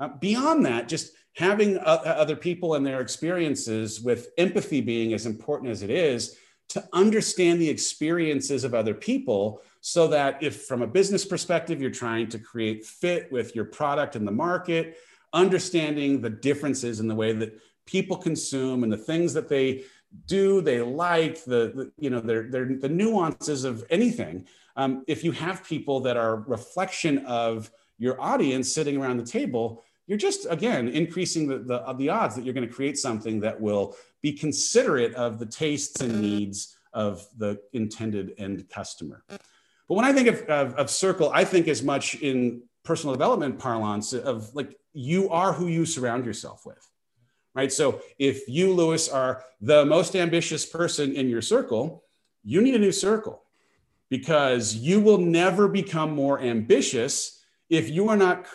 Uh, 0.01 0.09
beyond 0.09 0.65
that, 0.67 0.89
just 0.89 1.13
having 1.35 1.79
uh, 1.79 2.01
other 2.05 2.37
people 2.37 2.75
and 2.75 2.87
their 2.87 3.01
experiences 3.01 4.01
with 4.01 4.29
empathy 4.39 4.81
being 4.81 5.13
as 5.13 5.27
important 5.27 5.71
as 5.71 5.83
it 5.83 5.91
is 5.91 6.37
to 6.69 6.89
understand 6.93 7.61
the 7.61 7.69
experiences 7.69 8.65
of 8.65 8.75
other 8.75 8.95
people 8.95 9.61
so 9.81 10.09
that 10.09 10.43
if 10.43 10.63
from 10.63 10.83
a 10.83 10.87
business 10.87 11.25
perspective 11.25 11.81
you're 11.81 11.91
trying 11.91 12.29
to 12.29 12.39
create 12.39 12.87
fit 12.87 13.31
with 13.31 13.55
your 13.55 13.67
product 13.67 14.17
in 14.17 14.25
the 14.25 14.33
market 14.33 14.97
understanding 15.35 16.21
the 16.21 16.31
differences 16.31 17.01
in 17.01 17.09
the 17.09 17.15
way 17.15 17.33
that 17.33 17.61
people 17.87 18.17
consume 18.17 18.83
and 18.83 18.93
the 18.93 18.97
things 18.97 19.35
that 19.35 19.49
they 19.49 19.85
do 20.27 20.61
they 20.61 20.81
like 20.81 21.45
the, 21.45 21.73
the 21.75 21.93
you 21.99 22.09
know 22.09 22.21
they're, 22.21 22.45
they're, 22.45 22.77
the 22.77 22.89
nuances 22.89 23.65
of 23.65 23.85
anything. 23.91 24.47
Um, 24.77 25.05
if 25.07 25.23
you 25.25 25.33
have 25.33 25.65
people 25.65 26.01
that 26.01 26.17
are 26.17 26.37
reflection 26.37 27.19
of 27.27 27.71
your 27.99 28.21
audience 28.21 28.73
sitting 28.73 28.97
around 28.97 29.19
the 29.19 29.25
table 29.27 29.85
you're 30.07 30.19
just 30.19 30.47
again 30.51 30.89
increasing 30.89 31.49
the, 31.49 31.59
the, 31.59 31.95
the 31.95 32.09
odds 32.09 32.35
that 32.37 32.45
you're 32.45 32.55
going 32.55 32.67
to 32.67 32.75
create 32.75 32.99
something 32.99 33.41
that 33.41 33.61
will 33.61 33.97
be 34.23 34.33
considerate 34.33 35.15
of 35.15 35.39
the 35.39 35.47
tastes 35.47 36.01
and 36.01 36.21
needs 36.21 36.77
of 36.93 37.27
the 37.39 37.61
intended 37.73 38.35
end 38.39 38.69
customer. 38.69 39.25
But 39.29 39.95
when 39.95 40.05
i 40.05 40.13
think 40.13 40.29
of, 40.29 40.43
of, 40.43 40.75
of 40.75 40.91
circle 40.91 41.31
i 41.35 41.45
think 41.45 41.69
as 41.69 41.83
much 41.83 42.15
in 42.17 42.63
personal 42.85 43.15
development 43.15 43.59
parlance 43.59 44.13
of 44.13 44.55
like 44.55 44.77
you 44.93 45.29
are 45.31 45.53
who 45.53 45.67
you 45.67 45.85
surround 45.85 46.25
yourself 46.25 46.65
with 46.67 46.91
right 47.55 47.73
so 47.73 48.01
if 48.19 48.49
you 48.49 48.73
lewis 48.73 49.09
are 49.09 49.43
the 49.61 49.85
most 49.85 50.15
ambitious 50.15 50.65
person 50.67 51.13
in 51.15 51.29
your 51.29 51.43
circle 51.43 52.05
you 52.45 52.61
need 52.61 52.75
a 52.75 52.79
new 52.79 52.93
circle 52.93 53.43
because 54.11 54.77
you 54.77 55.01
will 55.01 55.19
never 55.19 55.67
become 55.67 56.13
more 56.13 56.41
ambitious 56.41 57.43
if 57.71 57.89
you 57.89 58.09
are 58.09 58.17
not 58.17 58.47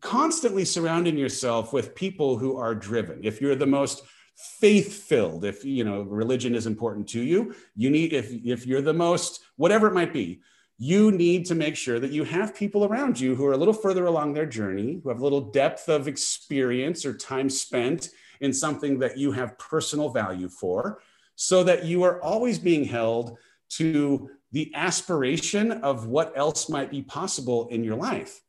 constantly 0.00 0.64
surrounding 0.64 1.16
yourself 1.16 1.72
with 1.72 1.94
people 1.94 2.36
who 2.36 2.56
are 2.56 2.74
driven. 2.74 3.20
If 3.22 3.40
you're 3.40 3.54
the 3.54 3.66
most 3.66 4.02
faith 4.34 5.04
filled, 5.04 5.44
if 5.44 5.64
you 5.64 5.84
know 5.84 6.02
religion 6.02 6.54
is 6.54 6.66
important 6.66 7.08
to 7.08 7.22
you, 7.22 7.54
you 7.74 7.90
need 7.90 8.12
if 8.12 8.30
if 8.44 8.66
you're 8.66 8.82
the 8.82 8.92
most 8.92 9.40
whatever 9.56 9.86
it 9.86 9.94
might 9.94 10.12
be, 10.12 10.40
you 10.78 11.10
need 11.10 11.46
to 11.46 11.54
make 11.54 11.76
sure 11.76 11.98
that 11.98 12.12
you 12.12 12.24
have 12.24 12.54
people 12.54 12.84
around 12.84 13.18
you 13.18 13.34
who 13.34 13.46
are 13.46 13.52
a 13.52 13.56
little 13.56 13.74
further 13.74 14.06
along 14.06 14.34
their 14.34 14.46
journey, 14.46 15.00
who 15.02 15.08
have 15.08 15.20
a 15.20 15.22
little 15.22 15.40
depth 15.40 15.88
of 15.88 16.06
experience 16.06 17.06
or 17.06 17.14
time 17.14 17.48
spent 17.48 18.10
in 18.40 18.52
something 18.52 18.98
that 18.98 19.16
you 19.16 19.32
have 19.32 19.58
personal 19.58 20.10
value 20.10 20.48
for, 20.48 21.00
so 21.34 21.64
that 21.64 21.84
you 21.84 22.02
are 22.02 22.22
always 22.22 22.58
being 22.58 22.84
held 22.84 23.38
to 23.68 24.30
the 24.52 24.70
aspiration 24.74 25.72
of 25.72 26.06
what 26.06 26.32
else 26.36 26.68
might 26.68 26.90
be 26.90 27.02
possible 27.02 27.68
in 27.68 27.82
your 27.82 27.96
life. 27.96 28.42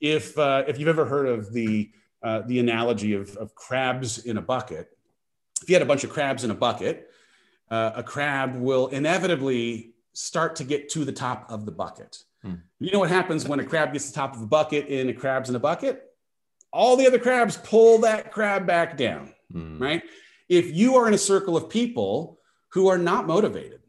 If 0.00 0.38
uh, 0.38 0.64
if 0.68 0.78
you've 0.78 0.88
ever 0.88 1.04
heard 1.04 1.26
of 1.26 1.52
the 1.52 1.90
uh, 2.22 2.42
the 2.46 2.60
analogy 2.60 3.14
of, 3.14 3.36
of 3.36 3.54
crabs 3.54 4.24
in 4.24 4.36
a 4.36 4.42
bucket, 4.42 4.96
if 5.62 5.68
you 5.68 5.74
had 5.74 5.82
a 5.82 5.86
bunch 5.86 6.04
of 6.04 6.10
crabs 6.10 6.44
in 6.44 6.50
a 6.50 6.54
bucket, 6.54 7.10
uh, 7.70 7.92
a 7.96 8.02
crab 8.02 8.54
will 8.54 8.88
inevitably 8.88 9.93
start 10.14 10.56
to 10.56 10.64
get 10.64 10.88
to 10.90 11.04
the 11.04 11.12
top 11.12 11.50
of 11.50 11.66
the 11.66 11.72
bucket. 11.72 12.24
Hmm. 12.42 12.54
You 12.78 12.92
know 12.92 13.00
what 13.00 13.10
happens 13.10 13.46
when 13.46 13.60
a 13.60 13.64
crab 13.64 13.92
gets 13.92 14.06
to 14.06 14.12
the 14.12 14.16
top 14.16 14.34
of 14.34 14.42
a 14.42 14.46
bucket 14.46 14.86
in 14.86 15.08
a 15.08 15.12
crab's 15.12 15.50
in 15.50 15.56
a 15.56 15.60
bucket? 15.60 16.02
All 16.72 16.96
the 16.96 17.06
other 17.06 17.18
crabs 17.18 17.56
pull 17.58 17.98
that 17.98 18.32
crab 18.32 18.66
back 18.66 18.96
down, 18.96 19.32
hmm. 19.52 19.80
right? 19.80 20.02
If 20.48 20.74
you 20.74 20.96
are 20.96 21.06
in 21.08 21.14
a 21.14 21.18
circle 21.18 21.56
of 21.56 21.68
people 21.68 22.38
who 22.70 22.88
are 22.88 22.98
not 22.98 23.26
motivated, 23.26 23.80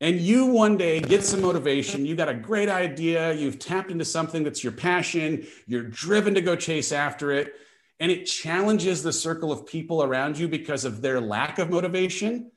and 0.00 0.20
you 0.20 0.46
one 0.46 0.76
day 0.76 1.00
get 1.00 1.24
some 1.24 1.40
motivation, 1.40 2.04
you 2.04 2.14
got 2.14 2.28
a 2.28 2.34
great 2.34 2.68
idea, 2.68 3.32
you've 3.32 3.58
tapped 3.58 3.90
into 3.90 4.04
something 4.04 4.44
that's 4.44 4.62
your 4.62 4.72
passion, 4.72 5.46
you're 5.66 5.84
driven 5.84 6.34
to 6.34 6.42
go 6.42 6.54
chase 6.54 6.92
after 6.92 7.32
it, 7.32 7.54
and 7.98 8.12
it 8.12 8.24
challenges 8.24 9.02
the 9.02 9.12
circle 9.12 9.50
of 9.50 9.66
people 9.66 10.02
around 10.02 10.38
you 10.38 10.48
because 10.48 10.84
of 10.84 11.00
their 11.00 11.20
lack 11.20 11.58
of 11.58 11.70
motivation, 11.70 12.50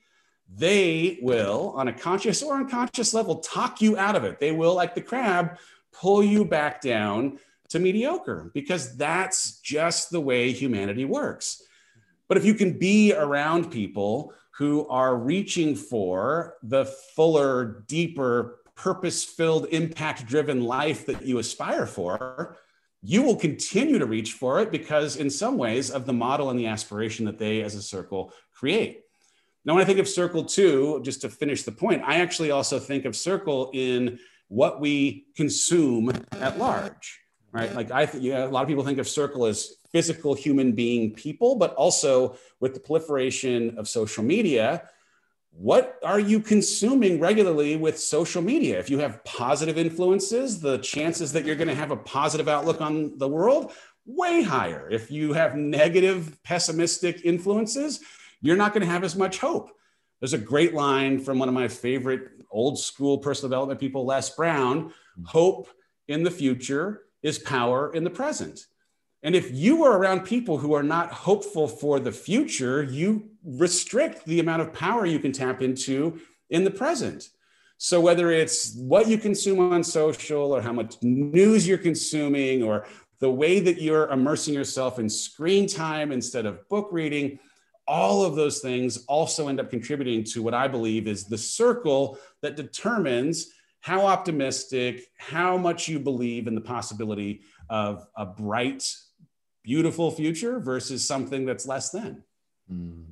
they 0.56 1.20
will, 1.22 1.74
on 1.76 1.88
a 1.88 1.93
conscious 1.93 2.41
or 2.41 2.56
unconscious 2.56 3.14
level, 3.14 3.39
talk 3.39 3.82
you 3.82 3.97
out 3.97 4.16
of 4.16 4.24
it. 4.24 4.39
They 4.39 4.52
will, 4.52 4.76
like 4.76 4.95
the 4.95 5.02
crab, 5.02 5.58
pull 5.91 6.24
you 6.24 6.45
back 6.45 6.82
down 6.82 7.39
to 7.70 7.80
mediocre 7.80 8.52
because 8.54 8.97
that's 8.97 9.60
just 9.60 10.10
the 10.10 10.22
way 10.22 10.52
humanity 10.52 11.06
works. 11.06 11.62
But 12.28 12.38
if 12.38 12.45
you 12.45 12.54
can 12.54 12.78
be 12.78 13.14
around 13.14 13.72
people 13.72 14.34
who 14.52 14.88
are 14.88 15.16
reaching 15.16 15.76
for 15.76 16.56
the 16.64 16.86
fuller, 16.86 17.84
deeper, 17.88 18.60
purpose 18.76 19.24
filled, 19.24 19.68
impact 19.68 20.26
driven 20.26 20.64
life 20.64 21.06
that 21.06 21.26
you 21.26 21.39
aspire 21.39 21.86
for, 21.86 22.58
you 23.02 23.22
will 23.22 23.36
continue 23.36 24.00
to 24.00 24.06
reach 24.06 24.34
for 24.34 24.60
it 24.60 24.72
because, 24.72 25.16
in 25.16 25.30
some 25.30 25.58
ways, 25.58 25.89
of 25.89 26.06
the 26.06 26.14
model 26.14 26.50
and 26.50 26.60
the 26.60 26.68
aspiration 26.68 27.26
that 27.26 27.39
they 27.39 27.62
as 27.62 27.76
a 27.76 27.82
circle 27.82 28.34
create. 28.54 29.04
Now, 29.66 29.76
when 29.76 29.84
I 29.84 29.86
think 29.86 29.99
of 29.99 30.07
Circle 30.07 30.45
2, 30.45 31.01
just 31.03 31.22
to 31.22 31.30
finish 31.30 31.64
the 31.64 31.72
point, 31.72 32.01
I 32.05 32.22
actually 32.22 32.51
also 32.51 32.80
think 32.80 33.05
of 33.05 33.16
Circle 33.16 33.72
in 33.74 34.20
what 34.47 34.80
we 34.80 35.26
consume 35.36 36.12
at 36.32 36.57
large, 36.57 37.20
right? 37.51 37.74
Like, 37.76 37.91
I 37.91 38.05
think 38.05 38.24
yeah, 38.24 38.45
a 38.45 38.47
lot 38.47 38.62
of 38.62 38.68
people 38.68 38.84
think 38.84 38.99
of 38.99 39.07
Circle 39.07 39.45
as 39.45 39.76
physical 39.91 40.34
human 40.34 40.72
being 40.72 41.14
people, 41.14 41.55
but 41.55 41.74
also 41.76 42.38
with 42.60 42.74
the 42.74 42.80
proliferation 42.80 43.78
of 43.78 43.88
social 43.88 44.24
media, 44.24 44.84
what 45.51 45.99
are 46.03 46.20
you 46.20 46.39
consuming 46.39 47.20
regularly 47.20 47.76
with 47.76 47.99
social 47.99 48.41
media? 48.41 48.80
If 48.80 48.89
you 48.89 48.99
have 48.99 49.24
positive 49.26 49.78
influences, 49.78 50.62
the 50.62 50.78
chances 50.78 51.34
that 51.34 51.43
you're 51.43 51.55
going 51.55 51.68
to 51.68 51.76
have 51.76 51.91
a 51.91 51.97
positive 51.97 52.47
outlook 52.47 52.82
on 52.82 53.18
the 53.18 53.28
world 53.28 53.74
way 54.05 54.41
higher. 54.41 54.89
If 54.89 55.12
you 55.12 55.34
have 55.34 55.55
negative, 55.55 56.38
pessimistic 56.43 57.26
influences, 57.26 57.99
you're 58.42 58.58
not 58.58 58.74
going 58.74 58.86
to 58.86 58.92
have 58.92 59.04
as 59.04 59.16
much 59.16 59.40
hope. 59.40 59.72
There's 60.20 60.34
a 60.34 60.38
great 60.38 60.74
line 60.74 61.20
from 61.20 61.40
one 61.40 61.48
of 61.48 61.56
my 61.56 61.68
favorite 61.68 62.30
old 62.52 62.80
school 62.80 63.18
personal 63.18 63.50
development 63.50 63.80
people, 63.80 64.06
Les 64.06 64.30
Brown 64.36 64.86
mm-hmm. 64.86 65.24
hope 65.26 65.70
in 66.08 66.24
the 66.24 66.32
future 66.32 67.04
is 67.22 67.40
power 67.40 67.94
in 67.94 68.04
the 68.04 68.10
present. 68.10 68.66
And 69.22 69.36
if 69.36 69.52
you 69.52 69.84
are 69.84 69.98
around 69.98 70.22
people 70.22 70.58
who 70.58 70.74
are 70.74 70.84
not 70.84 71.12
hopeful 71.12 71.68
for 71.68 72.00
the 72.00 72.12
future, 72.12 72.84
you 72.84 73.30
restrict 73.44 74.26
the 74.26 74.40
amount 74.40 74.62
of 74.62 74.74
power 74.74 75.06
you 75.06 75.20
can 75.20 75.34
tap 75.34 75.62
into 75.62 76.20
in 76.50 76.64
the 76.64 76.72
present. 76.72 77.30
So, 77.78 78.02
whether 78.02 78.32
it's 78.32 78.76
what 78.76 79.08
you 79.08 79.18
consume 79.18 79.60
on 79.60 79.84
social 79.84 80.54
or 80.54 80.62
how 80.62 80.74
much 80.74 80.96
news 81.02 81.68
you're 81.68 81.78
consuming 81.78 82.64
or 82.64 82.86
the 83.20 83.32
way 83.32 83.60
that 83.60 83.82
you're 83.82 84.10
immersing 84.10 84.54
yourself 84.54 85.00
in 85.00 85.10
screen 85.10 85.68
time 85.68 86.12
instead 86.12 86.46
of 86.46 86.68
book 86.70 86.90
reading, 86.92 87.40
all 87.90 88.24
of 88.24 88.36
those 88.36 88.60
things 88.60 89.04
also 89.08 89.48
end 89.48 89.60
up 89.60 89.72
contributing 89.72 90.24
to 90.24 90.44
what 90.44 90.54
I 90.54 90.68
believe 90.68 91.08
is 91.08 91.26
the 91.26 91.40
circle 91.40 92.20
that 92.44 92.56
determines 92.56 93.48
how 93.82 94.06
optimistic, 94.06 95.08
how 95.18 95.58
much 95.58 95.88
you 95.88 96.00
believe 96.00 96.46
in 96.46 96.54
the 96.54 96.62
possibility 96.62 97.42
of 97.68 98.06
a 98.16 98.28
bright 98.28 98.88
beautiful 99.64 100.12
future 100.12 100.60
versus 100.60 101.06
something 101.06 101.46
that's 101.46 101.66
less 101.66 101.90
than. 101.90 102.24
Mm. 102.72 103.06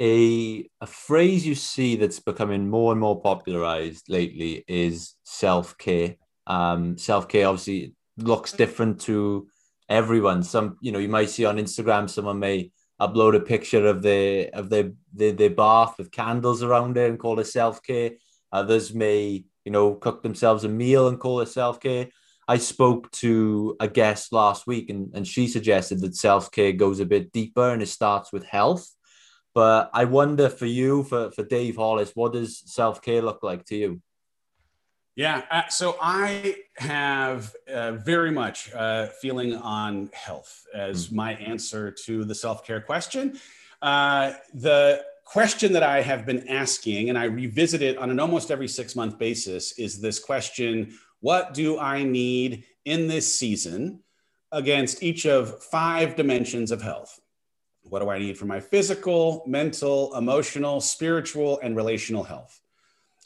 A, 0.00 0.68
a 0.82 0.86
phrase 0.86 1.46
you 1.46 1.54
see 1.54 1.96
that's 1.96 2.20
becoming 2.20 2.68
more 2.68 2.92
and 2.92 3.00
more 3.00 3.20
popularized 3.20 4.10
lately 4.10 4.64
is 4.68 5.14
self 5.24 5.78
care. 5.78 6.16
Um, 6.46 6.98
self 6.98 7.26
care 7.26 7.48
obviously 7.48 7.94
looks 8.18 8.52
different 8.52 9.00
to 9.02 9.48
everyone. 9.88 10.42
Some, 10.42 10.76
you 10.82 10.92
know, 10.92 10.98
you 10.98 11.08
might 11.08 11.30
see 11.30 11.46
on 11.46 11.56
Instagram, 11.56 12.10
someone 12.10 12.38
may 12.38 12.70
upload 13.00 13.36
a 13.36 13.40
picture 13.40 13.86
of 13.86 14.02
their 14.02 14.50
of 14.52 14.70
their 14.70 14.92
their, 15.12 15.32
their 15.32 15.50
bath 15.50 15.94
with 15.98 16.10
candles 16.10 16.62
around 16.62 16.96
it 16.96 17.08
and 17.08 17.18
call 17.18 17.38
it 17.38 17.46
self 17.46 17.82
care. 17.82 18.12
Others 18.52 18.94
may, 18.94 19.44
you 19.64 19.72
know, 19.72 19.94
cook 19.94 20.22
themselves 20.22 20.64
a 20.64 20.68
meal 20.68 21.08
and 21.08 21.20
call 21.20 21.40
it 21.40 21.48
self 21.48 21.80
care. 21.80 22.08
I 22.46 22.56
spoke 22.56 23.10
to 23.12 23.76
a 23.78 23.88
guest 23.88 24.32
last 24.32 24.66
week 24.66 24.88
and, 24.88 25.10
and 25.14 25.28
she 25.28 25.48
suggested 25.48 26.00
that 26.00 26.16
self 26.16 26.50
care 26.50 26.72
goes 26.72 26.98
a 27.00 27.04
bit 27.04 27.30
deeper 27.32 27.70
and 27.70 27.82
it 27.82 27.88
starts 27.88 28.32
with 28.32 28.44
health. 28.44 28.88
But 29.54 29.90
I 29.92 30.04
wonder 30.04 30.48
for 30.48 30.66
you, 30.66 31.02
for, 31.02 31.30
for 31.30 31.42
Dave 31.42 31.76
Hollis, 31.76 32.12
what 32.14 32.32
does 32.32 32.62
self 32.66 33.02
care 33.02 33.22
look 33.22 33.42
like 33.42 33.64
to 33.66 33.76
you? 33.76 34.02
Yeah, 35.18 35.42
uh, 35.50 35.66
so 35.68 35.96
I 36.00 36.58
have 36.76 37.52
uh, 37.68 37.94
very 37.94 38.30
much 38.30 38.72
uh, 38.72 39.08
feeling 39.20 39.56
on 39.56 40.10
health 40.12 40.64
as 40.72 41.08
mm. 41.08 41.14
my 41.14 41.32
answer 41.34 41.90
to 42.04 42.24
the 42.24 42.36
self 42.36 42.64
care 42.64 42.80
question. 42.80 43.36
Uh, 43.82 44.34
the 44.54 45.02
question 45.24 45.72
that 45.72 45.82
I 45.82 46.02
have 46.02 46.24
been 46.24 46.46
asking, 46.46 47.08
and 47.08 47.18
I 47.18 47.24
revisit 47.24 47.82
it 47.82 47.98
on 47.98 48.10
an 48.10 48.20
almost 48.20 48.52
every 48.52 48.68
six 48.68 48.94
month 48.94 49.18
basis, 49.18 49.76
is 49.76 50.00
this 50.00 50.20
question 50.20 50.96
what 51.18 51.52
do 51.52 51.80
I 51.80 52.04
need 52.04 52.62
in 52.84 53.08
this 53.08 53.36
season 53.36 54.04
against 54.52 55.02
each 55.02 55.26
of 55.26 55.64
five 55.64 56.14
dimensions 56.14 56.70
of 56.70 56.80
health? 56.80 57.18
What 57.82 58.02
do 58.02 58.08
I 58.08 58.20
need 58.20 58.38
for 58.38 58.46
my 58.46 58.60
physical, 58.60 59.42
mental, 59.48 60.14
emotional, 60.14 60.80
spiritual, 60.80 61.58
and 61.60 61.74
relational 61.74 62.22
health? 62.22 62.60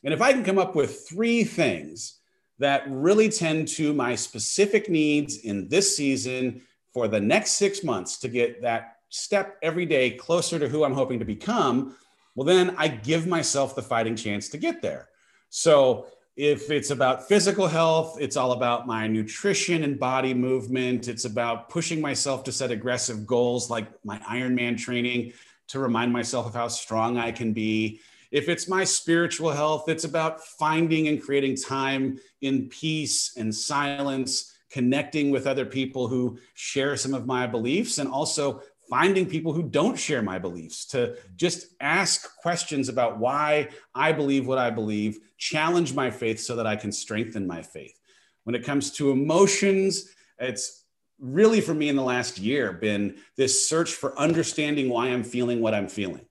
And 0.05 0.12
if 0.12 0.20
I 0.20 0.32
can 0.32 0.44
come 0.44 0.59
up 0.59 0.74
with 0.74 1.07
three 1.09 1.44
things 1.44 2.18
that 2.59 2.84
really 2.88 3.28
tend 3.28 3.68
to 3.68 3.92
my 3.92 4.14
specific 4.14 4.88
needs 4.88 5.38
in 5.38 5.68
this 5.68 5.96
season 5.96 6.62
for 6.92 7.09
the 7.09 7.20
next 7.20 7.53
six 7.53 7.82
months 7.82 8.18
to 8.18 8.28
get 8.28 8.62
that 8.62 8.98
step 9.09 9.59
every 9.62 9.86
day 9.86 10.11
closer 10.11 10.59
to 10.59 10.68
who 10.68 10.84
I'm 10.84 10.94
hoping 10.94 11.18
to 11.18 11.24
become, 11.24 11.96
well, 12.34 12.46
then 12.46 12.74
I 12.78 12.88
give 12.88 13.26
myself 13.26 13.74
the 13.74 13.82
fighting 13.82 14.16
chance 14.16 14.48
to 14.50 14.59
get 14.59 14.80
there. 14.80 15.09
So 15.50 16.07
if 16.36 16.70
it's 16.70 16.90
about 16.90 17.28
physical 17.28 17.66
health, 17.66 18.16
it's 18.20 18.38
all 18.38 18.53
about 18.53 18.86
my 18.86 19.07
nutrition 19.07 19.84
and 19.84 19.98
body 19.98 20.32
movement. 20.32 21.09
It's 21.09 21.26
about 21.26 21.68
pushing 21.68 22.00
myself 22.00 22.42
to 22.44 22.53
set 22.53 22.70
aggressive 22.70 23.26
goals 23.26 23.68
like 23.68 23.86
my 24.05 24.18
Ironman 24.20 24.78
training 24.78 25.34
to 25.68 25.78
remind 25.78 26.12
myself 26.12 26.46
of 26.46 26.55
how 26.55 26.68
strong 26.68 27.18
I 27.18 27.32
can 27.32 27.53
be. 27.53 28.00
If 28.32 28.48
it's 28.48 28.66
my 28.66 28.82
spiritual 28.82 29.50
health, 29.50 29.90
it's 29.90 30.04
about 30.04 30.42
finding 30.42 31.08
and 31.08 31.22
creating 31.22 31.56
time 31.56 32.18
in 32.40 32.70
peace 32.70 33.36
and 33.36 33.54
silence, 33.54 34.56
connecting 34.70 35.30
with 35.30 35.46
other 35.46 35.66
people 35.66 36.08
who 36.08 36.38
share 36.54 36.96
some 36.96 37.12
of 37.12 37.26
my 37.26 37.46
beliefs, 37.46 37.98
and 37.98 38.08
also 38.08 38.62
finding 38.88 39.26
people 39.26 39.52
who 39.52 39.62
don't 39.62 39.98
share 39.98 40.22
my 40.22 40.38
beliefs 40.38 40.86
to 40.86 41.16
just 41.36 41.66
ask 41.80 42.34
questions 42.38 42.88
about 42.88 43.18
why 43.18 43.68
I 43.94 44.12
believe 44.12 44.46
what 44.46 44.58
I 44.58 44.70
believe, 44.70 45.18
challenge 45.36 45.94
my 45.94 46.10
faith 46.10 46.40
so 46.40 46.56
that 46.56 46.66
I 46.66 46.76
can 46.76 46.90
strengthen 46.90 47.46
my 47.46 47.60
faith. 47.60 47.98
When 48.44 48.54
it 48.54 48.64
comes 48.64 48.90
to 48.92 49.10
emotions, 49.10 50.08
it's 50.38 50.84
really 51.18 51.60
for 51.60 51.74
me 51.74 51.90
in 51.90 51.96
the 51.96 52.02
last 52.02 52.38
year 52.38 52.72
been 52.72 53.16
this 53.36 53.68
search 53.68 53.92
for 53.92 54.18
understanding 54.18 54.88
why 54.88 55.08
I'm 55.08 55.22
feeling 55.22 55.60
what 55.60 55.74
I'm 55.74 55.88
feeling. 55.88 56.26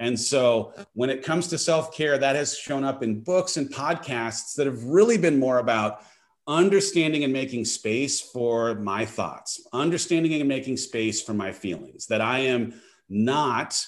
And 0.00 0.18
so 0.18 0.72
when 0.94 1.10
it 1.10 1.22
comes 1.22 1.46
to 1.48 1.58
self 1.58 1.94
care, 1.94 2.18
that 2.18 2.34
has 2.34 2.56
shown 2.56 2.82
up 2.82 3.02
in 3.04 3.20
books 3.20 3.58
and 3.58 3.70
podcasts 3.72 4.56
that 4.56 4.66
have 4.66 4.82
really 4.82 5.18
been 5.18 5.38
more 5.38 5.58
about 5.58 6.02
understanding 6.48 7.22
and 7.22 7.32
making 7.32 7.66
space 7.66 8.20
for 8.20 8.74
my 8.76 9.04
thoughts, 9.04 9.64
understanding 9.72 10.32
and 10.40 10.48
making 10.48 10.78
space 10.78 11.22
for 11.22 11.34
my 11.34 11.52
feelings, 11.52 12.06
that 12.06 12.22
I 12.22 12.40
am 12.40 12.80
not 13.08 13.80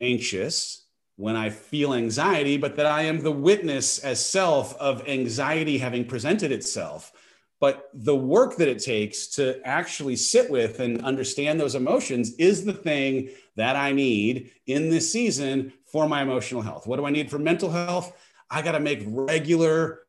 anxious 0.00 0.86
when 1.16 1.36
I 1.36 1.50
feel 1.50 1.92
anxiety, 1.92 2.56
but 2.56 2.76
that 2.76 2.86
I 2.86 3.02
am 3.02 3.20
the 3.20 3.32
witness 3.32 3.98
as 3.98 4.24
self 4.24 4.74
of 4.76 5.06
anxiety 5.08 5.76
having 5.76 6.06
presented 6.06 6.52
itself. 6.52 7.12
But 7.60 7.90
the 7.92 8.16
work 8.16 8.56
that 8.56 8.68
it 8.68 8.82
takes 8.82 9.26
to 9.36 9.60
actually 9.66 10.16
sit 10.16 10.50
with 10.50 10.80
and 10.80 11.04
understand 11.04 11.60
those 11.60 11.74
emotions 11.74 12.34
is 12.36 12.64
the 12.64 12.72
thing 12.72 13.28
that 13.56 13.76
I 13.76 13.92
need 13.92 14.50
in 14.66 14.88
this 14.88 15.12
season 15.12 15.74
for 15.92 16.08
my 16.08 16.22
emotional 16.22 16.62
health. 16.62 16.86
What 16.86 16.96
do 16.96 17.04
I 17.04 17.10
need 17.10 17.30
for 17.30 17.38
mental 17.38 17.70
health? 17.70 18.16
I 18.50 18.62
got 18.62 18.72
to 18.72 18.80
make 18.80 19.02
regular, 19.06 20.00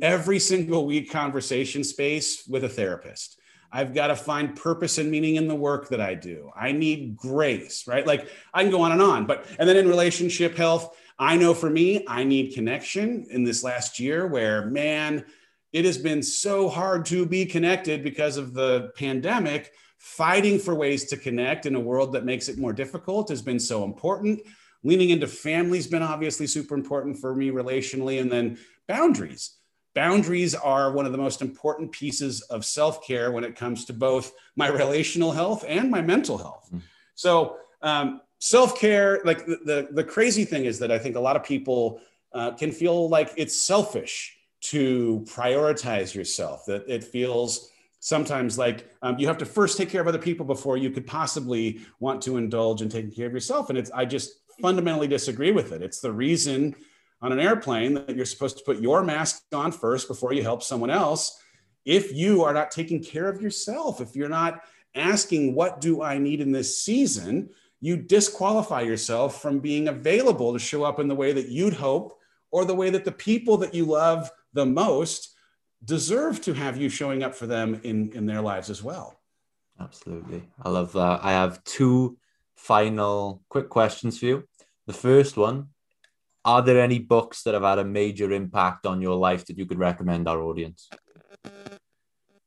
every 0.00 0.38
single 0.38 0.86
week 0.86 1.10
conversation 1.10 1.82
space 1.82 2.46
with 2.46 2.62
a 2.64 2.68
therapist. 2.68 3.38
I've 3.72 3.94
got 3.94 4.08
to 4.08 4.16
find 4.16 4.54
purpose 4.54 4.98
and 4.98 5.10
meaning 5.10 5.36
in 5.36 5.48
the 5.48 5.54
work 5.54 5.88
that 5.88 6.00
I 6.00 6.14
do. 6.14 6.50
I 6.54 6.72
need 6.72 7.16
grace, 7.16 7.86
right? 7.88 8.06
Like 8.06 8.28
I 8.52 8.62
can 8.62 8.70
go 8.70 8.82
on 8.82 8.92
and 8.92 9.00
on, 9.00 9.26
but 9.26 9.46
and 9.58 9.68
then 9.68 9.76
in 9.76 9.88
relationship 9.88 10.56
health, 10.56 10.96
I 11.18 11.36
know 11.36 11.54
for 11.54 11.70
me, 11.70 12.04
I 12.06 12.24
need 12.24 12.54
connection 12.54 13.26
in 13.30 13.44
this 13.44 13.64
last 13.64 13.98
year 13.98 14.26
where 14.26 14.66
man, 14.66 15.24
it 15.72 15.84
has 15.84 15.98
been 15.98 16.22
so 16.22 16.68
hard 16.68 17.06
to 17.06 17.24
be 17.24 17.46
connected 17.46 18.04
because 18.04 18.36
of 18.36 18.52
the 18.54 18.92
pandemic. 18.96 19.72
Fighting 19.98 20.58
for 20.58 20.74
ways 20.74 21.04
to 21.06 21.16
connect 21.16 21.64
in 21.64 21.76
a 21.76 21.80
world 21.80 22.12
that 22.12 22.24
makes 22.24 22.48
it 22.48 22.58
more 22.58 22.72
difficult 22.72 23.28
has 23.28 23.40
been 23.40 23.60
so 23.60 23.84
important. 23.84 24.40
Leaning 24.82 25.10
into 25.10 25.28
family 25.28 25.78
has 25.78 25.86
been 25.86 26.02
obviously 26.02 26.46
super 26.46 26.74
important 26.74 27.16
for 27.16 27.36
me 27.36 27.50
relationally, 27.50 28.20
and 28.20 28.30
then 28.30 28.58
boundaries. 28.88 29.58
Boundaries 29.94 30.56
are 30.56 30.90
one 30.90 31.06
of 31.06 31.12
the 31.12 31.18
most 31.18 31.40
important 31.40 31.92
pieces 31.92 32.40
of 32.42 32.64
self 32.64 33.06
care 33.06 33.30
when 33.30 33.44
it 33.44 33.54
comes 33.54 33.84
to 33.84 33.92
both 33.92 34.32
my 34.56 34.68
relational 34.68 35.30
health 35.30 35.64
and 35.68 35.88
my 35.90 36.02
mental 36.02 36.36
health. 36.36 36.68
Mm. 36.74 36.82
So, 37.14 37.58
um, 37.80 38.22
self 38.40 38.80
care, 38.80 39.20
like 39.24 39.46
the, 39.46 39.58
the, 39.64 39.88
the, 39.92 40.04
crazy 40.04 40.44
thing 40.44 40.64
is 40.64 40.80
that 40.80 40.90
I 40.90 40.98
think 40.98 41.14
a 41.14 41.20
lot 41.20 41.36
of 41.36 41.44
people 41.44 42.00
uh, 42.32 42.52
can 42.52 42.72
feel 42.72 43.08
like 43.08 43.32
it's 43.36 43.62
selfish 43.62 44.36
to 44.62 45.24
prioritize 45.28 46.14
yourself, 46.14 46.64
that 46.66 46.84
it 46.88 47.04
feels 47.04 47.70
sometimes 48.00 48.58
like 48.58 48.90
um, 49.02 49.18
you 49.18 49.26
have 49.26 49.38
to 49.38 49.46
first 49.46 49.76
take 49.76 49.88
care 49.88 50.00
of 50.00 50.08
other 50.08 50.18
people 50.18 50.44
before 50.44 50.76
you 50.76 50.90
could 50.90 51.06
possibly 51.06 51.80
want 52.00 52.22
to 52.22 52.36
indulge 52.36 52.82
in 52.82 52.88
taking 52.88 53.12
care 53.12 53.26
of 53.26 53.32
yourself. 53.32 53.68
And 53.68 53.78
it's, 53.78 53.90
I 53.92 54.04
just 54.04 54.32
fundamentally 54.60 55.08
disagree 55.08 55.52
with 55.52 55.72
it. 55.72 55.82
It's 55.82 56.00
the 56.00 56.12
reason 56.12 56.74
on 57.20 57.32
an 57.32 57.38
airplane 57.38 57.94
that 57.94 58.16
you're 58.16 58.24
supposed 58.24 58.58
to 58.58 58.64
put 58.64 58.80
your 58.80 59.04
mask 59.04 59.42
on 59.52 59.70
first 59.70 60.08
before 60.08 60.32
you 60.32 60.42
help 60.42 60.62
someone 60.62 60.90
else. 60.90 61.40
If 61.84 62.12
you 62.12 62.42
are 62.42 62.52
not 62.52 62.70
taking 62.70 63.02
care 63.02 63.28
of 63.28 63.40
yourself, 63.40 64.00
if 64.00 64.14
you're 64.14 64.28
not 64.28 64.62
asking, 64.94 65.54
what 65.54 65.80
do 65.80 66.02
I 66.02 66.18
need 66.18 66.40
in 66.40 66.52
this 66.52 66.82
season? 66.82 67.50
You 67.80 67.96
disqualify 67.96 68.82
yourself 68.82 69.40
from 69.40 69.58
being 69.58 69.88
available 69.88 70.52
to 70.52 70.58
show 70.58 70.84
up 70.84 71.00
in 71.00 71.08
the 71.08 71.14
way 71.14 71.32
that 71.32 71.48
you'd 71.48 71.74
hope 71.74 72.18
or 72.50 72.64
the 72.64 72.74
way 72.74 72.90
that 72.90 73.04
the 73.04 73.12
people 73.12 73.56
that 73.58 73.74
you 73.74 73.84
love 73.84 74.30
the 74.52 74.66
most 74.66 75.34
deserve 75.84 76.40
to 76.42 76.52
have 76.54 76.76
you 76.76 76.88
showing 76.88 77.22
up 77.22 77.34
for 77.34 77.46
them 77.46 77.80
in, 77.82 78.12
in 78.12 78.26
their 78.26 78.40
lives 78.40 78.70
as 78.70 78.82
well. 78.82 79.20
Absolutely. 79.80 80.42
I 80.62 80.68
love 80.68 80.92
that. 80.92 81.20
I 81.24 81.32
have 81.32 81.62
two 81.64 82.18
final 82.56 83.42
quick 83.48 83.68
questions 83.68 84.18
for 84.18 84.26
you. 84.26 84.44
The 84.86 84.92
first 84.92 85.36
one 85.36 85.68
Are 86.44 86.62
there 86.62 86.80
any 86.80 86.98
books 86.98 87.42
that 87.42 87.54
have 87.54 87.62
had 87.62 87.78
a 87.78 87.84
major 87.84 88.32
impact 88.32 88.86
on 88.86 89.00
your 89.00 89.16
life 89.16 89.46
that 89.46 89.58
you 89.58 89.66
could 89.66 89.78
recommend 89.78 90.28
our 90.28 90.42
audience? 90.42 90.88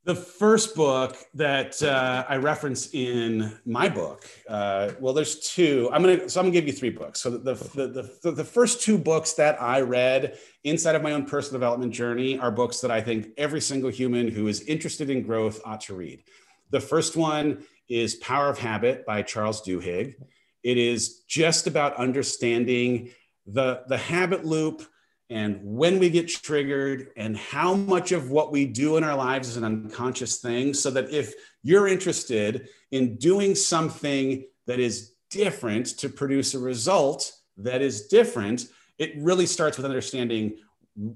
The 0.06 0.14
first 0.14 0.76
book 0.76 1.16
that 1.34 1.82
uh, 1.82 2.24
I 2.28 2.36
reference 2.36 2.94
in 2.94 3.58
my 3.66 3.88
book, 3.88 4.24
uh, 4.48 4.92
well, 5.00 5.12
there's 5.12 5.40
two. 5.40 5.90
I'm 5.92 6.00
gonna 6.00 6.28
so 6.28 6.38
I'm 6.38 6.46
gonna 6.46 6.52
give 6.52 6.68
you 6.68 6.72
three 6.72 6.90
books. 6.90 7.20
So 7.20 7.30
the 7.30 7.54
the, 7.54 8.08
the 8.22 8.30
the 8.30 8.44
first 8.44 8.82
two 8.82 8.98
books 8.98 9.32
that 9.32 9.60
I 9.60 9.80
read 9.80 10.38
inside 10.62 10.94
of 10.94 11.02
my 11.02 11.10
own 11.10 11.26
personal 11.26 11.58
development 11.58 11.92
journey 11.92 12.38
are 12.38 12.52
books 12.52 12.80
that 12.82 12.90
I 12.92 13.00
think 13.00 13.30
every 13.36 13.60
single 13.60 13.90
human 13.90 14.28
who 14.28 14.46
is 14.46 14.60
interested 14.60 15.10
in 15.10 15.22
growth 15.22 15.60
ought 15.64 15.80
to 15.82 15.96
read. 15.96 16.22
The 16.70 16.80
first 16.80 17.16
one 17.16 17.64
is 17.88 18.14
Power 18.14 18.48
of 18.48 18.60
Habit 18.60 19.06
by 19.06 19.22
Charles 19.22 19.60
Duhigg. 19.60 20.14
It 20.62 20.78
is 20.78 21.24
just 21.26 21.66
about 21.66 21.96
understanding 21.96 23.10
the 23.44 23.82
the 23.88 23.98
habit 23.98 24.44
loop 24.44 24.86
and 25.28 25.58
when 25.62 25.98
we 25.98 26.08
get 26.08 26.28
triggered 26.28 27.08
and 27.16 27.36
how 27.36 27.74
much 27.74 28.12
of 28.12 28.30
what 28.30 28.52
we 28.52 28.64
do 28.64 28.96
in 28.96 29.04
our 29.04 29.16
lives 29.16 29.48
is 29.48 29.56
an 29.56 29.64
unconscious 29.64 30.38
thing 30.38 30.72
so 30.72 30.90
that 30.90 31.10
if 31.10 31.34
you're 31.62 31.88
interested 31.88 32.68
in 32.92 33.16
doing 33.16 33.54
something 33.54 34.44
that 34.66 34.78
is 34.78 35.12
different 35.30 35.86
to 35.98 36.08
produce 36.08 36.54
a 36.54 36.58
result 36.58 37.32
that 37.56 37.82
is 37.82 38.06
different 38.06 38.66
it 38.98 39.12
really 39.18 39.46
starts 39.46 39.76
with 39.76 39.84
understanding 39.84 40.56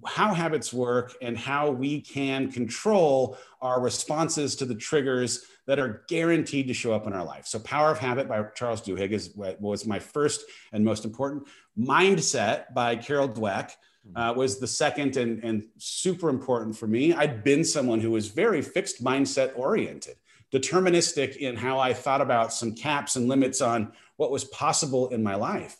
how 0.07 0.35
habits 0.35 0.73
work 0.73 1.15
and 1.23 1.39
how 1.39 1.71
we 1.71 2.01
can 2.03 2.53
control 2.53 3.39
our 3.63 3.81
responses 3.81 4.55
to 4.57 4.67
the 4.67 4.75
triggers 4.75 5.45
that 5.67 5.79
are 5.79 6.05
guaranteed 6.09 6.69
to 6.69 6.75
show 6.75 6.93
up 6.93 7.07
in 7.07 7.15
our 7.15 7.25
life. 7.25 7.47
So, 7.47 7.59
Power 7.61 7.91
of 7.91 7.99
Habit 7.99 8.29
by 8.29 8.45
Charles 8.55 8.83
Duhigg 8.83 9.13
is 9.13 9.31
what 9.35 9.59
was 9.61 9.87
my 9.87 9.99
first 9.99 10.45
and 10.73 10.85
most 10.85 11.05
important. 11.05 11.45
Mindset 11.79 12.75
by 12.75 12.97
Carol 12.97 13.29
Dweck 13.29 13.71
uh, 14.17 14.33
was 14.37 14.59
the 14.59 14.67
second 14.67 15.17
and, 15.17 15.43
and 15.45 15.65
super 15.79 16.29
important 16.29 16.77
for 16.77 16.87
me. 16.87 17.13
I'd 17.13 17.45
been 17.45 17.65
someone 17.65 18.01
who 18.01 18.11
was 18.11 18.29
very 18.29 18.63
fixed 18.63 19.05
mindset 19.05 19.53
oriented, 19.57 20.17
deterministic 20.53 21.37
in 21.37 21.57
how 21.57 21.79
I 21.79 21.93
thought 21.93 22.21
about 22.21 22.53
some 22.53 22.75
caps 22.75 23.17
and 23.17 23.29
limits 23.29 23.61
on 23.61 23.93
what 24.17 24.31
was 24.31 24.45
possible 24.45 25.09
in 25.09 25.23
my 25.23 25.35
life. 25.35 25.77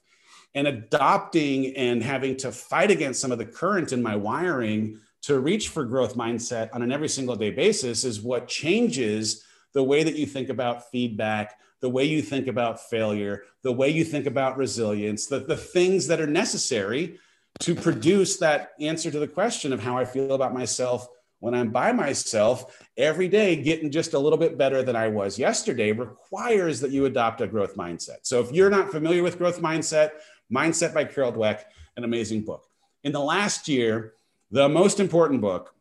And 0.55 0.67
adopting 0.67 1.77
and 1.77 2.03
having 2.03 2.37
to 2.39 2.51
fight 2.51 2.91
against 2.91 3.21
some 3.21 3.33
of 3.33 3.39
the 3.39 3.47
current 3.47 3.93
in 3.93 4.03
my 4.03 4.17
wiring 4.17 4.99
to 5.23 5.39
reach 5.39 5.69
for 5.69 5.85
growth 5.85 6.17
mindset 6.17 6.71
on 6.73 6.83
an 6.83 6.93
every 6.93 7.09
single 7.09 7.37
day 7.37 7.51
basis 7.51 8.05
is 8.05 8.21
what 8.21 8.49
changes 8.49 9.45
the 9.73 9.83
way 9.83 10.03
that 10.03 10.17
you 10.17 10.27
think 10.27 10.49
about 10.49 10.91
feedback, 10.91 11.59
the 11.81 11.89
way 11.89 12.05
you 12.05 12.21
think 12.23 12.49
about 12.49 12.81
failure, 12.81 13.45
the 13.63 13.73
way 13.73 13.89
you 13.89 14.05
think 14.05 14.27
about 14.27 14.57
resilience, 14.57 15.27
the, 15.27 15.39
the 15.39 15.57
things 15.57 16.07
that 16.07 16.21
are 16.21 16.27
necessary 16.27 17.19
to 17.61 17.75
produce 17.75 18.39
that 18.39 18.73
answer 18.81 19.11
to 19.11 19.19
the 19.19 19.29
question 19.29 19.73
of 19.73 19.83
how 19.83 19.97
I 19.97 20.05
feel 20.05 20.33
about 20.33 20.55
myself 20.55 21.07
when 21.41 21.55
I'm 21.55 21.71
by 21.71 21.93
myself 21.93 22.79
every 22.99 23.27
day, 23.27 23.57
getting 23.57 23.91
just 23.91 24.13
a 24.13 24.19
little 24.19 24.39
bit 24.39 24.59
better 24.59 24.83
than 24.83 24.95
I 24.95 25.09
was 25.09 25.39
yesterday 25.39 25.91
requires 25.91 26.81
that 26.81 26.91
you 26.91 27.07
adopt 27.07 27.41
a 27.41 27.47
growth 27.47 27.77
mindset. 27.77 28.19
So 28.23 28.41
if 28.41 28.53
you're 28.53 28.69
not 28.69 28.91
familiar 28.91 29.23
with 29.23 29.39
growth 29.39 29.61
mindset, 29.61 30.11
Mindset 30.53 30.93
by 30.93 31.05
Carol 31.05 31.33
Dweck, 31.33 31.63
an 31.97 32.05
amazing 32.05 32.43
book. 32.43 32.67
In 33.05 33.13
the 33.13 33.21
last 33.21 33.69
year, 33.69 34.15
the 34.51 34.69
most 34.69 35.01
important 35.01 35.41
book 35.41 35.75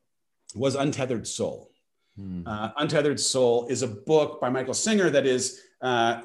was 0.55 0.75
Untethered 0.75 1.27
Soul. 1.27 1.71
Hmm. 2.15 2.43
Uh, 2.45 2.69
Untethered 2.77 3.19
Soul 3.19 3.67
is 3.67 3.81
a 3.81 3.87
book 3.87 4.39
by 4.39 4.49
Michael 4.49 4.73
Singer 4.73 5.09
that 5.09 5.25
is 5.25 5.61
uh, 5.81 6.21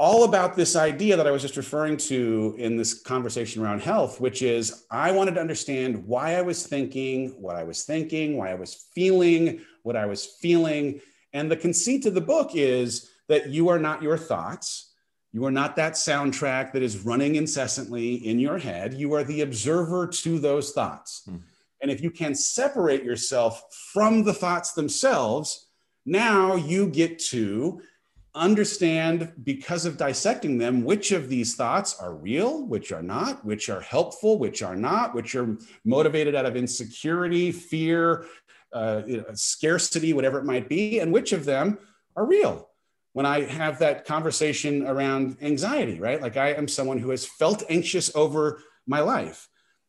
all 0.00 0.24
about 0.24 0.56
this 0.56 0.76
idea 0.76 1.14
that 1.14 1.26
I 1.26 1.30
was 1.30 1.42
just 1.42 1.58
referring 1.58 1.98
to 1.98 2.54
in 2.56 2.74
this 2.74 2.94
conversation 2.94 3.62
around 3.62 3.82
health, 3.82 4.18
which 4.18 4.40
is 4.40 4.86
I 4.90 5.12
wanted 5.12 5.34
to 5.34 5.42
understand 5.42 6.06
why 6.06 6.36
I 6.36 6.40
was 6.40 6.66
thinking, 6.66 7.28
what 7.38 7.54
I 7.54 7.64
was 7.64 7.84
thinking, 7.84 8.38
why 8.38 8.50
I 8.50 8.54
was 8.54 8.86
feeling, 8.94 9.60
what 9.82 9.96
I 9.96 10.06
was 10.06 10.24
feeling. 10.24 11.02
And 11.34 11.50
the 11.50 11.56
conceit 11.56 12.06
of 12.06 12.14
the 12.14 12.20
book 12.22 12.52
is 12.54 13.10
that 13.28 13.50
you 13.50 13.68
are 13.68 13.78
not 13.78 14.02
your 14.02 14.16
thoughts. 14.16 14.94
You 15.32 15.44
are 15.44 15.50
not 15.50 15.76
that 15.76 15.92
soundtrack 15.92 16.72
that 16.72 16.82
is 16.82 17.04
running 17.04 17.34
incessantly 17.34 18.14
in 18.26 18.38
your 18.38 18.56
head. 18.56 18.94
You 18.94 19.12
are 19.12 19.22
the 19.22 19.42
observer 19.42 20.06
to 20.06 20.38
those 20.38 20.72
thoughts. 20.72 21.24
Mm. 21.28 21.42
And 21.82 21.90
if 21.90 22.00
you 22.00 22.10
can 22.10 22.34
separate 22.34 23.04
yourself 23.04 23.64
from 23.92 24.24
the 24.24 24.34
thoughts 24.34 24.72
themselves, 24.72 25.66
now 26.06 26.54
you 26.54 26.86
get 26.86 27.18
to 27.18 27.82
understand 28.34 29.32
because 29.42 29.84
of 29.84 29.96
dissecting 29.96 30.56
them 30.58 30.84
which 30.84 31.10
of 31.10 31.28
these 31.28 31.56
thoughts 31.56 31.98
are 31.98 32.14
real 32.14 32.64
which 32.64 32.92
are 32.92 33.02
not 33.02 33.44
which 33.44 33.68
are 33.68 33.80
helpful 33.80 34.38
which 34.38 34.62
are 34.62 34.76
not 34.76 35.14
which 35.14 35.34
are 35.34 35.56
motivated 35.84 36.36
out 36.36 36.46
of 36.46 36.56
insecurity 36.56 37.50
fear 37.50 38.24
uh, 38.72 39.02
you 39.04 39.16
know, 39.16 39.24
scarcity 39.34 40.12
whatever 40.12 40.38
it 40.38 40.44
might 40.44 40.68
be 40.68 41.00
and 41.00 41.12
which 41.12 41.32
of 41.32 41.44
them 41.44 41.78
are 42.14 42.24
real? 42.24 42.68
When 43.14 43.26
i 43.26 43.42
have 43.42 43.80
that 43.80 44.04
conversation 44.04 44.86
around 44.86 45.36
anxiety 45.42 45.98
right? 45.98 46.22
Like 46.22 46.36
i 46.36 46.52
am 46.52 46.68
someone 46.68 46.98
who 46.98 47.10
has 47.10 47.26
felt 47.26 47.64
anxious 47.68 48.14
over 48.14 48.62
my 48.86 49.00
life. 49.00 49.48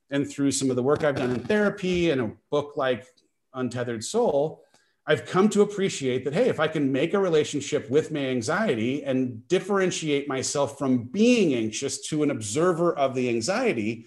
And 0.09 0.29
through 0.29 0.51
some 0.51 0.71
of 0.71 0.75
the 0.75 0.83
work 0.83 1.03
i've 1.03 1.15
done 1.15 1.29
in 1.29 1.43
therapy 1.43 2.09
and 2.09 2.21
a 2.21 2.31
book 2.49 2.73
like 2.75 3.05
untethered 3.53 4.03
soul 4.03 4.63
I've 5.11 5.25
come 5.25 5.49
to 5.49 5.61
appreciate 5.61 6.23
that, 6.23 6.33
hey, 6.33 6.47
if 6.47 6.61
I 6.61 6.69
can 6.69 6.89
make 6.89 7.13
a 7.13 7.19
relationship 7.19 7.89
with 7.89 8.13
my 8.13 8.27
anxiety 8.27 9.03
and 9.03 9.45
differentiate 9.49 10.29
myself 10.29 10.77
from 10.77 11.03
being 11.03 11.53
anxious 11.53 12.07
to 12.07 12.23
an 12.23 12.31
observer 12.31 12.97
of 12.97 13.13
the 13.13 13.27
anxiety, 13.27 14.05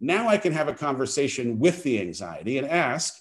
now 0.00 0.28
I 0.28 0.38
can 0.38 0.54
have 0.54 0.68
a 0.68 0.72
conversation 0.72 1.58
with 1.58 1.82
the 1.82 2.00
anxiety 2.00 2.56
and 2.56 2.66
ask, 2.66 3.14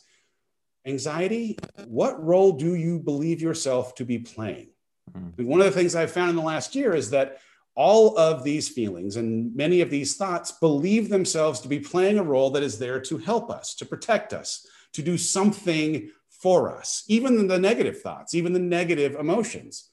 anxiety, 0.85 1.59
what 1.87 2.23
role 2.23 2.53
do 2.53 2.75
you 2.75 2.99
believe 2.99 3.41
yourself 3.41 3.95
to 3.95 4.05
be 4.05 4.19
playing? 4.19 4.69
Mm-hmm. 5.11 5.45
One 5.45 5.59
of 5.59 5.65
the 5.65 5.73
things 5.73 5.93
I've 5.93 6.11
found 6.11 6.29
in 6.29 6.37
the 6.37 6.41
last 6.41 6.73
year 6.73 6.95
is 6.95 7.09
that 7.09 7.39
all 7.75 8.17
of 8.17 8.45
these 8.45 8.69
feelings 8.69 9.17
and 9.17 9.53
many 9.53 9.81
of 9.81 9.89
these 9.89 10.15
thoughts 10.15 10.53
believe 10.53 11.09
themselves 11.09 11.59
to 11.59 11.67
be 11.67 11.81
playing 11.81 12.17
a 12.17 12.23
role 12.23 12.51
that 12.51 12.63
is 12.63 12.79
there 12.79 13.01
to 13.01 13.17
help 13.17 13.51
us, 13.51 13.75
to 13.75 13.85
protect 13.85 14.31
us, 14.31 14.65
to 14.93 15.01
do 15.01 15.17
something 15.17 16.09
for 16.45 16.71
us, 16.71 17.03
even 17.07 17.47
the 17.47 17.57
negative 17.57 18.01
thoughts, 18.01 18.35
even 18.35 18.53
the 18.53 18.59
negative 18.59 19.15
emotions. 19.15 19.89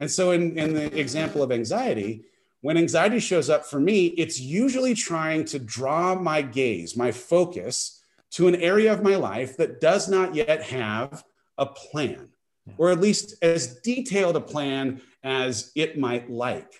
And 0.00 0.10
so, 0.10 0.30
in, 0.30 0.58
in 0.58 0.72
the 0.72 0.98
example 0.98 1.42
of 1.42 1.52
anxiety, 1.52 2.24
when 2.62 2.78
anxiety 2.78 3.20
shows 3.20 3.50
up 3.50 3.66
for 3.66 3.78
me, 3.78 4.06
it's 4.06 4.40
usually 4.40 4.94
trying 4.94 5.44
to 5.44 5.58
draw 5.58 6.14
my 6.14 6.40
gaze, 6.40 6.96
my 6.96 7.12
focus 7.12 8.00
to 8.30 8.48
an 8.48 8.54
area 8.54 8.90
of 8.90 9.02
my 9.02 9.16
life 9.16 9.58
that 9.58 9.82
does 9.82 10.08
not 10.08 10.34
yet 10.34 10.62
have 10.62 11.24
a 11.58 11.66
plan, 11.66 12.30
or 12.78 12.90
at 12.90 12.98
least 12.98 13.34
as 13.42 13.78
detailed 13.80 14.36
a 14.36 14.40
plan 14.40 15.02
as 15.22 15.72
it 15.74 15.98
might 15.98 16.30
like. 16.30 16.72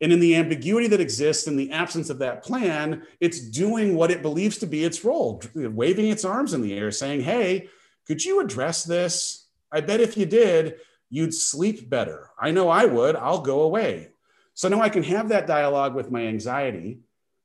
And 0.00 0.12
in 0.12 0.20
the 0.20 0.36
ambiguity 0.36 0.86
that 0.86 1.00
exists 1.00 1.48
in 1.48 1.56
the 1.56 1.72
absence 1.72 2.10
of 2.10 2.20
that 2.20 2.44
plan, 2.44 3.02
it's 3.18 3.40
doing 3.40 3.96
what 3.96 4.12
it 4.12 4.22
believes 4.22 4.58
to 4.58 4.68
be 4.68 4.84
its 4.84 5.04
role, 5.04 5.42
waving 5.52 6.10
its 6.10 6.24
arms 6.24 6.54
in 6.54 6.62
the 6.62 6.78
air, 6.78 6.92
saying, 6.92 7.22
Hey, 7.22 7.68
could 8.06 8.24
you 8.24 8.40
address 8.40 8.84
this? 8.84 9.46
I 9.70 9.80
bet 9.80 10.00
if 10.00 10.16
you 10.16 10.26
did, 10.26 10.76
you'd 11.10 11.34
sleep 11.34 11.88
better. 11.88 12.30
I 12.38 12.50
know 12.50 12.68
I 12.68 12.84
would. 12.84 13.16
I'll 13.16 13.40
go 13.40 13.62
away. 13.62 14.08
So 14.54 14.68
now 14.68 14.80
I 14.80 14.88
can 14.88 15.02
have 15.04 15.28
that 15.30 15.46
dialogue 15.46 15.94
with 15.94 16.10
my 16.10 16.26
anxiety. 16.26 17.00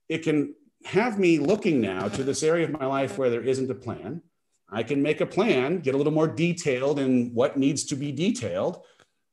It 0.09 0.19
can 0.23 0.55
have 0.85 1.19
me 1.19 1.39
looking 1.39 1.81
now 1.81 2.07
to 2.09 2.23
this 2.23 2.43
area 2.43 2.65
of 2.65 2.71
my 2.71 2.85
life 2.85 3.17
where 3.17 3.29
there 3.29 3.41
isn't 3.41 3.71
a 3.71 3.75
plan. 3.75 4.21
I 4.69 4.83
can 4.83 5.01
make 5.01 5.21
a 5.21 5.25
plan, 5.25 5.79
get 5.79 5.95
a 5.95 5.97
little 5.97 6.13
more 6.13 6.27
detailed 6.27 6.99
in 6.99 7.33
what 7.33 7.57
needs 7.57 7.85
to 7.85 7.95
be 7.95 8.11
detailed. 8.11 8.81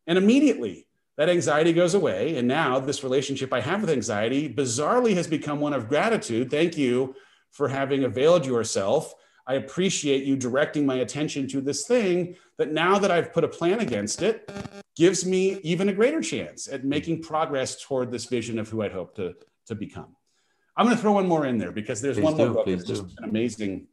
And 0.06 0.18
immediately 0.18 0.86
that 1.16 1.28
anxiety 1.28 1.72
goes 1.72 1.94
away. 1.94 2.36
And 2.36 2.46
now 2.46 2.78
this 2.80 3.04
relationship 3.04 3.52
I 3.52 3.60
have 3.60 3.80
with 3.80 3.90
anxiety 3.90 4.52
bizarrely 4.52 5.14
has 5.14 5.26
become 5.26 5.60
one 5.60 5.72
of 5.72 5.88
gratitude. 5.88 6.50
Thank 6.50 6.76
you 6.76 7.14
for 7.50 7.68
having 7.68 8.04
availed 8.04 8.46
yourself 8.46 9.14
I 9.46 9.54
appreciate 9.54 10.24
you 10.24 10.36
directing 10.36 10.86
my 10.86 10.96
attention 10.96 11.46
to 11.48 11.60
this 11.60 11.86
thing 11.86 12.36
that 12.56 12.72
now 12.72 12.98
that 12.98 13.10
I've 13.10 13.32
put 13.32 13.44
a 13.44 13.48
plan 13.48 13.80
against 13.80 14.22
it 14.22 14.50
gives 14.96 15.26
me 15.26 15.60
even 15.62 15.88
a 15.88 15.92
greater 15.92 16.20
chance 16.20 16.68
at 16.68 16.84
making 16.84 17.22
progress 17.22 17.82
toward 17.82 18.10
this 18.10 18.24
vision 18.24 18.58
of 18.58 18.68
who 18.68 18.82
I'd 18.82 18.92
hope 18.92 19.14
to, 19.16 19.34
to 19.66 19.74
become. 19.74 20.16
I'm 20.76 20.86
going 20.86 20.96
to 20.96 21.02
throw 21.02 21.12
one 21.12 21.28
more 21.28 21.46
in 21.46 21.58
there 21.58 21.72
because 21.72 22.00
there's 22.00 22.16
please 22.16 22.24
one 22.24 22.36
do, 22.36 22.44
more 22.46 22.54
book 22.54 22.66
that's 22.66 22.84
do. 22.84 22.94
just 22.94 23.18
amazing. 23.22 23.86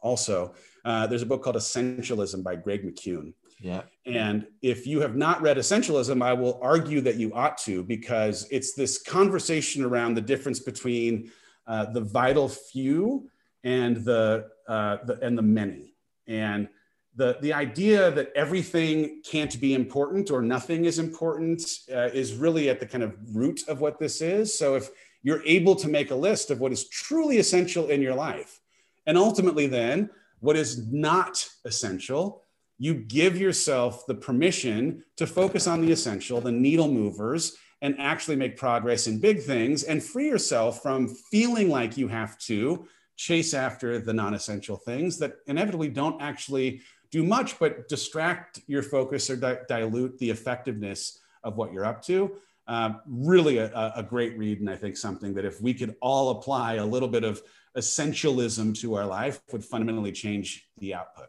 Also, 0.00 0.54
uh, 0.84 1.06
there's 1.06 1.22
a 1.22 1.26
book 1.26 1.42
called 1.42 1.56
Essentialism 1.56 2.42
by 2.42 2.56
Greg 2.56 2.84
McKeown. 2.84 3.34
Yeah. 3.60 3.82
And 4.06 4.46
if 4.60 4.86
you 4.86 5.00
have 5.00 5.14
not 5.14 5.40
read 5.40 5.56
Essentialism, 5.56 6.22
I 6.22 6.32
will 6.32 6.58
argue 6.60 7.00
that 7.02 7.16
you 7.16 7.32
ought 7.32 7.56
to 7.58 7.84
because 7.84 8.46
it's 8.50 8.74
this 8.74 9.00
conversation 9.00 9.84
around 9.84 10.14
the 10.14 10.20
difference 10.20 10.58
between 10.58 11.30
uh, 11.66 11.86
the 11.92 12.00
vital 12.00 12.48
few 12.48 13.30
and 13.64 13.96
the, 14.04 14.48
uh, 14.68 14.98
the 15.04 15.18
and 15.22 15.36
the 15.36 15.42
many. 15.42 15.94
And 16.26 16.68
the 17.14 17.36
the 17.42 17.52
idea 17.52 18.10
that 18.10 18.32
everything 18.34 19.22
can't 19.24 19.60
be 19.60 19.74
important 19.74 20.30
or 20.30 20.40
nothing 20.40 20.86
is 20.86 20.98
important 20.98 21.62
uh, 21.94 22.08
is 22.12 22.34
really 22.34 22.70
at 22.70 22.80
the 22.80 22.86
kind 22.86 23.04
of 23.04 23.14
root 23.34 23.68
of 23.68 23.80
what 23.80 23.98
this 23.98 24.22
is. 24.22 24.56
So 24.58 24.76
if 24.76 24.88
you're 25.22 25.42
able 25.44 25.76
to 25.76 25.88
make 25.88 26.10
a 26.10 26.14
list 26.14 26.50
of 26.50 26.60
what 26.60 26.72
is 26.72 26.88
truly 26.88 27.38
essential 27.38 27.88
in 27.88 28.02
your 28.02 28.14
life 28.14 28.60
and 29.06 29.16
ultimately 29.16 29.66
then 29.66 30.10
what 30.40 30.56
is 30.56 30.86
not 30.92 31.48
essential 31.64 32.42
you 32.78 32.94
give 32.94 33.38
yourself 33.38 34.06
the 34.06 34.14
permission 34.14 35.04
to 35.16 35.26
focus 35.26 35.66
on 35.66 35.80
the 35.80 35.92
essential 35.92 36.40
the 36.40 36.52
needle 36.52 36.88
movers 36.88 37.56
and 37.80 37.98
actually 37.98 38.36
make 38.36 38.56
progress 38.56 39.06
in 39.06 39.20
big 39.20 39.42
things 39.42 39.84
and 39.84 40.02
free 40.02 40.28
yourself 40.28 40.82
from 40.82 41.08
feeling 41.08 41.68
like 41.68 41.96
you 41.96 42.08
have 42.08 42.38
to 42.38 42.86
chase 43.16 43.54
after 43.54 43.98
the 43.98 44.12
non 44.12 44.34
essential 44.34 44.76
things 44.76 45.18
that 45.18 45.34
inevitably 45.46 45.88
don't 45.88 46.20
actually 46.20 46.82
do 47.10 47.22
much 47.22 47.58
but 47.58 47.88
distract 47.88 48.60
your 48.66 48.82
focus 48.82 49.28
or 49.30 49.36
di- 49.36 49.58
dilute 49.68 50.18
the 50.18 50.30
effectiveness 50.30 51.20
of 51.44 51.56
what 51.56 51.72
you're 51.72 51.84
up 51.84 52.02
to. 52.02 52.32
Uh, 52.66 52.94
really 53.06 53.58
a, 53.58 53.92
a, 53.96 54.02
great 54.02 54.38
read, 54.38 54.60
and 54.60 54.70
I 54.70 54.76
think 54.76 54.96
something 54.96 55.34
that 55.34 55.44
if 55.44 55.60
we 55.60 55.74
could 55.74 55.96
all 56.00 56.30
apply 56.30 56.74
a 56.74 56.86
little 56.86 57.08
bit 57.08 57.24
of 57.24 57.42
essentialism 57.76 58.78
to 58.80 58.94
our 58.94 59.04
life 59.04 59.40
would 59.52 59.64
fundamentally 59.64 60.12
change 60.12 60.68
the 60.78 60.94
output. 60.94 61.26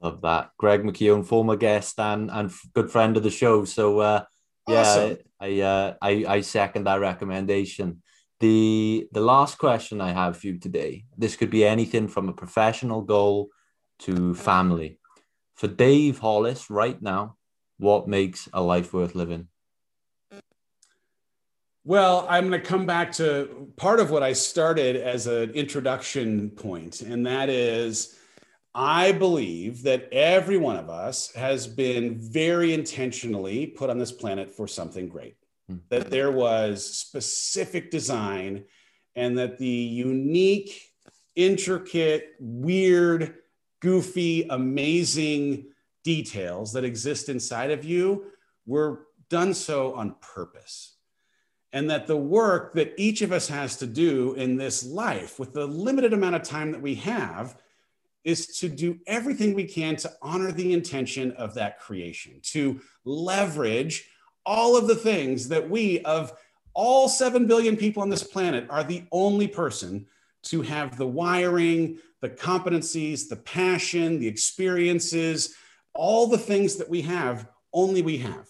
Love 0.00 0.20
that. 0.22 0.50
Greg 0.56 0.82
McKeown, 0.82 1.26
former 1.26 1.56
guest 1.56 1.98
and, 1.98 2.30
and 2.30 2.52
good 2.74 2.90
friend 2.90 3.16
of 3.16 3.22
the 3.22 3.30
show. 3.30 3.64
So, 3.64 3.98
uh, 3.98 4.24
yeah, 4.68 4.80
awesome. 4.80 5.16
I, 5.40 5.60
uh, 5.60 5.94
I, 6.00 6.24
I 6.28 6.40
second 6.42 6.84
that 6.84 7.00
recommendation. 7.00 8.02
The 8.40 9.08
the 9.12 9.20
last 9.20 9.56
question 9.56 10.00
I 10.00 10.12
have 10.12 10.36
for 10.36 10.48
you 10.48 10.58
today, 10.58 11.04
this 11.16 11.36
could 11.36 11.50
be 11.50 11.64
anything 11.64 12.06
from 12.06 12.28
a 12.28 12.34
professional 12.34 13.00
goal 13.00 13.48
to 14.00 14.34
family. 14.34 14.98
For 15.54 15.68
Dave 15.68 16.18
Hollis 16.18 16.68
right 16.68 17.00
now, 17.00 17.36
what 17.78 18.08
makes 18.08 18.48
a 18.52 18.60
life 18.60 18.92
worth 18.92 19.14
living? 19.14 19.48
Well, 21.84 22.26
I'm 22.28 22.48
going 22.48 22.60
to 22.60 22.66
come 22.66 22.84
back 22.84 23.12
to 23.12 23.72
part 23.76 24.00
of 24.00 24.10
what 24.10 24.22
I 24.22 24.32
started 24.32 24.96
as 24.96 25.26
an 25.28 25.52
introduction 25.52 26.50
point, 26.50 27.00
and 27.00 27.26
that 27.26 27.48
is 27.48 28.18
I 28.74 29.12
believe 29.12 29.84
that 29.84 30.12
every 30.12 30.58
one 30.58 30.76
of 30.76 30.90
us 30.90 31.32
has 31.34 31.66
been 31.66 32.18
very 32.18 32.74
intentionally 32.74 33.66
put 33.66 33.88
on 33.88 33.96
this 33.96 34.12
planet 34.12 34.50
for 34.50 34.68
something 34.68 35.08
great 35.08 35.36
Hmm. 35.68 35.76
that 35.88 36.10
there 36.10 36.30
was 36.30 36.84
specific 36.84 37.90
design 37.90 38.64
and 39.16 39.36
that 39.38 39.58
the 39.58 39.66
unique, 39.66 40.92
intricate, 41.34 42.34
weird, 42.38 43.36
goofy, 43.80 44.46
amazing 44.48 45.66
details 46.04 46.72
that 46.72 46.84
exist 46.84 47.28
inside 47.28 47.72
of 47.72 47.84
you 47.84 48.26
were 48.64 49.06
done 49.28 49.54
so 49.54 49.94
on 49.94 50.14
purpose. 50.20 50.94
And 51.72 51.90
that 51.90 52.06
the 52.06 52.16
work 52.16 52.74
that 52.74 52.94
each 52.96 53.22
of 53.22 53.32
us 53.32 53.48
has 53.48 53.76
to 53.78 53.86
do 53.86 54.34
in 54.34 54.56
this 54.56 54.86
life, 54.86 55.38
with 55.38 55.52
the 55.52 55.66
limited 55.66 56.12
amount 56.12 56.36
of 56.36 56.42
time 56.42 56.70
that 56.72 56.80
we 56.80 56.94
have, 56.96 57.60
is 58.24 58.58
to 58.58 58.68
do 58.68 58.98
everything 59.06 59.54
we 59.54 59.64
can 59.64 59.96
to 59.96 60.12
honor 60.22 60.52
the 60.52 60.72
intention 60.72 61.32
of 61.32 61.54
that 61.54 61.80
creation, 61.80 62.40
to 62.42 62.80
leverage 63.04 64.08
all 64.46 64.76
of 64.76 64.86
the 64.86 64.94
things 64.94 65.48
that 65.48 65.68
we, 65.68 66.00
of 66.00 66.32
all 66.72 67.08
7 67.08 67.46
billion 67.46 67.76
people 67.76 68.02
on 68.02 68.08
this 68.08 68.22
planet, 68.22 68.66
are 68.70 68.84
the 68.84 69.04
only 69.12 69.48
person 69.48 70.06
to 70.44 70.62
have 70.62 70.96
the 70.96 71.06
wiring, 71.06 71.98
the 72.20 72.28
competencies, 72.28 73.28
the 73.28 73.36
passion, 73.36 74.20
the 74.20 74.28
experiences, 74.28 75.54
all 75.94 76.28
the 76.28 76.38
things 76.38 76.76
that 76.76 76.88
we 76.88 77.02
have, 77.02 77.48
only 77.72 78.00
we 78.00 78.18
have. 78.18 78.48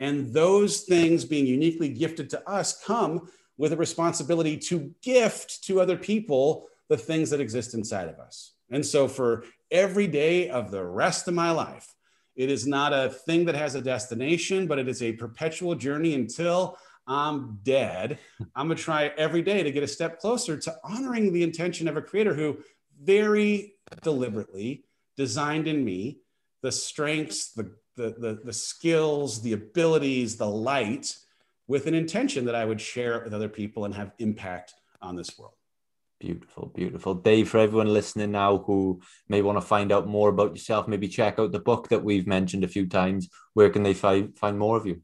And 0.00 0.32
those 0.32 0.80
things 0.80 1.24
being 1.24 1.46
uniquely 1.46 1.88
gifted 1.88 2.28
to 2.30 2.48
us 2.48 2.82
come 2.84 3.30
with 3.56 3.72
a 3.72 3.76
responsibility 3.76 4.56
to 4.56 4.92
gift 5.00 5.62
to 5.64 5.80
other 5.80 5.96
people 5.96 6.66
the 6.88 6.96
things 6.96 7.30
that 7.30 7.40
exist 7.40 7.74
inside 7.74 8.08
of 8.08 8.18
us. 8.18 8.54
And 8.70 8.84
so 8.84 9.06
for 9.06 9.44
every 9.70 10.08
day 10.08 10.48
of 10.48 10.70
the 10.70 10.84
rest 10.84 11.28
of 11.28 11.34
my 11.34 11.52
life, 11.52 11.94
it 12.34 12.50
is 12.50 12.66
not 12.66 12.92
a 12.92 13.10
thing 13.10 13.44
that 13.46 13.54
has 13.54 13.74
a 13.74 13.82
destination, 13.82 14.66
but 14.66 14.78
it 14.78 14.88
is 14.88 15.02
a 15.02 15.12
perpetual 15.12 15.74
journey 15.74 16.14
until 16.14 16.78
I'm 17.06 17.58
dead. 17.62 18.18
I'm 18.54 18.68
going 18.68 18.76
to 18.76 18.82
try 18.82 19.12
every 19.16 19.42
day 19.42 19.62
to 19.62 19.72
get 19.72 19.82
a 19.82 19.88
step 19.88 20.18
closer 20.18 20.56
to 20.56 20.76
honoring 20.84 21.32
the 21.32 21.42
intention 21.42 21.88
of 21.88 21.96
a 21.96 22.02
creator 22.02 22.34
who 22.34 22.58
very 23.02 23.74
deliberately 24.02 24.84
designed 25.16 25.68
in 25.68 25.84
me 25.84 26.20
the 26.62 26.72
strengths, 26.72 27.52
the, 27.52 27.74
the, 27.96 28.14
the, 28.18 28.40
the 28.44 28.52
skills, 28.52 29.42
the 29.42 29.52
abilities, 29.52 30.36
the 30.36 30.46
light 30.46 31.16
with 31.66 31.86
an 31.86 31.94
intention 31.94 32.44
that 32.44 32.54
I 32.54 32.64
would 32.64 32.80
share 32.80 33.16
it 33.16 33.24
with 33.24 33.34
other 33.34 33.48
people 33.48 33.84
and 33.84 33.94
have 33.94 34.12
impact 34.18 34.74
on 35.00 35.16
this 35.16 35.36
world. 35.38 35.54
Beautiful, 36.22 36.70
beautiful. 36.72 37.14
Dave, 37.14 37.48
for 37.48 37.58
everyone 37.58 37.92
listening 37.92 38.30
now 38.30 38.58
who 38.58 39.00
may 39.28 39.42
want 39.42 39.56
to 39.56 39.60
find 39.60 39.90
out 39.90 40.06
more 40.06 40.28
about 40.28 40.52
yourself, 40.52 40.86
maybe 40.86 41.08
check 41.08 41.40
out 41.40 41.50
the 41.50 41.58
book 41.58 41.88
that 41.88 42.04
we've 42.04 42.28
mentioned 42.28 42.62
a 42.62 42.68
few 42.68 42.86
times. 42.86 43.28
Where 43.54 43.70
can 43.70 43.82
they 43.82 43.92
find 43.92 44.38
find 44.38 44.56
more 44.56 44.76
of 44.76 44.86
you? 44.86 45.02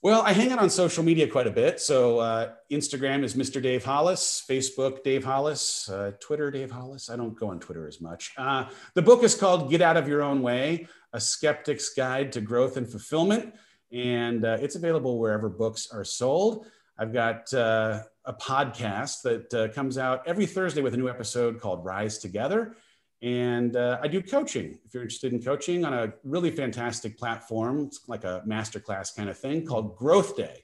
Well, 0.00 0.22
I 0.22 0.32
hang 0.32 0.50
out 0.50 0.60
on 0.60 0.70
social 0.70 1.04
media 1.04 1.28
quite 1.28 1.46
a 1.46 1.50
bit. 1.50 1.78
So 1.78 2.20
uh, 2.20 2.52
Instagram 2.72 3.22
is 3.22 3.34
Mr. 3.34 3.60
Dave 3.60 3.84
Hollis, 3.84 4.42
Facebook 4.48 5.02
Dave 5.02 5.24
Hollis, 5.24 5.90
uh, 5.90 6.12
Twitter 6.20 6.50
Dave 6.50 6.70
Hollis. 6.70 7.10
I 7.10 7.16
don't 7.16 7.38
go 7.38 7.50
on 7.50 7.60
Twitter 7.60 7.86
as 7.86 8.00
much. 8.00 8.32
Uh, 8.38 8.64
the 8.94 9.02
book 9.02 9.22
is 9.22 9.34
called 9.34 9.70
Get 9.70 9.82
Out 9.82 9.98
of 9.98 10.08
Your 10.08 10.22
Own 10.22 10.40
Way: 10.40 10.88
A 11.12 11.20
Skeptic's 11.20 11.92
Guide 11.92 12.32
to 12.32 12.40
Growth 12.40 12.78
and 12.78 12.88
Fulfillment, 12.88 13.54
and 13.92 14.46
uh, 14.46 14.56
it's 14.58 14.74
available 14.74 15.18
wherever 15.18 15.50
books 15.50 15.90
are 15.92 16.02
sold. 16.02 16.64
I've 16.98 17.12
got 17.12 17.52
uh, 17.52 18.04
a 18.28 18.32
podcast 18.34 19.22
that 19.22 19.54
uh, 19.54 19.68
comes 19.72 19.96
out 19.96 20.22
every 20.26 20.44
Thursday 20.44 20.82
with 20.82 20.92
a 20.92 20.96
new 20.98 21.08
episode 21.08 21.58
called 21.58 21.82
Rise 21.82 22.18
Together. 22.18 22.76
And 23.22 23.74
uh, 23.74 23.98
I 24.02 24.06
do 24.06 24.22
coaching. 24.22 24.78
If 24.84 24.92
you're 24.92 25.02
interested 25.02 25.32
in 25.32 25.42
coaching 25.42 25.84
on 25.84 25.94
a 25.94 26.12
really 26.22 26.50
fantastic 26.50 27.18
platform, 27.18 27.86
it's 27.86 28.06
like 28.06 28.24
a 28.24 28.42
masterclass 28.46 29.16
kind 29.16 29.30
of 29.30 29.38
thing 29.38 29.66
called 29.66 29.96
Growth 29.96 30.36
Day. 30.36 30.62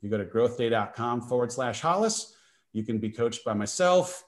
You 0.00 0.08
go 0.08 0.18
to 0.18 0.24
growthday.com 0.24 1.22
forward 1.22 1.52
slash 1.52 1.80
Hollis. 1.80 2.32
You 2.72 2.84
can 2.84 2.98
be 2.98 3.10
coached 3.10 3.44
by 3.44 3.54
myself, 3.54 4.24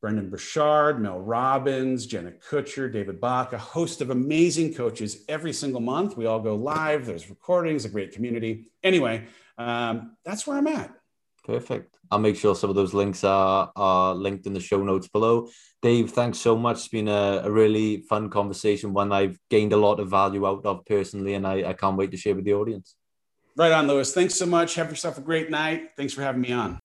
Brendon 0.00 0.30
Burchard, 0.30 1.00
Mel 1.00 1.20
Robbins, 1.20 2.06
Jenna 2.06 2.32
Kutcher, 2.32 2.90
David 2.90 3.20
Bach, 3.20 3.52
a 3.52 3.58
host 3.58 4.00
of 4.00 4.08
amazing 4.08 4.72
coaches 4.72 5.24
every 5.28 5.52
single 5.52 5.82
month. 5.82 6.16
We 6.16 6.24
all 6.24 6.40
go 6.40 6.56
live. 6.56 7.04
There's 7.04 7.28
recordings, 7.28 7.84
a 7.84 7.90
great 7.90 8.12
community. 8.12 8.72
Anyway, 8.82 9.26
um, 9.58 10.16
that's 10.24 10.46
where 10.46 10.56
I'm 10.56 10.66
at. 10.66 10.90
Perfect. 11.44 11.98
I'll 12.10 12.18
make 12.18 12.36
sure 12.36 12.54
some 12.54 12.70
of 12.70 12.76
those 12.76 12.94
links 12.94 13.22
are, 13.22 13.70
are 13.76 14.14
linked 14.14 14.46
in 14.46 14.54
the 14.54 14.60
show 14.60 14.82
notes 14.82 15.08
below. 15.08 15.48
Dave, 15.82 16.10
thanks 16.10 16.38
so 16.38 16.56
much. 16.56 16.76
It's 16.76 16.88
been 16.88 17.08
a, 17.08 17.42
a 17.44 17.50
really 17.50 17.98
fun 18.08 18.30
conversation, 18.30 18.94
one 18.94 19.12
I've 19.12 19.38
gained 19.50 19.72
a 19.72 19.76
lot 19.76 20.00
of 20.00 20.08
value 20.08 20.46
out 20.46 20.64
of 20.64 20.84
personally, 20.86 21.34
and 21.34 21.46
I, 21.46 21.70
I 21.70 21.72
can't 21.74 21.96
wait 21.96 22.10
to 22.12 22.16
share 22.16 22.34
with 22.34 22.44
the 22.44 22.54
audience. 22.54 22.96
Right 23.56 23.72
on, 23.72 23.86
Lewis. 23.86 24.12
Thanks 24.14 24.34
so 24.34 24.46
much. 24.46 24.74
Have 24.74 24.90
yourself 24.90 25.18
a 25.18 25.20
great 25.20 25.50
night. 25.50 25.90
Thanks 25.96 26.14
for 26.14 26.22
having 26.22 26.40
me 26.40 26.52
on. 26.52 26.80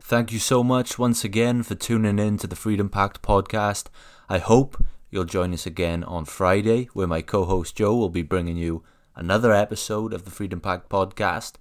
Thank 0.00 0.32
you 0.32 0.38
so 0.38 0.64
much 0.64 0.98
once 0.98 1.24
again 1.24 1.62
for 1.62 1.74
tuning 1.74 2.18
in 2.18 2.36
to 2.38 2.46
the 2.46 2.56
Freedom 2.56 2.88
Pact 2.88 3.22
podcast. 3.22 3.86
I 4.28 4.38
hope 4.38 4.82
you'll 5.10 5.24
join 5.24 5.52
us 5.52 5.66
again 5.66 6.02
on 6.04 6.24
Friday, 6.24 6.88
where 6.94 7.06
my 7.06 7.22
co 7.22 7.44
host 7.44 7.76
Joe 7.76 7.94
will 7.96 8.08
be 8.08 8.22
bringing 8.22 8.56
you 8.56 8.82
another 9.14 9.52
episode 9.52 10.12
of 10.12 10.24
the 10.24 10.30
Freedom 10.30 10.60
Pact 10.60 10.88
podcast. 10.88 11.52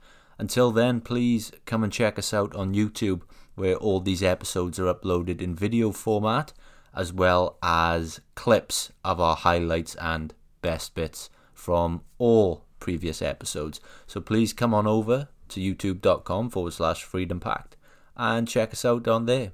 Until 0.41 0.71
then, 0.71 1.01
please 1.01 1.51
come 1.67 1.83
and 1.83 1.93
check 1.93 2.17
us 2.17 2.33
out 2.33 2.55
on 2.55 2.73
YouTube, 2.73 3.21
where 3.53 3.75
all 3.75 3.99
these 3.99 4.23
episodes 4.23 4.79
are 4.79 4.91
uploaded 4.91 5.39
in 5.39 5.53
video 5.53 5.91
format, 5.91 6.51
as 6.95 7.13
well 7.13 7.59
as 7.61 8.21
clips 8.33 8.91
of 9.05 9.19
our 9.19 9.35
highlights 9.35 9.93
and 10.01 10.33
best 10.63 10.95
bits 10.95 11.29
from 11.53 12.01
all 12.17 12.65
previous 12.79 13.21
episodes. 13.21 13.79
So 14.07 14.19
please 14.19 14.51
come 14.51 14.73
on 14.73 14.87
over 14.87 15.27
to 15.49 15.59
youtube.com 15.59 16.49
forward 16.49 16.73
slash 16.73 17.03
freedom 17.03 17.39
pact 17.39 17.75
and 18.17 18.47
check 18.47 18.73
us 18.73 18.83
out 18.83 19.07
on 19.07 19.27
there. 19.27 19.51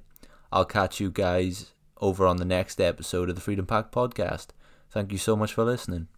I'll 0.50 0.64
catch 0.64 1.00
you 1.00 1.10
guys 1.10 1.72
over 1.98 2.26
on 2.26 2.38
the 2.38 2.46
next 2.46 2.80
episode 2.80 3.28
of 3.28 3.34
the 3.34 3.42
Freedom 3.42 3.66
Pact 3.66 3.92
podcast. 3.92 4.46
Thank 4.88 5.12
you 5.12 5.18
so 5.18 5.36
much 5.36 5.52
for 5.52 5.64
listening. 5.64 6.08